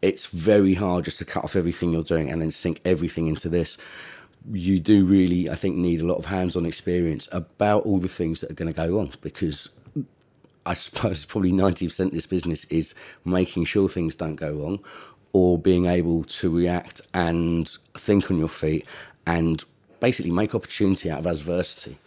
it's 0.01 0.27
very 0.27 0.73
hard 0.73 1.05
just 1.05 1.19
to 1.19 1.25
cut 1.25 1.43
off 1.43 1.55
everything 1.55 1.91
you're 1.91 2.03
doing 2.03 2.29
and 2.31 2.41
then 2.41 2.51
sink 2.51 2.81
everything 2.85 3.27
into 3.27 3.47
this 3.49 3.77
you 4.51 4.79
do 4.79 5.05
really, 5.05 5.47
I 5.51 5.55
think, 5.55 5.77
need 5.77 6.01
a 6.01 6.05
lot 6.07 6.15
of 6.15 6.25
hands 6.25 6.55
on 6.55 6.65
experience 6.65 7.29
about 7.31 7.83
all 7.85 7.99
the 7.99 8.07
things 8.07 8.41
that 8.41 8.49
are 8.49 8.55
going 8.55 8.73
to 8.73 8.75
go 8.75 8.95
wrong 8.95 9.13
because 9.21 9.69
I 10.65 10.73
suppose 10.75 11.25
probably 11.25 11.51
90% 11.51 12.07
of 12.07 12.11
this 12.11 12.27
business 12.27 12.65
is 12.65 12.93
making 13.25 13.65
sure 13.65 13.89
things 13.89 14.15
don't 14.15 14.35
go 14.35 14.53
wrong 14.53 14.79
or 15.33 15.57
being 15.57 15.85
able 15.85 16.23
to 16.25 16.49
react 16.49 17.01
and 17.13 17.69
think 17.93 18.29
on 18.29 18.37
your 18.37 18.49
feet 18.49 18.85
and 19.27 19.63
basically 19.99 20.31
make 20.31 20.53
opportunity 20.53 21.09
out 21.09 21.19
of 21.19 21.25
adversity. 21.25 21.97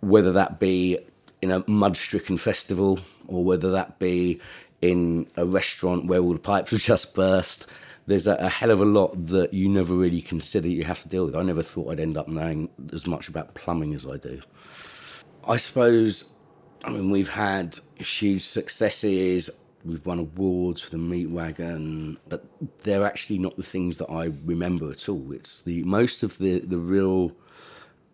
Whether 0.00 0.32
that 0.32 0.58
be 0.58 0.98
in 1.42 1.50
a 1.50 1.64
mud 1.68 1.96
stricken 1.96 2.38
festival 2.38 3.00
or 3.26 3.44
whether 3.44 3.70
that 3.72 3.98
be 3.98 4.40
in 4.80 5.26
a 5.36 5.44
restaurant 5.44 6.06
where 6.06 6.20
all 6.20 6.32
the 6.32 6.38
pipes 6.38 6.70
have 6.70 6.80
just 6.92 7.14
burst 7.14 7.66
there's 8.06 8.26
a, 8.26 8.34
a, 8.34 8.48
hell 8.48 8.70
of 8.70 8.80
a 8.80 8.84
lot 8.84 9.26
that 9.26 9.54
you 9.54 9.68
never 9.68 9.94
really 9.94 10.20
consider 10.20 10.68
you 10.68 10.84
have 10.84 11.00
to 11.00 11.08
deal 11.08 11.24
with. 11.26 11.34
I 11.34 11.42
never 11.42 11.62
thought 11.62 11.90
I'd 11.90 12.00
end 12.00 12.16
up 12.16 12.28
knowing 12.28 12.68
as 12.92 13.06
much 13.06 13.28
about 13.28 13.54
plumbing 13.54 13.94
as 13.94 14.06
I 14.06 14.16
do. 14.16 14.42
I 15.46 15.56
suppose, 15.56 16.30
I 16.84 16.90
mean, 16.90 17.10
we've 17.10 17.30
had 17.30 17.78
huge 17.96 18.44
successes. 18.44 19.50
We've 19.84 20.04
won 20.06 20.18
awards 20.18 20.80
for 20.80 20.90
the 20.90 20.98
meat 20.98 21.28
wagon, 21.28 22.18
but 22.28 22.44
they're 22.82 23.04
actually 23.04 23.38
not 23.38 23.56
the 23.56 23.62
things 23.62 23.98
that 23.98 24.10
I 24.10 24.32
remember 24.44 24.90
at 24.90 25.08
all. 25.08 25.30
It's 25.32 25.60
the 25.60 25.82
most 25.84 26.22
of 26.22 26.38
the, 26.38 26.60
the 26.60 26.78
real 26.78 27.32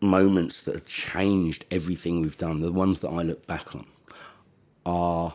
moments 0.00 0.62
that 0.62 0.74
have 0.74 0.86
changed 0.86 1.64
everything 1.70 2.20
we've 2.20 2.36
done, 2.36 2.60
the 2.60 2.72
ones 2.72 3.00
that 3.00 3.10
I 3.10 3.22
look 3.22 3.46
back 3.46 3.74
on, 3.76 3.86
are 4.84 5.34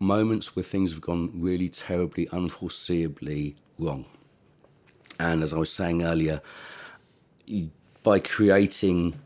moments 0.00 0.54
where 0.54 0.62
things 0.62 0.92
have 0.92 1.00
gone 1.00 1.30
really 1.34 1.68
terribly, 1.68 2.26
unforeseeably 2.26 3.54
wrong. 3.78 4.04
And 5.18 5.42
as 5.42 5.52
I 5.52 5.58
was 5.58 5.72
saying 5.72 6.02
earlier, 6.02 6.42
by 8.02 8.18
creating 8.18 9.18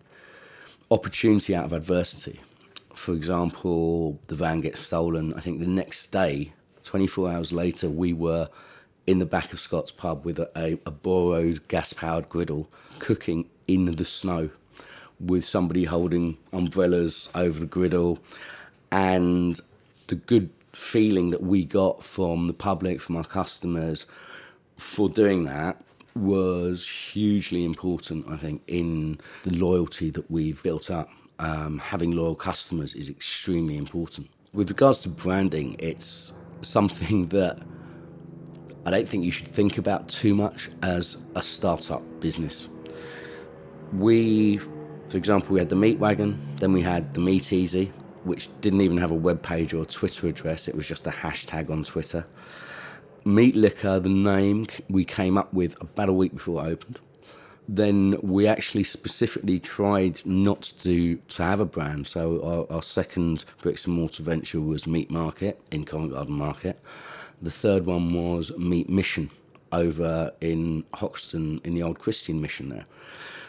opportunity 0.91 1.55
out 1.55 1.65
of 1.65 1.73
adversity, 1.73 2.41
for 2.95 3.13
example, 3.13 4.19
the 4.29 4.35
van 4.35 4.61
gets 4.61 4.81
stolen, 4.81 5.35
I 5.35 5.41
think 5.41 5.61
the 5.61 5.67
next 5.67 6.09
day, 6.09 6.53
24 6.85 7.31
hours 7.31 7.53
later, 7.53 7.89
we 7.89 8.13
were 8.13 8.49
in 9.07 9.19
the 9.19 9.27
back 9.27 9.53
of 9.53 9.61
Scott's 9.61 9.91
pub 9.91 10.25
with 10.25 10.39
a, 10.39 10.51
a, 10.57 10.79
a 10.87 10.91
borrowed 10.91 11.67
gas 11.69 11.93
powered 11.93 12.29
griddle 12.29 12.69
cooking 12.99 13.49
in 13.69 13.87
the 13.97 14.05
snow 14.05 14.51
with 15.21 15.45
somebody 15.45 15.85
holding 15.85 16.37
umbrellas 16.53 17.29
over 17.35 17.61
the 17.61 17.67
griddle, 17.67 18.19
and 18.91 19.61
the 20.09 20.15
good 20.15 20.51
feeling 20.73 21.31
that 21.31 21.43
we 21.43 21.65
got 21.65 22.03
from 22.03 22.47
the 22.47 22.53
public, 22.53 23.01
from 23.01 23.17
our 23.17 23.25
customers, 23.25 24.07
for 24.77 25.09
doing 25.09 25.45
that 25.45 25.81
was 26.15 26.87
hugely 26.89 27.65
important, 27.65 28.29
I 28.29 28.37
think, 28.37 28.63
in 28.67 29.19
the 29.45 29.51
loyalty 29.53 30.11
that 30.11 30.31
we've 30.31 30.63
built 30.63 30.91
up. 30.91 31.09
Um, 31.39 31.79
having 31.79 32.13
loyal 32.13 32.35
customers 32.35 32.95
is 32.95 33.09
extremely 33.09 33.77
important. 33.77 34.29
With 34.53 34.69
regards 34.71 35.01
to 35.01 35.09
branding, 35.09 35.77
it's 35.79 36.33
something 36.63 37.27
that 37.29 37.59
I 38.87 38.91
don't 38.91 39.09
think 39.09 39.25
you 39.25 39.31
should 39.31 39.49
think 39.49 39.79
about 39.79 40.09
too 40.09 40.35
much 40.35 40.71
as 40.83 41.19
a 41.35 41.43
startup 41.43 42.03
business. 42.21 42.69
We, 43.93 44.59
for 45.09 45.17
example, 45.17 45.55
we 45.55 45.59
had 45.59 45.71
the 45.71 45.77
Meat 45.77 45.99
Wagon, 45.99 46.41
then 46.57 46.73
we 46.73 46.83
had 46.83 47.15
the 47.15 47.21
Meat 47.21 47.53
Easy, 47.53 47.93
which 48.25 48.49
didn't 48.61 48.81
even 48.81 48.97
have 48.99 49.11
a 49.11 49.15
web 49.15 49.43
page 49.43 49.73
or 49.73 49.83
a 49.83 49.87
Twitter 49.87 50.27
address, 50.27 50.69
it 50.69 50.75
was 50.75 50.87
just 50.87 51.07
a 51.07 51.11
hashtag 51.11 51.71
on 51.71 51.85
Twitter. 51.85 52.27
Meat 53.25 53.57
Liquor, 53.57 54.01
the 54.01 54.09
name 54.09 54.67
we 54.91 55.05
came 55.05 55.39
up 55.39 55.53
with 55.55 55.81
about 55.81 56.11
a 56.11 56.13
week 56.13 56.35
before 56.35 56.67
it 56.67 56.73
opened. 56.73 57.01
Then 57.67 58.17
we 58.23 58.47
actually 58.47 58.85
specifically 58.85 59.59
tried 59.59 60.21
not 60.27 60.73
to 60.79 61.17
to 61.17 61.43
have 61.43 61.61
a 61.61 61.65
brand. 61.65 62.07
So 62.07 62.67
our, 62.71 62.77
our 62.77 62.83
second 62.83 63.45
bricks 63.63 63.87
and 63.87 63.95
mortar 63.95 64.23
venture 64.23 64.61
was 64.61 64.87
Meat 64.87 65.11
Market 65.11 65.61
in 65.71 65.85
Covent 65.85 66.13
Garden 66.13 66.35
Market. 66.35 66.79
The 67.41 67.51
third 67.51 67.87
one 67.87 68.13
was 68.13 68.53
Meat 68.59 68.89
Mission 68.89 69.31
over 69.73 70.33
in 70.41 70.85
Hoxton 70.95 71.61
in 71.65 71.75
the 71.75 71.83
old 71.83 71.99
Christian 71.99 72.41
mission 72.41 72.69
there. 72.69 72.87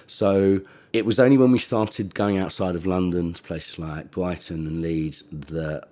So 0.08 0.62
it 0.94 1.06
was 1.06 1.20
only 1.20 1.38
when 1.38 1.52
we 1.52 1.60
started 1.60 2.14
going 2.16 2.38
outside 2.38 2.76
of 2.76 2.86
London 2.86 3.34
to 3.34 3.44
places 3.44 3.80
like 3.80 4.12
Brighton 4.12 4.68
and 4.68 4.82
Leeds 4.82 5.24
that 5.32 5.90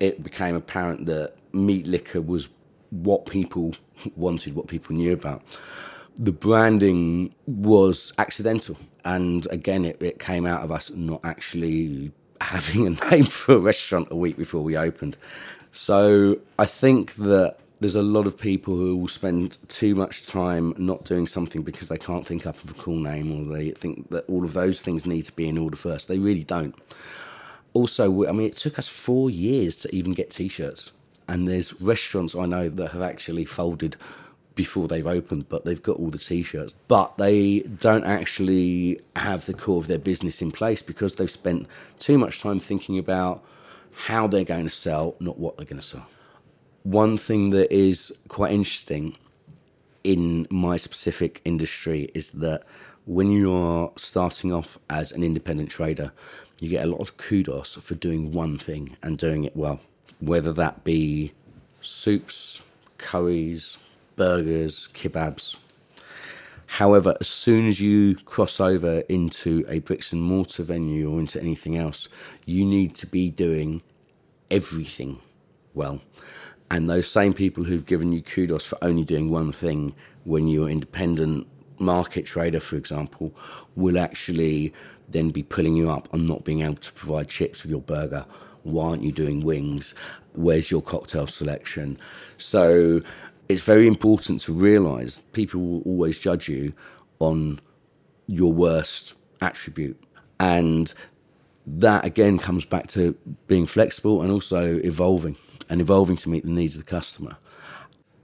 it 0.00 0.22
became 0.22 0.54
apparent 0.54 1.06
that 1.06 1.34
meat 1.52 1.86
liquor 1.86 2.20
was 2.20 2.48
what 2.90 3.26
people 3.26 3.74
wanted, 4.16 4.54
what 4.54 4.68
people 4.68 4.94
knew 4.94 5.12
about. 5.12 5.42
The 6.18 6.32
branding 6.32 7.34
was 7.46 8.12
accidental. 8.18 8.76
And 9.04 9.46
again, 9.50 9.84
it, 9.84 10.02
it 10.02 10.18
came 10.18 10.46
out 10.46 10.62
of 10.62 10.72
us 10.72 10.90
not 10.90 11.20
actually 11.24 12.12
having 12.40 12.86
a 12.86 13.10
name 13.10 13.26
for 13.26 13.54
a 13.54 13.58
restaurant 13.58 14.08
a 14.10 14.16
week 14.16 14.36
before 14.36 14.62
we 14.62 14.76
opened. 14.76 15.16
So 15.72 16.38
I 16.58 16.66
think 16.66 17.14
that 17.16 17.56
there's 17.80 17.94
a 17.94 18.02
lot 18.02 18.26
of 18.26 18.36
people 18.36 18.76
who 18.76 18.96
will 18.96 19.08
spend 19.08 19.58
too 19.68 19.94
much 19.94 20.26
time 20.26 20.74
not 20.76 21.04
doing 21.04 21.26
something 21.26 21.62
because 21.62 21.88
they 21.88 21.98
can't 21.98 22.26
think 22.26 22.46
up 22.46 22.62
of 22.64 22.70
a 22.70 22.74
cool 22.74 22.98
name 22.98 23.30
or 23.32 23.54
they 23.56 23.70
think 23.70 24.10
that 24.10 24.28
all 24.28 24.44
of 24.44 24.52
those 24.52 24.82
things 24.82 25.06
need 25.06 25.22
to 25.22 25.32
be 25.32 25.48
in 25.48 25.56
order 25.56 25.76
first. 25.76 26.08
They 26.08 26.18
really 26.18 26.42
don't. 26.44 26.74
Also, 27.74 28.26
I 28.26 28.32
mean, 28.32 28.48
it 28.48 28.56
took 28.56 28.78
us 28.78 28.88
four 28.88 29.30
years 29.30 29.76
to 29.80 29.94
even 29.94 30.12
get 30.14 30.30
t 30.30 30.48
shirts. 30.48 30.90
And 31.28 31.46
there's 31.46 31.80
restaurants 31.80 32.34
I 32.34 32.46
know 32.46 32.68
that 32.68 32.90
have 32.92 33.02
actually 33.02 33.44
folded 33.44 33.96
before 34.58 34.88
they've 34.88 35.06
opened, 35.06 35.48
but 35.48 35.64
they've 35.64 35.82
got 35.82 35.96
all 35.96 36.10
the 36.10 36.18
t-shirts. 36.18 36.74
But 36.88 37.16
they 37.16 37.60
don't 37.60 38.04
actually 38.04 39.00
have 39.16 39.46
the 39.46 39.54
core 39.54 39.78
of 39.78 39.86
their 39.86 39.98
business 39.98 40.42
in 40.42 40.50
place 40.52 40.82
because 40.82 41.14
they've 41.14 41.30
spent 41.30 41.66
too 41.98 42.18
much 42.18 42.42
time 42.42 42.60
thinking 42.60 42.98
about 42.98 43.42
how 43.92 44.26
they're 44.26 44.44
going 44.44 44.64
to 44.64 44.76
sell, 44.86 45.14
not 45.20 45.38
what 45.38 45.56
they're 45.56 45.64
going 45.64 45.80
to 45.80 45.86
sell. 45.86 46.06
One 46.82 47.16
thing 47.16 47.50
that 47.50 47.72
is 47.72 48.12
quite 48.28 48.52
interesting 48.52 49.16
in 50.02 50.46
my 50.50 50.76
specific 50.76 51.40
industry 51.44 52.10
is 52.14 52.32
that 52.32 52.64
when 53.06 53.30
you're 53.30 53.92
starting 53.96 54.52
off 54.52 54.76
as 54.90 55.12
an 55.12 55.22
independent 55.22 55.70
trader, 55.70 56.12
you 56.60 56.68
get 56.68 56.84
a 56.84 56.88
lot 56.88 57.00
of 57.00 57.16
kudos 57.16 57.74
for 57.74 57.94
doing 57.94 58.32
one 58.32 58.58
thing 58.58 58.96
and 59.02 59.16
doing 59.18 59.44
it 59.44 59.56
well 59.56 59.80
whether 60.20 60.52
that 60.52 60.84
be 60.84 61.32
soups, 61.80 62.62
curries, 62.98 63.78
burgers, 64.18 64.88
kebabs. 64.94 65.56
However, 66.66 67.16
as 67.20 67.28
soon 67.28 67.66
as 67.66 67.80
you 67.80 68.16
cross 68.26 68.60
over 68.60 68.98
into 69.08 69.64
a 69.68 69.78
bricks 69.78 70.12
and 70.12 70.22
mortar 70.22 70.64
venue 70.64 71.10
or 71.10 71.20
into 71.20 71.40
anything 71.40 71.78
else, 71.78 72.08
you 72.44 72.66
need 72.66 72.94
to 72.96 73.06
be 73.06 73.30
doing 73.30 73.80
everything 74.50 75.20
well. 75.72 76.02
And 76.70 76.90
those 76.90 77.08
same 77.08 77.32
people 77.32 77.64
who've 77.64 77.86
given 77.86 78.12
you 78.12 78.20
kudos 78.20 78.66
for 78.66 78.76
only 78.82 79.04
doing 79.04 79.30
one 79.30 79.52
thing 79.52 79.94
when 80.24 80.48
you're 80.48 80.66
an 80.66 80.72
independent 80.72 81.46
market 81.78 82.26
trader, 82.26 82.60
for 82.60 82.76
example, 82.76 83.32
will 83.76 83.98
actually 83.98 84.74
then 85.08 85.30
be 85.30 85.42
pulling 85.42 85.74
you 85.74 85.88
up 85.88 86.08
on 86.12 86.26
not 86.26 86.44
being 86.44 86.60
able 86.60 86.74
to 86.74 86.92
provide 86.92 87.28
chips 87.28 87.62
with 87.62 87.70
your 87.70 87.80
burger 87.80 88.26
why 88.68 88.90
aren't 88.90 89.02
you 89.02 89.12
doing 89.12 89.40
wings? 89.40 89.94
Where's 90.34 90.70
your 90.70 90.82
cocktail 90.82 91.26
selection? 91.26 91.98
So 92.36 93.00
it's 93.48 93.62
very 93.62 93.86
important 93.86 94.40
to 94.40 94.52
realize 94.52 95.20
people 95.32 95.60
will 95.60 95.82
always 95.82 96.18
judge 96.18 96.48
you 96.48 96.72
on 97.18 97.60
your 98.26 98.52
worst 98.52 99.14
attribute. 99.40 100.02
And 100.38 100.92
that 101.66 102.04
again 102.04 102.38
comes 102.38 102.64
back 102.64 102.86
to 102.88 103.14
being 103.46 103.66
flexible 103.66 104.22
and 104.22 104.30
also 104.30 104.78
evolving 104.78 105.36
and 105.68 105.80
evolving 105.80 106.16
to 106.16 106.28
meet 106.28 106.44
the 106.44 106.50
needs 106.50 106.76
of 106.76 106.84
the 106.84 106.90
customer. 106.90 107.36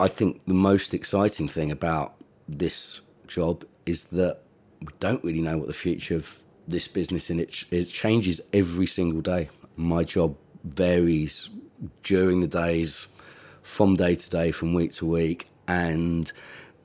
I 0.00 0.08
think 0.08 0.44
the 0.46 0.54
most 0.54 0.94
exciting 0.94 1.48
thing 1.48 1.70
about 1.70 2.14
this 2.48 3.00
job 3.26 3.64
is 3.86 4.06
that 4.06 4.40
we 4.80 4.88
don't 5.00 5.22
really 5.24 5.40
know 5.40 5.58
what 5.58 5.66
the 5.66 5.72
future 5.72 6.16
of 6.16 6.38
this 6.66 6.88
business 6.88 7.30
in 7.30 7.40
it, 7.40 7.64
it 7.70 7.84
changes 7.84 8.40
every 8.52 8.86
single 8.86 9.20
day 9.20 9.48
my 9.76 10.04
job 10.04 10.36
varies 10.64 11.50
during 12.02 12.40
the 12.40 12.46
days, 12.46 13.06
from 13.64 13.96
day 13.96 14.14
to 14.14 14.30
day, 14.30 14.52
from 14.52 14.72
week 14.74 14.92
to 14.92 15.06
week, 15.06 15.48
and 15.66 16.30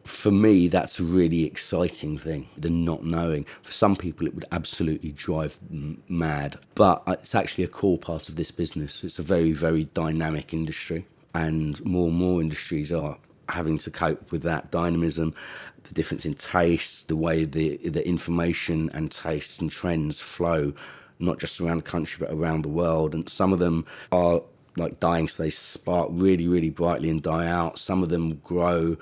for 0.05 0.31
me, 0.31 0.67
that's 0.67 0.99
a 0.99 1.03
really 1.03 1.45
exciting 1.45 2.17
thing, 2.17 2.47
the 2.57 2.69
not 2.69 3.03
knowing. 3.03 3.45
For 3.61 3.71
some 3.71 3.95
people, 3.95 4.25
it 4.25 4.33
would 4.33 4.45
absolutely 4.51 5.11
drive 5.11 5.59
them 5.69 6.01
mad, 6.07 6.57
but 6.73 7.03
it's 7.07 7.35
actually 7.35 7.65
a 7.65 7.67
core 7.67 7.99
part 7.99 8.27
of 8.27 8.35
this 8.35 8.49
business. 8.49 9.03
It's 9.03 9.19
a 9.19 9.23
very, 9.23 9.51
very 9.51 9.83
dynamic 9.93 10.53
industry, 10.53 11.05
and 11.35 11.83
more 11.85 12.07
and 12.07 12.17
more 12.17 12.41
industries 12.41 12.91
are 12.91 13.17
having 13.49 13.77
to 13.79 13.91
cope 13.91 14.31
with 14.31 14.41
that 14.43 14.71
dynamism, 14.71 15.35
the 15.83 15.93
difference 15.93 16.25
in 16.25 16.33
taste, 16.33 17.07
the 17.07 17.15
way 17.15 17.43
the, 17.43 17.77
the 17.77 18.07
information 18.07 18.89
and 18.93 19.11
tastes 19.11 19.59
and 19.59 19.69
trends 19.69 20.19
flow 20.19 20.73
not 21.19 21.37
just 21.37 21.59
around 21.59 21.77
the 21.77 21.83
country 21.83 22.25
but 22.25 22.33
around 22.33 22.63
the 22.63 22.69
world. 22.69 23.13
And 23.13 23.27
some 23.27 23.51
of 23.51 23.59
them 23.59 23.85
are 24.11 24.41
like 24.77 24.99
dying, 24.99 25.27
so 25.27 25.43
they 25.43 25.49
spark 25.49 26.09
really, 26.11 26.47
really 26.47 26.69
brightly 26.69 27.09
and 27.09 27.21
die 27.21 27.47
out. 27.47 27.79
Some 27.79 28.03
of 28.03 28.09
them 28.09 28.35
grow 28.43 28.97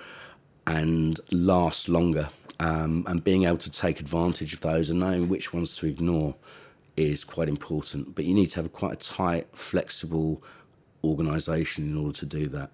and 0.66 1.20
last 1.32 1.90
longer. 1.90 2.30
Um, 2.60 3.04
and 3.08 3.24
being 3.24 3.44
able 3.44 3.60
to 3.60 3.70
take 3.70 4.00
advantage 4.00 4.54
of 4.54 4.62
those 4.62 4.90
and 4.90 5.00
knowing 5.00 5.30
which 5.30 5.54
ones 5.54 5.78
to 5.78 5.86
ignore 5.86 6.36
is 6.96 7.24
quite 7.24 7.50
important. 7.50 8.16
But 8.16 8.26
you 8.26 8.34
need 8.34 8.48
to 8.48 8.62
have 8.62 8.74
quite 8.74 8.94
a 8.94 8.96
tight, 8.96 9.48
flexible 9.54 10.44
organisation 11.04 11.86
in 11.86 11.98
order 11.98 12.18
to 12.18 12.26
do 12.26 12.48
that. 12.50 12.72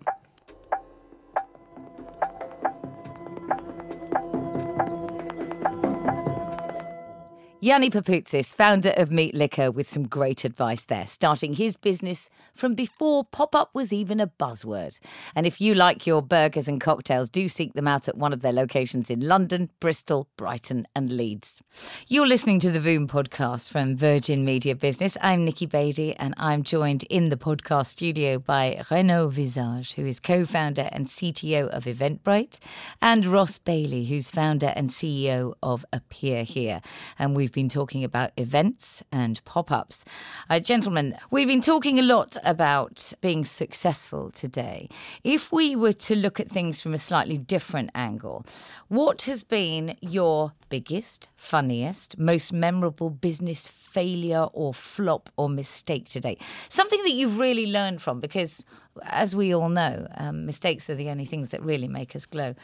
Yanni 7.64 7.90
Papoutsis, 7.90 8.54
founder 8.54 8.94
of 8.98 9.10
Meat 9.10 9.34
Liquor, 9.34 9.72
with 9.72 9.90
some 9.90 10.06
great 10.06 10.44
advice 10.44 10.84
there, 10.84 11.08
starting 11.08 11.54
his 11.54 11.78
business 11.78 12.30
from 12.54 12.76
before 12.76 13.24
pop 13.24 13.56
up 13.56 13.70
was 13.74 13.94
even 13.94 14.20
a 14.20 14.28
buzzword. 14.28 15.00
And 15.34 15.48
if 15.48 15.62
you 15.62 15.74
like 15.74 16.06
your 16.06 16.22
burgers 16.22 16.68
and 16.68 16.82
cocktails, 16.82 17.30
do 17.30 17.48
seek 17.48 17.74
them 17.74 17.88
out 17.88 18.10
at 18.10 18.18
one 18.18 18.34
of 18.34 18.42
their 18.42 18.52
locations 18.52 19.10
in 19.10 19.22
London, 19.22 19.70
Bristol, 19.80 20.28
Brighton, 20.36 20.86
and 20.94 21.10
Leeds. 21.14 21.62
You're 22.10 22.28
listening 22.28 22.60
to 22.60 22.70
the 22.70 22.80
Voom 22.80 23.08
podcast 23.08 23.70
from 23.70 23.96
Virgin 23.96 24.44
Media 24.44 24.76
Business. 24.76 25.16
I'm 25.22 25.46
Nikki 25.46 25.66
Beatty, 25.66 26.18
and 26.18 26.34
I'm 26.36 26.64
joined 26.64 27.04
in 27.04 27.30
the 27.30 27.38
podcast 27.38 27.86
studio 27.86 28.40
by 28.40 28.84
Renaud 28.92 29.30
Visage, 29.30 29.94
who 29.94 30.06
is 30.06 30.20
co 30.20 30.44
founder 30.44 30.90
and 30.92 31.08
CTO 31.08 31.70
of 31.70 31.86
Eventbrite, 31.86 32.60
and 33.02 33.26
Ross 33.26 33.58
Bailey, 33.58 34.04
who's 34.04 34.30
founder 34.30 34.74
and 34.76 34.90
CEO 34.90 35.54
of 35.64 35.86
Appear 35.94 36.44
Here. 36.44 36.82
And 37.18 37.38
we've 37.38 37.53
been 37.54 37.70
talking 37.70 38.04
about 38.04 38.32
events 38.38 39.04
and 39.12 39.44
pop 39.46 39.72
ups. 39.72 40.04
Uh, 40.50 40.60
gentlemen, 40.60 41.16
we've 41.32 41.48
been 41.48 41.62
talking 41.62 42.00
a 42.00 42.04
lot 42.04 42.36
about 42.44 43.14
being 43.22 43.46
successful 43.46 44.32
today. 44.32 44.90
If 45.24 45.52
we 45.52 45.76
were 45.76 45.94
to 45.94 46.16
look 46.16 46.40
at 46.40 46.50
things 46.50 46.82
from 46.82 46.94
a 46.94 46.98
slightly 46.98 47.38
different 47.38 47.92
angle, 47.96 48.46
what 48.90 49.24
has 49.24 49.44
been 49.44 49.96
your 50.02 50.54
biggest, 50.70 51.30
funniest, 51.36 52.18
most 52.18 52.52
memorable 52.52 53.10
business 53.10 53.68
failure 53.68 54.48
or 54.54 54.74
flop 54.74 55.30
or 55.38 55.48
mistake 55.48 56.10
today? 56.10 56.38
Something 56.70 57.02
that 57.04 57.14
you've 57.14 57.40
really 57.40 57.72
learned 57.72 58.02
from, 58.02 58.20
because 58.20 58.66
as 59.04 59.36
we 59.36 59.54
all 59.54 59.70
know, 59.70 60.08
um, 60.16 60.46
mistakes 60.46 60.90
are 60.90 60.96
the 60.96 61.10
only 61.10 61.26
things 61.26 61.50
that 61.50 61.62
really 61.62 61.88
make 61.88 62.16
us 62.16 62.26
glow. 62.26 62.56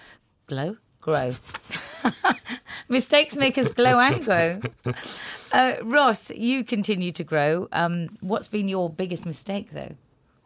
Glow? 0.48 0.78
Grow. 1.02 1.34
Mistakes 2.89 3.36
make 3.36 3.58
us 3.58 3.72
glow 3.72 4.00
and 4.00 4.24
grow. 4.24 4.62
Uh, 5.52 5.74
Ross, 5.82 6.30
you 6.30 6.64
continue 6.64 7.12
to 7.12 7.24
grow. 7.24 7.68
Um, 7.72 8.18
what's 8.22 8.47
been 8.47 8.68
your 8.68 8.88
biggest 8.88 9.26
mistake, 9.26 9.72
though? 9.72 9.95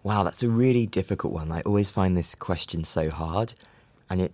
Wow, 0.02 0.24
that's 0.24 0.42
a 0.44 0.48
really 0.48 0.86
difficult 0.86 1.34
one. 1.34 1.52
I 1.52 1.60
always 1.64 1.90
find 1.90 2.16
this 2.16 2.36
question 2.36 2.86
so 2.86 3.10
hard, 3.10 3.54
and 4.10 4.22
it, 4.22 4.34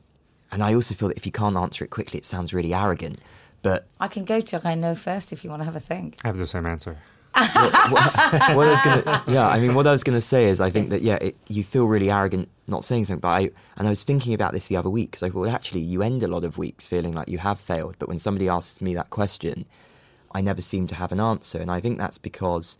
and 0.51 0.61
I 0.61 0.75
also 0.75 0.93
feel 0.93 1.07
that 1.07 1.17
if 1.17 1.25
you 1.25 1.31
can't 1.31 1.57
answer 1.57 1.83
it 1.83 1.89
quickly, 1.89 2.19
it 2.19 2.25
sounds 2.25 2.53
really 2.53 2.71
arrogant. 2.71 3.19
But 3.63 3.87
I 3.99 4.07
can 4.07 4.25
go 4.25 4.41
to 4.41 4.59
Renaud 4.59 4.95
first 4.95 5.33
if 5.33 5.43
you 5.43 5.49
want 5.49 5.61
to 5.61 5.65
have 5.65 5.75
a 5.75 5.79
think. 5.79 6.17
I 6.23 6.27
have 6.27 6.37
the 6.37 6.45
same 6.45 6.67
answer. 6.67 6.97
What, 7.35 7.91
what, 7.91 8.55
what 8.55 8.67
I 8.67 8.71
was 8.71 8.81
gonna, 8.81 9.23
yeah, 9.27 9.47
I 9.47 9.59
mean, 9.59 9.73
what 9.73 9.87
I 9.87 9.91
was 9.91 10.03
gonna 10.03 10.21
say 10.21 10.47
is, 10.47 10.59
I 10.59 10.69
think 10.69 10.89
that 10.89 11.01
yeah, 11.01 11.15
it, 11.15 11.37
you 11.47 11.63
feel 11.63 11.85
really 11.85 12.09
arrogant 12.09 12.49
not 12.67 12.83
saying 12.83 13.05
something. 13.05 13.19
But 13.19 13.29
I 13.29 13.39
and 13.77 13.87
I 13.87 13.89
was 13.89 14.03
thinking 14.03 14.33
about 14.33 14.53
this 14.53 14.67
the 14.67 14.77
other 14.77 14.89
week 14.89 15.11
because 15.11 15.23
I 15.23 15.29
thought 15.29 15.47
actually 15.47 15.81
you 15.81 16.01
end 16.01 16.23
a 16.23 16.27
lot 16.27 16.43
of 16.43 16.57
weeks 16.57 16.85
feeling 16.85 17.13
like 17.13 17.27
you 17.27 17.39
have 17.39 17.59
failed, 17.59 17.95
but 17.99 18.07
when 18.07 18.19
somebody 18.19 18.47
asks 18.47 18.81
me 18.81 18.93
that 18.95 19.09
question, 19.09 19.65
I 20.31 20.41
never 20.41 20.61
seem 20.61 20.87
to 20.87 20.95
have 20.95 21.11
an 21.11 21.19
answer, 21.19 21.59
and 21.59 21.71
I 21.71 21.79
think 21.79 21.97
that's 21.97 22.17
because 22.17 22.77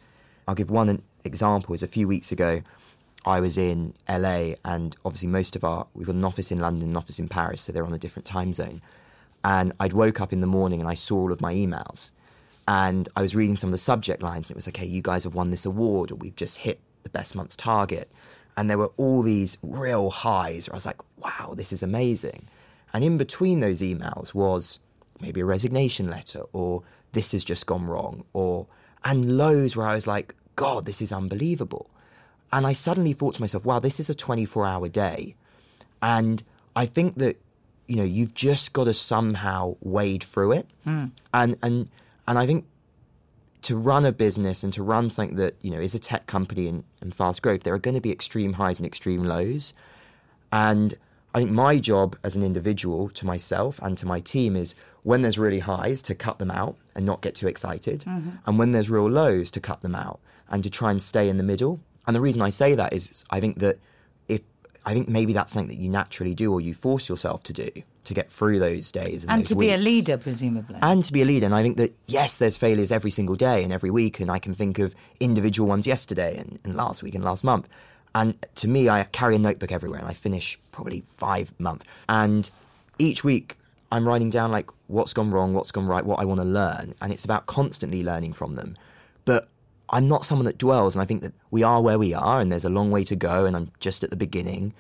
I'll 0.48 0.56
give 0.56 0.72
one 0.72 1.02
example. 1.24 1.74
Is 1.74 1.84
a 1.84 1.88
few 1.88 2.08
weeks 2.08 2.32
ago, 2.32 2.62
I 3.26 3.40
was 3.40 3.58
in 3.58 3.94
LA, 4.08 4.54
and 4.66 4.96
obviously 5.06 5.30
most 5.30 5.56
of 5.56 5.64
our 5.64 5.88
we've 5.94 6.08
got 6.08 6.16
an 6.16 6.26
office 6.26 6.52
in 6.52 6.60
London, 6.60 6.90
an 6.90 6.98
office 6.98 7.20
in 7.20 7.28
Paris, 7.28 7.62
so 7.62 7.72
they're 7.72 7.86
on 7.86 7.94
a 7.94 8.00
different 8.00 8.26
time 8.26 8.54
zone. 8.54 8.82
And 9.44 9.74
I'd 9.80 9.94
woke 9.94 10.20
up 10.20 10.34
in 10.34 10.42
the 10.42 10.48
morning 10.48 10.82
and 10.82 10.90
I 10.90 10.96
saw 10.96 11.16
all 11.16 11.32
of 11.32 11.40
my 11.40 11.54
emails, 11.54 12.12
and 12.70 13.10
I 13.16 13.24
was 13.24 13.36
reading 13.36 13.56
some 13.56 13.70
of 13.70 13.72
the 13.72 13.80
subject 13.80 14.22
lines, 14.22 14.48
and 14.48 14.52
it 14.52 14.56
was 14.56 14.68
okay, 14.68 14.86
you 14.86 15.02
guys 15.02 15.24
have 15.24 15.34
won 15.34 15.50
this 15.50 15.66
award, 15.66 16.12
or 16.12 16.16
we've 16.16 16.36
just 16.36 16.60
hit 16.60 16.80
the 17.02 17.10
best 17.10 17.36
month's 17.36 17.56
target, 17.56 18.12
and 18.56 18.70
there 18.70 18.78
were 18.78 18.92
all 18.96 19.24
these 19.24 19.58
real 19.64 20.12
highs. 20.12 20.70
Where 20.70 20.76
I 20.76 20.78
was 20.78 20.86
like, 20.86 21.02
wow, 21.18 21.56
this 21.58 21.74
is 21.74 21.82
amazing. 21.82 22.48
And 22.94 23.04
in 23.04 23.18
between 23.18 23.60
those 23.60 23.82
emails 23.82 24.36
was 24.36 24.78
maybe 25.20 25.42
a 25.42 25.46
resignation 25.46 26.12
letter, 26.12 26.44
or 26.54 26.84
this 27.14 27.32
has 27.32 27.44
just 27.44 27.66
gone 27.66 27.88
wrong, 27.88 28.24
or 28.34 28.68
and 29.04 29.36
lows 29.36 29.76
where 29.76 29.88
I 29.88 29.96
was 29.96 30.06
like, 30.06 30.36
God, 30.56 30.86
this 30.86 31.02
is 31.02 31.12
unbelievable. 31.12 31.90
And 32.54 32.68
I 32.68 32.74
suddenly 32.74 33.14
thought 33.14 33.34
to 33.36 33.42
myself, 33.42 33.66
wow, 33.66 33.80
this 33.80 34.00
is 34.00 34.12
a 34.12 34.16
24 34.16 34.68
hour 34.68 34.88
day. 34.88 35.36
And 36.04 36.44
I 36.76 36.86
think 36.86 37.18
that, 37.18 37.42
you 37.88 37.96
know, 37.96 38.04
you've 38.04 38.36
just 38.36 38.74
got 38.74 38.84
to 38.84 38.94
somehow 38.94 39.76
wade 39.82 40.24
through 40.24 40.52
it. 40.52 40.68
Mm. 40.86 41.12
And, 41.34 41.58
and, 41.64 41.90
and 42.30 42.38
I 42.38 42.46
think 42.46 42.66
to 43.64 43.76
run 43.76 44.06
a 44.06 44.12
business 44.12 44.64
and 44.64 44.72
to 44.74 44.84
run 44.84 45.10
something 45.10 45.36
that, 45.38 45.56
you 45.62 45.72
know, 45.72 45.80
is 45.80 45.96
a 45.96 46.00
tech 46.00 46.28
company 46.28 46.68
and, 46.68 46.84
and 47.02 47.14
fast 47.14 47.42
growth, 47.42 47.64
there 47.64 47.74
are 47.74 47.80
going 47.80 47.96
to 47.96 48.02
be 48.02 48.12
extreme 48.12 48.54
highs 48.54 48.80
and 48.80 48.86
extreme 48.86 49.24
lows. 49.24 49.74
And 50.52 50.94
I 51.34 51.40
think 51.40 51.50
my 51.50 51.80
job 51.80 52.16
as 52.24 52.36
an 52.36 52.44
individual 52.44 53.10
to 53.10 53.26
myself 53.26 53.80
and 53.82 53.98
to 53.98 54.06
my 54.06 54.20
team 54.20 54.56
is 54.56 54.76
when 55.02 55.24
there's 55.24 55.40
really 55.40 55.60
highs 55.60 56.04
to 56.04 56.14
cut 56.14 56.38
them 56.38 56.52
out 56.52 56.78
and 56.96 57.04
not 57.04 57.22
get 57.22 57.34
too 57.34 57.48
excited. 57.48 58.02
Mm-hmm. 58.02 58.30
And 58.46 58.60
when 58.60 58.74
there's 58.74 58.92
real 58.92 59.10
lows 59.10 59.50
to 59.52 59.60
cut 59.60 59.82
them 59.82 59.96
out 59.96 60.20
and 60.50 60.64
to 60.64 60.70
try 60.70 60.92
and 60.92 61.02
stay 61.02 61.30
in 61.30 61.38
the 61.38 61.44
middle. 61.44 61.80
And 62.06 62.16
the 62.16 62.22
reason 62.22 62.44
I 62.44 62.50
say 62.52 62.76
that 62.76 62.94
is 62.94 63.26
I 63.32 63.40
think 63.40 63.58
that 63.58 63.80
if 64.28 64.42
I 64.86 64.94
think 64.94 65.10
maybe 65.10 65.34
that's 65.34 65.52
something 65.52 65.70
that 65.70 65.82
you 65.82 65.90
naturally 65.90 66.36
do 66.36 66.54
or 66.54 66.62
you 66.62 66.76
force 66.76 67.10
yourself 67.10 67.42
to 67.44 67.54
do 67.54 67.70
to 68.10 68.16
get 68.16 68.32
through 68.32 68.58
those 68.58 68.92
days 68.92 69.24
and, 69.24 69.32
and 69.32 69.42
those 69.42 69.50
to 69.50 69.56
weeks. 69.56 69.70
be 69.70 69.74
a 69.76 69.78
leader, 69.78 70.18
presumably. 70.18 70.80
And 70.82 71.06
to 71.06 71.14
be 71.14 71.22
a 71.22 71.26
leader. 71.26 71.46
And 71.46 71.54
I 71.54 71.62
think 71.62 71.78
that 71.78 71.96
yes, 72.08 72.38
there's 72.38 72.58
failures 72.58 72.92
every 72.92 73.12
single 73.12 73.36
day 73.36 73.64
and 73.64 73.72
every 73.72 73.92
week, 73.92 74.20
and 74.20 74.32
I 74.32 74.40
can 74.40 74.56
think 74.56 74.80
of 74.80 74.96
individual 75.20 75.70
ones 75.70 75.86
yesterday 75.86 76.36
and, 76.36 76.58
and 76.64 76.76
last 76.76 77.04
week 77.04 77.14
and 77.14 77.24
last 77.24 77.44
month. 77.44 77.70
And 78.16 78.44
to 78.56 78.68
me, 78.68 78.90
I 78.90 79.04
carry 79.04 79.36
a 79.36 79.40
notebook 79.40 79.72
everywhere, 79.72 80.00
and 80.00 80.10
I 80.10 80.14
finish 80.14 80.60
probably 80.72 81.04
five 81.18 81.54
months. 81.60 81.86
And 82.10 82.50
each 82.98 83.24
week, 83.24 83.58
I'm 83.92 84.08
writing 84.08 84.32
down 84.32 84.52
like 84.52 84.72
what's 84.88 85.14
gone 85.14 85.30
wrong, 85.30 85.54
what's 85.54 85.72
gone 85.72 85.86
right, 85.86 86.04
what 86.04 86.20
I 86.20 86.26
want 86.26 86.40
to 86.40 86.46
learn, 86.46 86.96
and 87.00 87.14
it's 87.14 87.26
about 87.26 87.46
constantly 87.46 88.04
learning 88.04 88.34
from 88.34 88.56
them. 88.56 88.76
But 89.24 89.50
I'm 89.90 90.08
not 90.08 90.26
someone 90.26 90.46
that 90.46 90.58
dwells, 90.58 90.96
and 90.96 91.04
I 91.04 91.06
think 91.06 91.22
that 91.22 91.34
we 91.52 91.62
are 91.62 91.80
where 91.80 92.00
we 92.00 92.16
are, 92.16 92.40
and 92.40 92.52
there's 92.52 92.66
a 92.66 92.70
long 92.70 92.90
way 92.90 93.04
to 93.04 93.16
go, 93.16 93.46
and 93.46 93.56
I'm 93.56 93.72
just 93.80 94.04
at 94.04 94.10
the 94.10 94.16
beginning. 94.16 94.74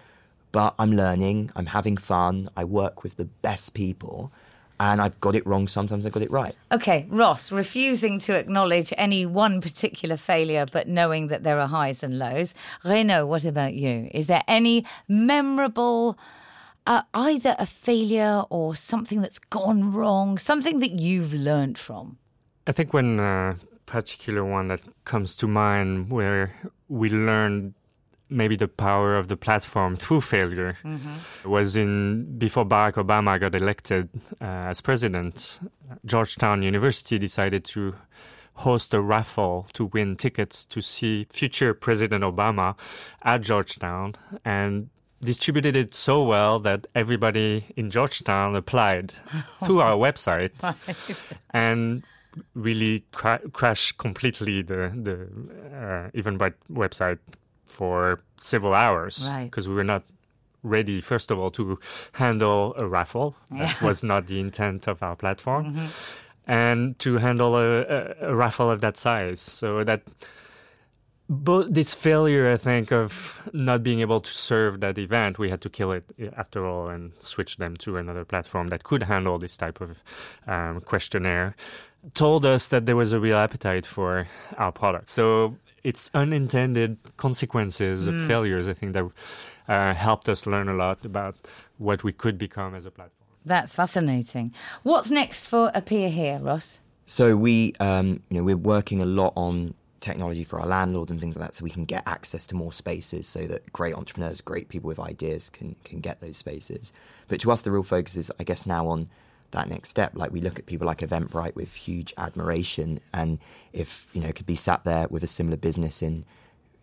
But 0.51 0.73
I'm 0.79 0.91
learning, 0.91 1.51
I'm 1.55 1.67
having 1.67 1.97
fun, 1.97 2.49
I 2.55 2.63
work 2.63 3.03
with 3.03 3.17
the 3.17 3.25
best 3.25 3.73
people, 3.73 4.31
and 4.79 5.01
I've 5.01 5.19
got 5.19 5.35
it 5.35 5.45
wrong 5.45 5.67
sometimes, 5.67 6.05
I've 6.05 6.11
got 6.11 6.23
it 6.23 6.31
right. 6.31 6.55
Okay, 6.71 7.05
Ross, 7.09 7.51
refusing 7.51 8.17
to 8.19 8.33
acknowledge 8.33 8.91
any 8.97 9.25
one 9.25 9.61
particular 9.61 10.17
failure, 10.17 10.65
but 10.71 10.87
knowing 10.87 11.27
that 11.27 11.43
there 11.43 11.59
are 11.59 11.67
highs 11.67 12.01
and 12.01 12.17
lows. 12.17 12.55
Renaud, 12.83 13.27
what 13.27 13.45
about 13.45 13.73
you? 13.73 14.09
Is 14.13 14.27
there 14.27 14.43
any 14.47 14.85
memorable. 15.07 16.17
Uh, 16.87 17.03
either 17.13 17.55
a 17.59 17.67
failure 17.67 18.43
or 18.49 18.75
something 18.75 19.21
that's 19.21 19.37
gone 19.37 19.91
wrong, 19.91 20.39
something 20.39 20.79
that 20.79 20.89
you've 20.89 21.35
learned 21.35 21.77
from? 21.77 22.17
I 22.65 22.71
think 22.71 22.93
one 22.93 23.19
uh, 23.19 23.57
particular 23.85 24.43
one 24.43 24.69
that 24.69 24.81
comes 25.03 25.35
to 25.35 25.47
mind 25.47 26.09
where 26.09 26.55
we 26.87 27.09
learned 27.09 27.75
maybe 28.29 28.55
the 28.55 28.67
power 28.67 29.17
of 29.17 29.27
the 29.27 29.37
platform 29.37 29.95
through 29.95 30.21
failure 30.21 30.77
mm-hmm. 30.83 31.49
was 31.49 31.75
in 31.75 32.37
before 32.37 32.65
Barack 32.65 32.93
Obama 32.93 33.39
got 33.39 33.55
elected 33.55 34.09
uh, 34.41 34.69
as 34.71 34.81
president. 34.81 35.59
Georgetown 36.05 36.61
University 36.61 37.17
decided 37.17 37.65
to 37.65 37.95
host 38.53 38.93
a 38.93 39.01
raffle 39.01 39.65
to 39.73 39.85
win 39.85 40.15
tickets 40.15 40.65
to 40.65 40.81
see 40.81 41.25
future 41.29 41.73
President 41.73 42.23
Obama 42.23 42.77
at 43.23 43.41
Georgetown 43.41 44.13
and 44.43 44.89
distributed 45.21 45.75
it 45.75 45.93
so 45.93 46.23
well 46.23 46.59
that 46.59 46.87
everybody 46.95 47.63
in 47.75 47.89
Georgetown 47.89 48.55
applied 48.55 49.13
through 49.63 49.79
our 49.79 49.95
website 49.95 50.53
and 51.51 52.03
really 52.53 53.03
cra- 53.11 53.41
crashed 53.53 53.97
completely 53.97 54.61
the 54.61 54.91
the 54.95 55.13
uh, 55.75 56.09
Eventbrite 56.11 56.53
website 56.71 57.19
for 57.71 58.21
several 58.41 58.73
hours 58.73 59.27
because 59.43 59.67
right. 59.67 59.71
we 59.71 59.75
were 59.75 59.83
not 59.83 60.03
ready, 60.63 61.01
first 61.01 61.31
of 61.31 61.39
all, 61.39 61.51
to 61.51 61.79
handle 62.13 62.73
a 62.77 62.85
raffle. 62.87 63.35
That 63.51 63.57
Yeah. 63.81 63.87
was 63.87 64.03
not 64.03 64.27
the 64.27 64.39
intent 64.39 64.87
of 64.87 65.01
our 65.01 65.15
platform. 65.15 65.71
Mm-hmm. 65.71 65.85
And 66.51 66.97
to 66.99 67.17
handle 67.17 67.55
a, 67.55 67.81
a, 67.81 68.15
a 68.31 68.35
raffle 68.35 68.71
of 68.71 68.81
that 68.81 68.97
size. 68.97 69.39
So 69.39 69.83
that 69.83 70.01
both 71.29 71.67
this 71.69 71.93
failure, 71.93 72.51
I 72.51 72.57
think, 72.57 72.91
of 72.91 73.47
not 73.53 73.83
being 73.83 73.99
able 74.01 74.19
to 74.19 74.31
serve 74.33 74.79
that 74.79 74.97
event, 74.97 75.37
we 75.37 75.49
had 75.51 75.61
to 75.61 75.69
kill 75.69 75.91
it 75.91 76.05
eh, 76.17 76.29
after 76.35 76.65
all 76.65 76.89
and 76.89 77.11
switch 77.19 77.57
them 77.57 77.77
to 77.77 77.97
another 77.97 78.25
platform 78.25 78.69
that 78.69 78.83
could 78.83 79.03
handle 79.03 79.37
this 79.37 79.55
type 79.55 79.79
of 79.79 80.03
um, 80.47 80.81
questionnaire. 80.81 81.55
Told 82.15 82.45
us 82.45 82.69
that 82.69 82.87
there 82.87 82.95
was 82.95 83.13
a 83.13 83.19
real 83.19 83.37
appetite 83.37 83.85
for 83.85 84.25
our 84.57 84.71
product. 84.71 85.09
So 85.09 85.55
it's 85.83 86.11
unintended 86.13 86.97
consequences 87.17 88.07
of 88.07 88.19
failures, 88.27 88.67
I 88.67 88.73
think, 88.73 88.93
that 88.93 89.05
uh, 89.67 89.93
helped 89.93 90.27
us 90.29 90.45
learn 90.45 90.67
a 90.69 90.73
lot 90.73 91.05
about 91.05 91.35
what 91.77 92.03
we 92.03 92.11
could 92.11 92.37
become 92.37 92.75
as 92.75 92.85
a 92.85 92.91
platform. 92.91 93.27
That's 93.45 93.73
fascinating. 93.73 94.53
What's 94.83 95.09
next 95.09 95.45
for 95.45 95.71
Appear 95.73 96.09
here, 96.09 96.39
Ross? 96.39 96.81
So 97.05 97.35
we, 97.35 97.73
um, 97.79 98.21
you 98.29 98.37
know, 98.37 98.43
we're 98.43 98.57
working 98.57 99.01
a 99.01 99.05
lot 99.05 99.33
on 99.35 99.73
technology 99.99 100.43
for 100.43 100.59
our 100.59 100.67
landlords 100.67 101.11
and 101.11 101.19
things 101.19 101.35
like 101.35 101.47
that, 101.47 101.55
so 101.55 101.63
we 101.63 101.69
can 101.69 101.85
get 101.85 102.03
access 102.05 102.47
to 102.47 102.55
more 102.55 102.71
spaces, 102.71 103.27
so 103.27 103.47
that 103.47 103.71
great 103.73 103.95
entrepreneurs, 103.95 104.41
great 104.41 104.69
people 104.69 104.87
with 104.87 104.99
ideas 104.99 105.49
can 105.49 105.75
can 105.83 105.99
get 105.99 106.21
those 106.21 106.37
spaces. 106.37 106.93
But 107.27 107.39
to 107.41 107.51
us, 107.51 107.61
the 107.61 107.71
real 107.71 107.83
focus 107.83 108.15
is, 108.15 108.31
I 108.39 108.43
guess, 108.43 108.65
now 108.65 108.87
on 108.87 109.09
that 109.51 109.69
next 109.69 109.89
step. 109.89 110.11
Like 110.15 110.31
we 110.31 110.41
look 110.41 110.59
at 110.59 110.65
people 110.65 110.87
like 110.87 110.99
Eventbrite 110.99 111.55
with 111.55 111.73
huge 111.73 112.13
admiration, 112.17 112.99
and 113.13 113.39
if 113.73 114.07
you 114.13 114.21
know 114.21 114.31
could 114.31 114.45
be 114.45 114.55
sat 114.55 114.83
there 114.83 115.07
with 115.09 115.23
a 115.23 115.27
similar 115.27 115.57
business 115.57 116.01
in 116.01 116.25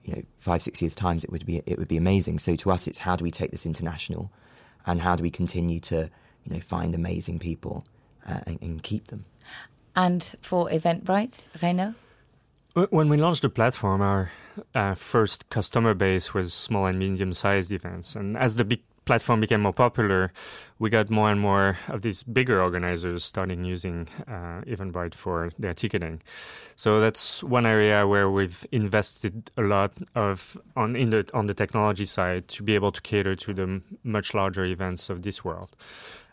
you 0.04 0.14
know 0.14 0.22
five 0.38 0.62
six 0.62 0.80
years 0.82 0.94
times, 0.94 1.24
it 1.24 1.30
would 1.30 1.46
be 1.46 1.62
it 1.66 1.78
would 1.78 1.88
be 1.88 1.96
amazing. 1.96 2.38
So 2.38 2.56
to 2.56 2.70
us, 2.70 2.86
it's 2.86 3.00
how 3.00 3.16
do 3.16 3.24
we 3.24 3.30
take 3.30 3.50
this 3.50 3.66
international, 3.66 4.30
and 4.86 5.00
how 5.00 5.16
do 5.16 5.22
we 5.22 5.30
continue 5.30 5.80
to 5.80 6.10
you 6.44 6.54
know 6.54 6.60
find 6.60 6.94
amazing 6.94 7.38
people 7.38 7.84
uh, 8.26 8.40
and, 8.46 8.60
and 8.60 8.82
keep 8.82 9.08
them. 9.08 9.24
And 9.94 10.34
for 10.42 10.68
Eventbrite, 10.68 11.46
Renaud? 11.62 11.94
When 12.90 13.08
we 13.08 13.16
launched 13.16 13.40
the 13.40 13.48
platform, 13.48 14.02
our 14.02 14.30
uh, 14.74 14.94
first 14.94 15.48
customer 15.48 15.94
base 15.94 16.34
was 16.34 16.52
small 16.52 16.84
and 16.84 16.98
medium 16.98 17.32
sized 17.32 17.72
events. 17.72 18.14
And 18.14 18.36
as 18.36 18.56
the 18.56 18.64
big 18.64 18.82
platform 19.06 19.40
became 19.40 19.62
more 19.62 19.72
popular, 19.72 20.32
we 20.78 20.90
got 20.90 21.08
more 21.08 21.30
and 21.30 21.40
more 21.40 21.78
of 21.88 22.02
these 22.02 22.22
bigger 22.22 22.60
organizers 22.60 23.24
starting 23.24 23.64
using 23.64 24.08
uh, 24.28 24.60
Eventbrite 24.66 25.14
for 25.14 25.50
their 25.58 25.72
ticketing. 25.72 26.20
So 26.74 27.00
that's 27.00 27.42
one 27.42 27.64
area 27.64 28.06
where 28.06 28.28
we've 28.28 28.66
invested 28.72 29.50
a 29.56 29.62
lot 29.62 29.92
of 30.14 30.58
on 30.76 30.92
the 30.92 31.24
on 31.32 31.46
the 31.46 31.54
technology 31.54 32.04
side 32.04 32.48
to 32.48 32.62
be 32.62 32.74
able 32.74 32.92
to 32.92 33.00
cater 33.00 33.34
to 33.36 33.54
the 33.54 33.80
much 34.04 34.34
larger 34.34 34.64
events 34.66 35.08
of 35.08 35.22
this 35.22 35.42
world. 35.44 35.74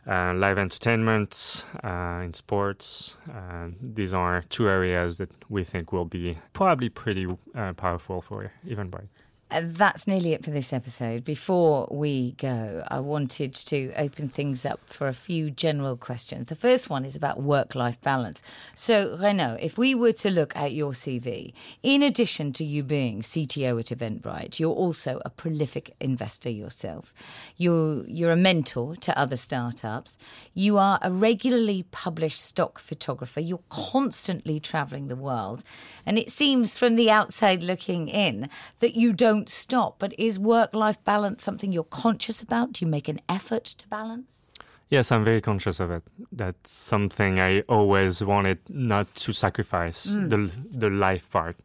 Uh, 0.06 0.34
live 0.34 0.58
entertainment, 0.58 1.64
uh, 1.82 2.20
in 2.26 2.34
sports. 2.34 3.16
Uh, 3.34 3.70
these 3.82 4.14
are 4.14 4.44
two 4.50 4.68
areas 4.68 5.18
that 5.18 5.32
we 5.50 5.64
think 5.64 5.94
will 5.94 6.04
be 6.04 6.38
probably 6.52 6.90
pretty 6.90 7.26
uh, 7.56 7.72
powerful 7.72 8.20
for 8.20 8.52
Eventbrite. 8.68 9.08
Uh, 9.54 9.62
that's 9.66 10.08
nearly 10.08 10.34
it 10.34 10.44
for 10.44 10.50
this 10.50 10.74
episode. 10.74 11.24
Before 11.24 11.88
we 11.92 12.32
go, 12.34 12.84
I 12.88 13.00
wanted 13.00 13.54
to 13.54 13.94
open 13.96 14.28
things 14.28 14.66
up 14.66 14.80
for 14.86 15.08
a 15.08 15.14
few 15.14 15.52
general 15.52 15.96
questions. 15.96 16.48
The 16.48 16.56
first 16.56 16.90
one 16.90 17.06
is 17.06 17.16
about 17.16 17.44
work 17.44 17.76
life 17.76 18.02
balance. 18.02 18.42
So, 18.74 19.16
Renaud, 19.16 19.58
if 19.62 19.78
we 19.78 19.94
were 19.94 20.14
to 20.14 20.32
look 20.32 20.56
at 20.56 20.72
your 20.72 20.94
CV, 20.94 21.54
in 21.84 22.02
addition 22.02 22.52
to 22.54 22.64
you 22.66 22.82
being 22.82 23.22
CTO 23.22 23.80
at 23.80 23.96
Eventbrite, 23.96 24.60
you're 24.60 24.72
also 24.74 25.22
a 25.24 25.30
prolific 25.30 25.96
investor 26.00 26.50
yourself. 26.50 27.14
You're, 27.56 28.08
you're 28.08 28.32
a 28.32 28.36
mentor 28.36 28.96
to 28.96 29.20
other 29.20 29.38
startups. 29.38 30.18
You 30.56 30.80
are 30.80 30.98
a 31.04 31.12
regularly 31.12 31.84
published 31.92 32.42
stock 32.42 32.80
photographer. 32.80 33.40
You're 33.40 33.60
constantly 33.70 34.60
traveling 34.60 35.10
the 35.10 35.16
world. 35.16 35.64
And 36.08 36.18
it 36.18 36.32
seems 36.32 36.76
from 36.76 36.96
the 36.96 37.12
outside 37.12 37.62
looking 37.62 38.08
in 38.08 38.50
that 38.80 38.96
you 38.96 39.14
don't 39.14 39.43
stop. 39.50 40.00
But 40.00 40.14
is 40.20 40.40
work 40.40 40.76
life 40.76 41.04
balance 41.04 41.44
something 41.44 41.72
you're 41.72 41.84
conscious 41.84 42.42
about? 42.42 42.74
Do 42.74 42.86
you 42.86 42.92
make 42.92 43.08
an 43.08 43.20
effort 43.28 43.66
to 43.66 43.88
balance? 43.88 44.50
Yes, 44.90 45.12
I'm 45.12 45.24
very 45.24 45.42
conscious 45.42 45.80
of 45.80 45.90
it. 45.90 46.04
That's 46.32 46.70
something 46.70 47.40
I 47.40 47.62
always 47.62 48.24
wanted 48.24 48.60
not 48.70 49.14
to 49.16 49.34
sacrifice 49.34 50.08
mm. 50.08 50.30
the 50.30 50.78
the 50.78 50.90
life 50.90 51.32
part. 51.32 51.56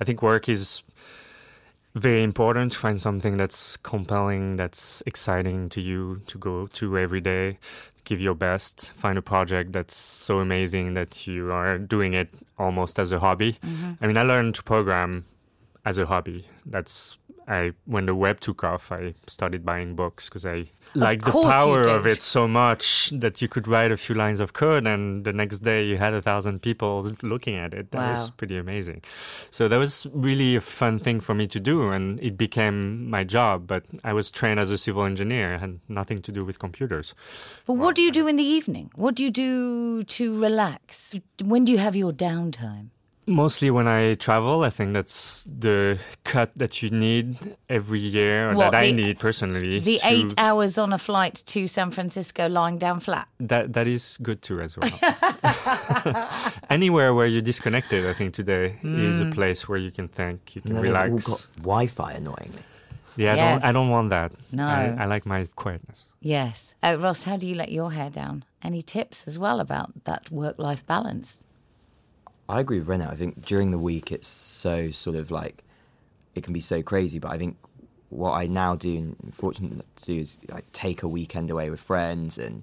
I 0.00 0.04
think 0.04 0.22
work 0.22 0.48
is 0.48 0.82
very 1.94 2.24
important 2.24 2.72
to 2.72 2.78
find 2.78 3.00
something 3.00 3.36
that's 3.36 3.76
compelling, 3.76 4.56
that's 4.56 5.02
exciting 5.06 5.68
to 5.68 5.80
you 5.80 6.20
to 6.26 6.38
go 6.38 6.66
to 6.66 6.98
every 6.98 7.20
day. 7.20 7.58
Give 8.02 8.20
your 8.20 8.34
best. 8.34 8.92
Find 8.92 9.16
a 9.16 9.22
project 9.22 9.72
that's 9.72 9.94
so 9.94 10.40
amazing 10.40 10.94
that 10.94 11.26
you 11.26 11.52
are 11.52 11.78
doing 11.78 12.14
it 12.14 12.28
almost 12.58 12.98
as 12.98 13.12
a 13.12 13.20
hobby. 13.20 13.52
Mm-hmm. 13.52 13.92
I 14.00 14.06
mean, 14.08 14.16
I 14.16 14.22
learned 14.22 14.56
to 14.56 14.62
program 14.62 15.24
as 15.84 15.98
a 15.98 16.06
hobby. 16.06 16.46
That's 16.66 17.18
I 17.46 17.72
when 17.84 18.06
the 18.06 18.14
web 18.14 18.40
took 18.40 18.64
off, 18.64 18.90
I 18.90 19.14
started 19.26 19.64
buying 19.64 19.94
books 19.94 20.28
because 20.28 20.46
I 20.46 20.66
liked 20.94 21.24
the 21.24 21.32
power 21.32 21.82
of 21.82 22.06
it 22.06 22.22
so 22.22 22.48
much 22.48 23.10
that 23.10 23.42
you 23.42 23.48
could 23.48 23.68
write 23.68 23.92
a 23.92 23.96
few 23.96 24.14
lines 24.14 24.40
of 24.40 24.54
code, 24.54 24.86
and 24.86 25.24
the 25.24 25.32
next 25.32 25.58
day 25.58 25.84
you 25.84 25.98
had 25.98 26.14
a 26.14 26.22
thousand 26.22 26.62
people 26.62 27.02
looking 27.22 27.56
at 27.56 27.74
it. 27.74 27.90
That 27.90 27.98
wow. 27.98 28.10
was 28.12 28.30
pretty 28.30 28.56
amazing. 28.56 29.02
So 29.50 29.68
that 29.68 29.76
was 29.76 30.06
really 30.12 30.56
a 30.56 30.60
fun 30.60 30.98
thing 30.98 31.20
for 31.20 31.34
me 31.34 31.46
to 31.48 31.60
do, 31.60 31.90
and 31.90 32.18
it 32.20 32.38
became 32.38 33.10
my 33.10 33.24
job. 33.24 33.66
But 33.66 33.84
I 34.04 34.12
was 34.12 34.30
trained 34.30 34.60
as 34.60 34.70
a 34.70 34.78
civil 34.78 35.04
engineer, 35.04 35.58
had 35.58 35.80
nothing 35.88 36.22
to 36.22 36.32
do 36.32 36.44
with 36.44 36.58
computers. 36.58 37.14
But 37.66 37.74
what 37.74 37.94
do 37.94 38.02
you 38.02 38.12
do 38.12 38.26
in 38.26 38.36
the 38.36 38.44
evening? 38.44 38.90
What 38.94 39.14
do 39.14 39.22
you 39.22 39.30
do 39.30 40.02
to 40.04 40.40
relax? 40.40 41.14
When 41.42 41.64
do 41.64 41.72
you 41.72 41.78
have 41.78 41.94
your 41.94 42.12
downtime? 42.12 42.93
Mostly 43.26 43.70
when 43.70 43.88
I 43.88 44.14
travel, 44.14 44.64
I 44.64 44.70
think 44.70 44.92
that's 44.92 45.44
the 45.44 45.98
cut 46.24 46.50
that 46.56 46.82
you 46.82 46.90
need 46.90 47.36
every 47.68 48.00
year, 48.00 48.50
or 48.50 48.54
what, 48.54 48.70
that 48.70 48.82
the, 48.82 48.88
I 48.88 48.90
need 48.92 49.18
personally. 49.18 49.80
The 49.80 49.98
to, 49.98 50.08
eight 50.08 50.34
hours 50.36 50.76
on 50.76 50.92
a 50.92 50.98
flight 50.98 51.42
to 51.46 51.66
San 51.66 51.90
Francisco 51.90 52.48
lying 52.48 52.76
down 52.76 53.00
flat. 53.00 53.28
That 53.40 53.72
that 53.72 53.86
is 53.86 54.18
good 54.22 54.42
too 54.42 54.60
as 54.60 54.76
well. 54.76 54.92
Anywhere 56.70 57.14
where 57.14 57.26
you're 57.26 57.42
disconnected, 57.42 58.06
I 58.06 58.12
think 58.12 58.34
today 58.34 58.76
mm. 58.82 58.98
is 58.98 59.20
a 59.20 59.24
mm. 59.24 59.34
place 59.34 59.68
where 59.68 59.78
you 59.78 59.90
can 59.90 60.08
think, 60.08 60.54
you 60.54 60.62
can 60.62 60.74
no, 60.74 60.82
relax. 60.82 61.10
All 61.10 61.34
got 61.34 61.46
Wi-Fi, 61.58 62.12
annoyingly. 62.12 62.62
Yeah, 63.16 63.34
yes. 63.34 63.38
I 63.38 63.50
don't. 63.52 63.64
I 63.64 63.72
don't 63.72 63.90
want 63.90 64.10
that. 64.10 64.32
No, 64.52 64.66
I, 64.66 64.96
I 64.98 65.04
like 65.06 65.24
my 65.24 65.46
quietness. 65.56 66.04
Yes, 66.20 66.74
uh, 66.82 66.96
Ross. 67.00 67.24
How 67.24 67.36
do 67.36 67.46
you 67.46 67.54
let 67.54 67.70
your 67.70 67.92
hair 67.92 68.10
down? 68.10 68.44
Any 68.62 68.82
tips 68.82 69.26
as 69.26 69.38
well 69.38 69.60
about 69.60 70.04
that 70.04 70.30
work-life 70.30 70.86
balance? 70.86 71.44
I 72.48 72.60
agree 72.60 72.78
with 72.78 72.88
Renaud. 72.88 73.08
I 73.08 73.16
think 73.16 73.44
during 73.44 73.70
the 73.70 73.78
week 73.78 74.12
it's 74.12 74.26
so 74.26 74.90
sort 74.90 75.16
of 75.16 75.30
like 75.30 75.62
it 76.34 76.42
can 76.42 76.52
be 76.52 76.60
so 76.60 76.82
crazy, 76.82 77.18
but 77.18 77.30
I 77.30 77.38
think 77.38 77.56
what 78.10 78.32
I 78.32 78.46
now 78.46 78.76
do 78.76 78.96
and 78.96 79.34
fortunate 79.34 79.84
to 79.96 80.04
do 80.04 80.20
is 80.20 80.38
like 80.48 80.70
take 80.72 81.02
a 81.02 81.08
weekend 81.08 81.50
away 81.50 81.70
with 81.70 81.80
friends 81.80 82.38
and 82.38 82.62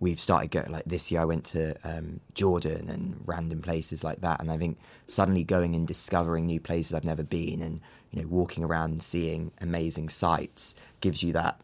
we've 0.00 0.18
started 0.18 0.50
going 0.50 0.72
like 0.72 0.84
this 0.86 1.12
year 1.12 1.20
I 1.20 1.24
went 1.26 1.44
to 1.46 1.76
um, 1.84 2.20
Jordan 2.34 2.88
and 2.88 3.20
random 3.26 3.60
places 3.60 4.02
like 4.02 4.22
that 4.22 4.40
and 4.40 4.50
I 4.50 4.56
think 4.56 4.78
suddenly 5.06 5.44
going 5.44 5.76
and 5.76 5.86
discovering 5.86 6.46
new 6.46 6.58
places 6.58 6.94
I've 6.94 7.04
never 7.04 7.22
been 7.22 7.60
and 7.62 7.80
you 8.10 8.22
know 8.22 8.28
walking 8.28 8.64
around 8.64 8.90
and 8.90 9.02
seeing 9.02 9.52
amazing 9.60 10.08
sights 10.08 10.74
gives 11.00 11.22
you 11.22 11.32
that 11.34 11.60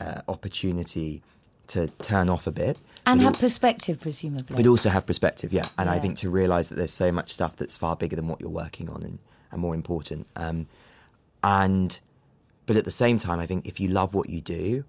uh, 0.00 0.20
opportunity 0.28 1.22
to 1.68 1.86
turn 1.86 2.28
off 2.28 2.46
a 2.46 2.50
bit 2.52 2.78
and 3.06 3.22
have 3.22 3.38
perspective, 3.38 4.00
presumably. 4.00 4.56
But 4.56 4.66
also 4.66 4.90
have 4.90 5.06
perspective, 5.06 5.52
yeah. 5.52 5.64
And 5.78 5.88
yeah. 5.88 5.94
I 5.94 5.98
think 5.98 6.18
to 6.18 6.30
realise 6.30 6.68
that 6.68 6.74
there's 6.74 6.92
so 6.92 7.10
much 7.10 7.32
stuff 7.32 7.56
that's 7.56 7.76
far 7.76 7.96
bigger 7.96 8.16
than 8.16 8.28
what 8.28 8.40
you're 8.40 8.50
working 8.50 8.90
on 8.90 9.02
and, 9.02 9.18
and 9.50 9.60
more 9.60 9.74
important. 9.74 10.26
Um, 10.36 10.66
and 11.42 11.98
but 12.66 12.76
at 12.76 12.84
the 12.84 12.90
same 12.90 13.18
time, 13.18 13.40
I 13.40 13.46
think 13.46 13.66
if 13.66 13.80
you 13.80 13.88
love 13.88 14.14
what 14.14 14.28
you 14.28 14.42
do, 14.42 14.84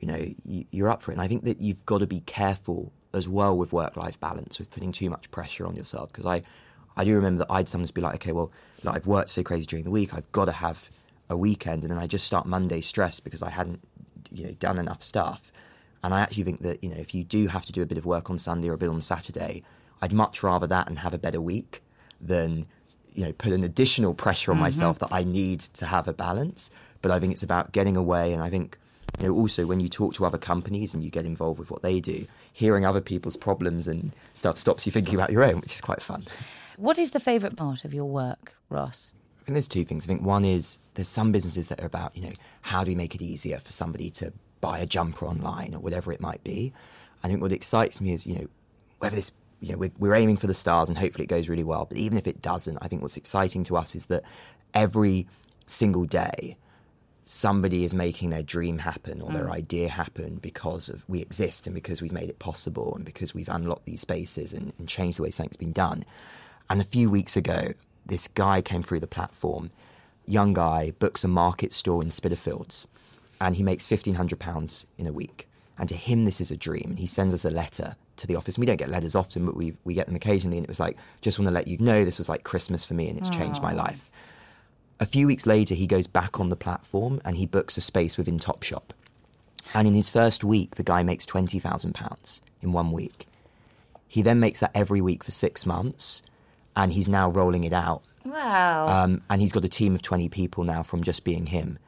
you 0.00 0.08
know, 0.08 0.34
you, 0.44 0.66
you're 0.70 0.90
up 0.90 1.02
for 1.02 1.12
it. 1.12 1.14
And 1.14 1.22
I 1.22 1.28
think 1.28 1.44
that 1.44 1.60
you've 1.60 1.86
got 1.86 1.98
to 1.98 2.06
be 2.06 2.20
careful 2.20 2.92
as 3.14 3.28
well 3.28 3.56
with 3.56 3.72
work-life 3.72 4.20
balance, 4.20 4.58
with 4.58 4.70
putting 4.70 4.92
too 4.92 5.08
much 5.08 5.30
pressure 5.30 5.66
on 5.66 5.74
yourself. 5.74 6.12
Because 6.12 6.26
I, 6.26 6.42
I 6.96 7.04
do 7.04 7.14
remember 7.14 7.46
that 7.46 7.50
I'd 7.50 7.68
sometimes 7.68 7.92
be 7.92 8.02
like, 8.02 8.16
okay, 8.16 8.32
well, 8.32 8.52
like 8.82 8.96
I've 8.96 9.06
worked 9.06 9.30
so 9.30 9.42
crazy 9.42 9.64
during 9.64 9.84
the 9.84 9.90
week, 9.90 10.12
I've 10.12 10.30
got 10.32 10.46
to 10.46 10.52
have 10.52 10.90
a 11.30 11.36
weekend, 11.36 11.82
and 11.82 11.90
then 11.90 11.98
I 11.98 12.06
just 12.06 12.26
start 12.26 12.44
Monday 12.44 12.82
stressed 12.82 13.24
because 13.24 13.42
I 13.42 13.48
hadn't, 13.48 13.80
you 14.30 14.44
know, 14.44 14.52
done 14.52 14.78
enough 14.78 15.00
stuff. 15.00 15.50
And 16.04 16.12
I 16.12 16.20
actually 16.20 16.44
think 16.44 16.60
that, 16.60 16.84
you 16.84 16.90
know, 16.90 16.98
if 16.98 17.14
you 17.14 17.24
do 17.24 17.46
have 17.46 17.64
to 17.64 17.72
do 17.72 17.80
a 17.80 17.86
bit 17.86 17.96
of 17.96 18.04
work 18.04 18.28
on 18.28 18.38
Sunday 18.38 18.68
or 18.68 18.74
a 18.74 18.78
bit 18.78 18.90
on 18.90 19.00
Saturday, 19.00 19.62
I'd 20.02 20.12
much 20.12 20.42
rather 20.42 20.66
that 20.66 20.86
and 20.86 20.98
have 20.98 21.14
a 21.14 21.18
better 21.18 21.40
week 21.40 21.82
than, 22.20 22.66
you 23.14 23.24
know, 23.24 23.32
put 23.32 23.54
an 23.54 23.64
additional 23.64 24.12
pressure 24.12 24.50
on 24.50 24.56
mm-hmm. 24.56 24.64
myself 24.64 24.98
that 24.98 25.08
I 25.10 25.24
need 25.24 25.60
to 25.60 25.86
have 25.86 26.06
a 26.06 26.12
balance. 26.12 26.70
But 27.00 27.10
I 27.10 27.18
think 27.18 27.32
it's 27.32 27.42
about 27.42 27.72
getting 27.72 27.96
away. 27.96 28.34
And 28.34 28.42
I 28.42 28.50
think, 28.50 28.76
you 29.18 29.28
know, 29.28 29.34
also 29.34 29.64
when 29.64 29.80
you 29.80 29.88
talk 29.88 30.12
to 30.14 30.26
other 30.26 30.36
companies 30.36 30.92
and 30.92 31.02
you 31.02 31.08
get 31.08 31.24
involved 31.24 31.58
with 31.58 31.70
what 31.70 31.80
they 31.80 32.00
do, 32.00 32.26
hearing 32.52 32.84
other 32.84 33.00
people's 33.00 33.36
problems 33.36 33.88
and 33.88 34.14
stuff 34.34 34.58
stops 34.58 34.84
you 34.84 34.92
thinking 34.92 35.14
about 35.14 35.32
your 35.32 35.42
own, 35.42 35.56
which 35.62 35.72
is 35.72 35.80
quite 35.80 36.02
fun. 36.02 36.26
What 36.76 36.98
is 36.98 37.12
the 37.12 37.20
favourite 37.20 37.56
part 37.56 37.86
of 37.86 37.94
your 37.94 38.04
work, 38.04 38.56
Ross? 38.68 39.14
I 39.40 39.44
think 39.46 39.54
there's 39.54 39.68
two 39.68 39.84
things. 39.84 40.04
I 40.04 40.08
think 40.08 40.20
one 40.20 40.44
is 40.44 40.80
there's 40.96 41.08
some 41.08 41.32
businesses 41.32 41.68
that 41.68 41.80
are 41.80 41.86
about, 41.86 42.14
you 42.14 42.24
know, 42.24 42.32
how 42.60 42.84
do 42.84 42.90
we 42.90 42.94
make 42.94 43.14
it 43.14 43.22
easier 43.22 43.58
for 43.58 43.72
somebody 43.72 44.10
to 44.10 44.34
buy 44.64 44.78
a 44.78 44.86
jumper 44.86 45.26
online 45.26 45.74
or 45.74 45.80
whatever 45.80 46.10
it 46.10 46.22
might 46.22 46.42
be. 46.42 46.72
I 47.22 47.28
think 47.28 47.42
what 47.42 47.52
excites 47.52 48.00
me 48.00 48.14
is, 48.14 48.26
you 48.26 48.36
know, 48.36 48.46
whether 48.98 49.14
this, 49.14 49.30
you 49.60 49.72
know, 49.72 49.78
we're, 49.78 49.92
we're 49.98 50.14
aiming 50.14 50.38
for 50.38 50.46
the 50.46 50.54
stars 50.54 50.88
and 50.88 50.96
hopefully 50.96 51.24
it 51.24 51.28
goes 51.28 51.50
really 51.50 51.62
well. 51.62 51.84
But 51.84 51.98
even 51.98 52.16
if 52.16 52.26
it 52.26 52.40
doesn't, 52.40 52.78
I 52.80 52.88
think 52.88 53.02
what's 53.02 53.18
exciting 53.18 53.64
to 53.64 53.76
us 53.76 53.94
is 53.94 54.06
that 54.06 54.22
every 54.72 55.26
single 55.66 56.06
day, 56.06 56.56
somebody 57.26 57.84
is 57.84 57.92
making 57.92 58.30
their 58.30 58.42
dream 58.42 58.78
happen 58.78 59.20
or 59.20 59.30
their 59.32 59.46
mm. 59.46 59.52
idea 59.52 59.88
happen 59.88 60.36
because 60.36 60.88
of 60.88 61.06
we 61.08 61.20
exist 61.20 61.66
and 61.66 61.74
because 61.74 62.00
we've 62.00 62.12
made 62.12 62.28
it 62.28 62.38
possible 62.38 62.94
and 62.94 63.04
because 63.04 63.34
we've 63.34 63.48
unlocked 63.48 63.86
these 63.86 64.00
spaces 64.00 64.52
and, 64.52 64.72
and 64.78 64.88
changed 64.88 65.18
the 65.18 65.22
way 65.22 65.30
something's 65.30 65.56
been 65.56 65.72
done. 65.72 66.04
And 66.70 66.80
a 66.80 66.84
few 66.84 67.10
weeks 67.10 67.36
ago, 67.36 67.74
this 68.06 68.28
guy 68.28 68.62
came 68.62 68.82
through 68.82 69.00
the 69.00 69.06
platform, 69.06 69.70
young 70.26 70.54
guy, 70.54 70.92
books 70.98 71.24
a 71.24 71.28
market 71.28 71.72
store 71.74 72.02
in 72.02 72.10
Spitalfields 72.10 72.86
and 73.44 73.54
he 73.56 73.62
makes 73.62 73.86
£1,500 73.86 74.86
in 74.96 75.06
a 75.06 75.12
week. 75.12 75.48
And 75.76 75.88
to 75.88 75.94
him, 75.94 76.24
this 76.24 76.40
is 76.40 76.50
a 76.50 76.56
dream. 76.56 76.86
And 76.86 76.98
he 76.98 77.06
sends 77.06 77.34
us 77.34 77.44
a 77.44 77.50
letter 77.50 77.96
to 78.16 78.26
the 78.26 78.36
office. 78.36 78.54
And 78.56 78.62
We 78.62 78.66
don't 78.66 78.78
get 78.78 78.88
letters 78.88 79.14
often, 79.14 79.44
but 79.44 79.56
we, 79.56 79.74
we 79.84 79.92
get 79.92 80.06
them 80.06 80.16
occasionally. 80.16 80.56
And 80.56 80.64
it 80.64 80.68
was 80.68 80.80
like, 80.80 80.96
just 81.20 81.38
want 81.38 81.48
to 81.48 81.52
let 81.54 81.68
you 81.68 81.76
know 81.78 82.04
this 82.04 82.16
was 82.16 82.28
like 82.28 82.42
Christmas 82.44 82.84
for 82.84 82.94
me 82.94 83.08
and 83.08 83.18
it's 83.18 83.28
Aww. 83.30 83.42
changed 83.42 83.62
my 83.62 83.72
life. 83.72 84.10
A 84.98 85.04
few 85.06 85.26
weeks 85.26 85.46
later, 85.46 85.74
he 85.74 85.86
goes 85.86 86.06
back 86.06 86.40
on 86.40 86.48
the 86.48 86.56
platform 86.56 87.20
and 87.24 87.36
he 87.36 87.44
books 87.44 87.76
a 87.76 87.80
space 87.82 88.16
within 88.16 88.38
Topshop. 88.38 88.90
And 89.74 89.86
in 89.86 89.94
his 89.94 90.08
first 90.08 90.42
week, 90.44 90.76
the 90.76 90.84
guy 90.84 91.02
makes 91.02 91.26
£20,000 91.26 92.40
in 92.62 92.72
one 92.72 92.92
week. 92.92 93.26
He 94.08 94.22
then 94.22 94.40
makes 94.40 94.60
that 94.60 94.70
every 94.74 95.00
week 95.00 95.22
for 95.24 95.32
six 95.32 95.66
months 95.66 96.22
and 96.76 96.92
he's 96.92 97.08
now 97.08 97.28
rolling 97.30 97.64
it 97.64 97.72
out. 97.72 98.04
Wow. 98.24 98.86
Um, 98.86 99.22
and 99.28 99.40
he's 99.40 99.52
got 99.52 99.64
a 99.64 99.68
team 99.68 99.94
of 99.94 100.02
20 100.02 100.28
people 100.28 100.64
now 100.64 100.82
from 100.82 101.02
just 101.02 101.24
being 101.24 101.46
him. 101.46 101.78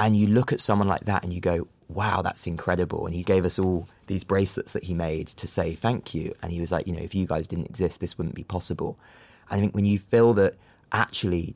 And 0.00 0.16
you 0.16 0.28
look 0.28 0.50
at 0.50 0.60
someone 0.60 0.88
like 0.88 1.04
that 1.04 1.22
and 1.24 1.30
you 1.30 1.40
go, 1.40 1.68
wow, 1.90 2.22
that's 2.22 2.46
incredible. 2.46 3.04
And 3.04 3.14
he 3.14 3.22
gave 3.22 3.44
us 3.44 3.58
all 3.58 3.86
these 4.06 4.24
bracelets 4.24 4.72
that 4.72 4.84
he 4.84 4.94
made 4.94 5.26
to 5.26 5.46
say 5.46 5.74
thank 5.74 6.14
you. 6.14 6.34
And 6.42 6.50
he 6.50 6.58
was 6.58 6.72
like, 6.72 6.86
you 6.86 6.94
know, 6.94 7.02
if 7.02 7.14
you 7.14 7.26
guys 7.26 7.46
didn't 7.46 7.66
exist, 7.66 8.00
this 8.00 8.16
wouldn't 8.16 8.34
be 8.34 8.42
possible. 8.42 8.98
And 9.50 9.58
I 9.58 9.60
think 9.60 9.74
when 9.74 9.84
you 9.84 9.98
feel 9.98 10.32
that 10.34 10.54
actually, 10.90 11.54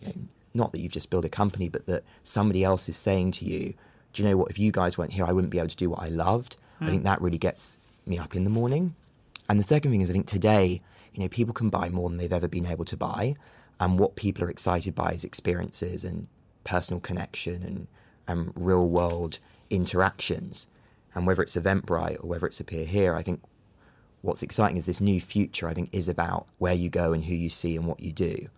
you 0.00 0.08
know, 0.08 0.14
not 0.54 0.72
that 0.72 0.80
you've 0.80 0.90
just 0.90 1.08
built 1.08 1.24
a 1.24 1.28
company, 1.28 1.68
but 1.68 1.86
that 1.86 2.02
somebody 2.24 2.64
else 2.64 2.88
is 2.88 2.96
saying 2.96 3.30
to 3.32 3.44
you, 3.44 3.74
do 4.12 4.22
you 4.22 4.28
know 4.28 4.36
what? 4.38 4.50
If 4.50 4.58
you 4.58 4.72
guys 4.72 4.98
weren't 4.98 5.12
here, 5.12 5.24
I 5.24 5.32
wouldn't 5.32 5.52
be 5.52 5.58
able 5.58 5.68
to 5.68 5.76
do 5.76 5.90
what 5.90 6.02
I 6.02 6.08
loved. 6.08 6.56
Mm. 6.80 6.86
I 6.88 6.90
think 6.90 7.04
that 7.04 7.20
really 7.20 7.38
gets 7.38 7.78
me 8.06 8.18
up 8.18 8.34
in 8.34 8.42
the 8.42 8.50
morning. 8.50 8.96
And 9.48 9.60
the 9.60 9.64
second 9.64 9.92
thing 9.92 10.00
is, 10.00 10.10
I 10.10 10.14
think 10.14 10.26
today, 10.26 10.80
you 11.12 11.22
know, 11.22 11.28
people 11.28 11.54
can 11.54 11.70
buy 11.70 11.90
more 11.90 12.08
than 12.08 12.18
they've 12.18 12.32
ever 12.32 12.48
been 12.48 12.66
able 12.66 12.84
to 12.86 12.96
buy. 12.96 13.36
And 13.78 14.00
what 14.00 14.16
people 14.16 14.42
are 14.44 14.50
excited 14.50 14.96
by 14.96 15.12
is 15.12 15.22
experiences 15.22 16.02
and 16.02 16.26
personal 16.64 17.00
connection 17.00 17.62
and, 17.62 17.86
and 18.26 18.52
real 18.56 18.88
world 18.88 19.38
interactions. 19.70 20.66
And 21.14 21.26
whether 21.26 21.42
it's 21.42 21.56
Eventbrite 21.56 22.22
or 22.22 22.26
whether 22.26 22.46
it's 22.46 22.60
Appear 22.60 22.84
Here, 22.84 23.14
I 23.14 23.22
think 23.22 23.40
what's 24.22 24.42
exciting 24.42 24.76
is 24.76 24.86
this 24.86 25.00
new 25.00 25.20
future, 25.20 25.68
I 25.68 25.74
think, 25.74 25.90
is 25.92 26.08
about 26.08 26.46
where 26.58 26.74
you 26.74 26.88
go 26.88 27.12
and 27.12 27.24
who 27.24 27.34
you 27.34 27.50
see 27.50 27.76
and 27.76 27.86
what 27.86 28.00
you 28.00 28.12
do. 28.12 28.48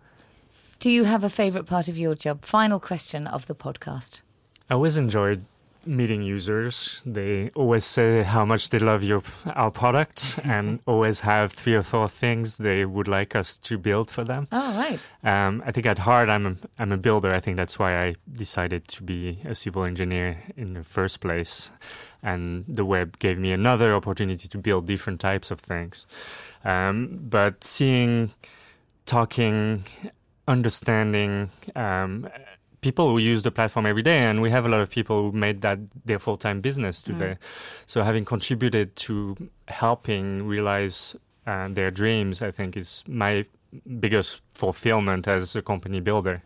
Do 0.79 0.89
you 0.89 1.03
have 1.03 1.23
a 1.23 1.29
favourite 1.29 1.67
part 1.67 1.87
of 1.87 1.97
your 1.97 2.15
job? 2.15 2.45
Final 2.45 2.79
question 2.79 3.27
of 3.27 3.47
the 3.47 3.55
podcast. 3.55 4.21
I 4.69 4.75
always 4.75 4.97
enjoyed 4.97 5.45
meeting 5.87 6.21
users. 6.21 7.01
They 7.05 7.49
always 7.55 7.85
say 7.85 8.23
how 8.23 8.45
much 8.45 8.69
they 8.69 8.79
love 8.79 9.03
your 9.03 9.23
our 9.55 9.71
product 9.71 10.39
and 10.43 10.79
always 10.85 11.21
have 11.21 11.51
three 11.53 11.75
or 11.75 11.83
four 11.83 12.09
things 12.09 12.57
they 12.57 12.85
would 12.85 13.07
like 13.07 13.35
us 13.35 13.57
to 13.59 13.77
build 13.77 14.11
for 14.11 14.23
them. 14.23 14.47
Oh, 14.51 14.77
right. 14.77 14.99
Um, 15.23 15.63
I 15.65 15.71
think 15.71 15.85
at 15.85 15.99
heart 15.99 16.29
I'm 16.29 16.45
a, 16.45 16.55
I'm 16.79 16.91
a 16.91 16.97
builder. 16.97 17.33
I 17.33 17.39
think 17.39 17.57
that's 17.57 17.79
why 17.79 18.05
I 18.05 18.15
decided 18.31 18.87
to 18.89 19.03
be 19.03 19.39
a 19.45 19.55
civil 19.55 19.83
engineer 19.83 20.37
in 20.55 20.73
the 20.73 20.83
first 20.83 21.19
place. 21.19 21.71
And 22.23 22.65
the 22.67 22.85
web 22.85 23.19
gave 23.19 23.37
me 23.37 23.51
another 23.51 23.93
opportunity 23.93 24.47
to 24.47 24.57
build 24.57 24.85
different 24.87 25.19
types 25.19 25.51
of 25.51 25.59
things. 25.59 26.05
Um, 26.65 27.19
but 27.29 27.63
seeing, 27.63 28.31
talking, 29.05 29.83
understanding, 30.47 31.49
um, 31.75 32.27
people 32.81 33.09
who 33.09 33.17
use 33.17 33.43
the 33.43 33.51
platform 33.51 33.85
every 33.85 34.03
day, 34.03 34.19
and 34.19 34.41
we 34.41 34.49
have 34.51 34.65
a 34.65 34.69
lot 34.69 34.81
of 34.81 34.89
people 34.89 35.23
who 35.23 35.37
made 35.37 35.61
that 35.61 35.79
their 36.05 36.19
full 36.19 36.37
time 36.37 36.61
business 36.61 37.03
today. 37.03 37.33
Mm. 37.33 37.37
So 37.85 38.03
having 38.03 38.25
contributed 38.25 38.95
to 38.97 39.35
helping 39.67 40.47
realize 40.47 41.15
uh, 41.45 41.69
their 41.69 41.91
dreams, 41.91 42.41
I 42.41 42.51
think 42.51 42.77
is 42.77 43.03
my 43.07 43.45
biggest 43.99 44.41
fulfillment 44.53 45.27
as 45.27 45.55
a 45.55 45.61
company 45.61 45.99
builder. 45.99 46.43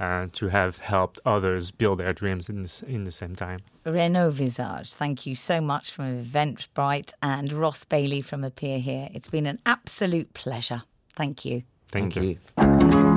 Uh, 0.00 0.26
to 0.32 0.48
have 0.48 0.78
helped 0.78 1.20
others 1.24 1.70
build 1.70 2.00
their 2.00 2.12
dreams 2.12 2.48
in, 2.48 2.62
this, 2.62 2.82
in 2.82 3.04
the 3.04 3.12
same 3.12 3.36
time. 3.36 3.60
Renaud 3.84 4.30
Visage, 4.30 4.94
thank 4.94 5.26
you 5.26 5.36
so 5.36 5.60
much 5.60 5.92
from 5.92 6.24
Eventbrite 6.24 7.12
and 7.22 7.52
Ross 7.52 7.84
Bailey 7.84 8.20
from 8.20 8.42
Appear 8.42 8.80
Here. 8.80 9.10
It's 9.14 9.28
been 9.28 9.46
an 9.46 9.60
absolute 9.64 10.34
pleasure. 10.34 10.82
Thank 11.10 11.44
you. 11.44 11.62
Thank, 11.88 12.14
thank 12.14 12.26
you. 12.26 12.38
you. 12.58 13.11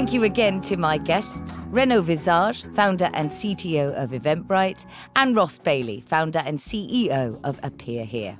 Thank 0.00 0.14
you 0.14 0.24
again 0.24 0.62
to 0.62 0.78
my 0.78 0.96
guests, 0.96 1.58
Renaud 1.66 2.00
Visage, 2.00 2.64
founder 2.72 3.10
and 3.12 3.30
CTO 3.30 3.92
of 4.02 4.12
Eventbrite, 4.12 4.86
and 5.14 5.36
Ross 5.36 5.58
Bailey, 5.58 6.00
founder 6.06 6.38
and 6.38 6.58
CEO 6.58 7.38
of 7.44 7.60
Appear 7.62 8.06
Here. 8.06 8.38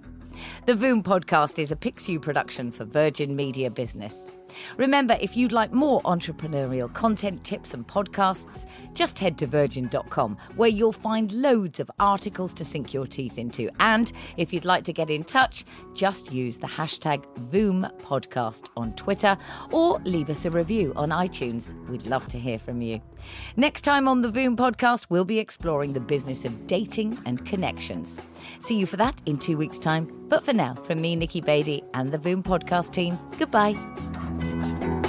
The 0.64 0.72
Voom 0.72 1.02
podcast 1.02 1.58
is 1.58 1.70
a 1.70 1.76
Pixiu 1.76 2.18
production 2.18 2.72
for 2.72 2.86
Virgin 2.86 3.36
Media 3.36 3.70
Business. 3.70 4.30
Remember, 4.76 5.16
if 5.20 5.36
you'd 5.36 5.52
like 5.52 5.72
more 5.72 6.02
entrepreneurial 6.02 6.92
content, 6.92 7.44
tips, 7.44 7.74
and 7.74 7.86
podcasts, 7.86 8.66
just 8.94 9.18
head 9.18 9.38
to 9.38 9.46
virgin.com 9.46 10.36
where 10.56 10.68
you'll 10.68 10.92
find 10.92 11.32
loads 11.32 11.80
of 11.80 11.90
articles 11.98 12.54
to 12.54 12.64
sink 12.64 12.92
your 12.92 13.06
teeth 13.06 13.38
into. 13.38 13.70
And 13.80 14.12
if 14.36 14.52
you'd 14.52 14.64
like 14.64 14.84
to 14.84 14.92
get 14.92 15.10
in 15.10 15.24
touch, 15.24 15.64
just 15.94 16.32
use 16.32 16.58
the 16.58 16.66
hashtag 16.66 17.24
VoomPodcast 17.50 18.68
on 18.76 18.92
Twitter 18.94 19.36
or 19.70 20.00
leave 20.04 20.30
us 20.30 20.44
a 20.44 20.50
review 20.50 20.92
on 20.96 21.10
iTunes. 21.10 21.74
We'd 21.88 22.06
love 22.06 22.26
to 22.28 22.38
hear 22.38 22.58
from 22.58 22.82
you. 22.82 23.00
Next 23.56 23.82
time 23.82 24.08
on 24.08 24.22
the 24.22 24.30
Voom 24.30 24.56
podcast, 24.56 25.06
we'll 25.08 25.24
be 25.24 25.38
exploring 25.38 25.92
the 25.92 26.00
business 26.00 26.44
of 26.44 26.66
dating 26.66 27.18
and 27.26 27.44
connections. 27.46 28.18
See 28.60 28.76
you 28.76 28.86
for 28.86 28.96
that 28.96 29.20
in 29.26 29.38
two 29.38 29.56
weeks' 29.56 29.78
time. 29.78 30.10
But 30.28 30.44
for 30.44 30.52
now, 30.52 30.74
from 30.74 31.00
me, 31.00 31.16
Nikki 31.16 31.40
Beattie, 31.40 31.82
and 31.94 32.12
the 32.12 32.18
Voom 32.18 32.42
podcast 32.42 32.92
team, 32.92 33.18
goodbye. 33.38 33.74
Thank 34.40 34.84
you. 34.84 34.99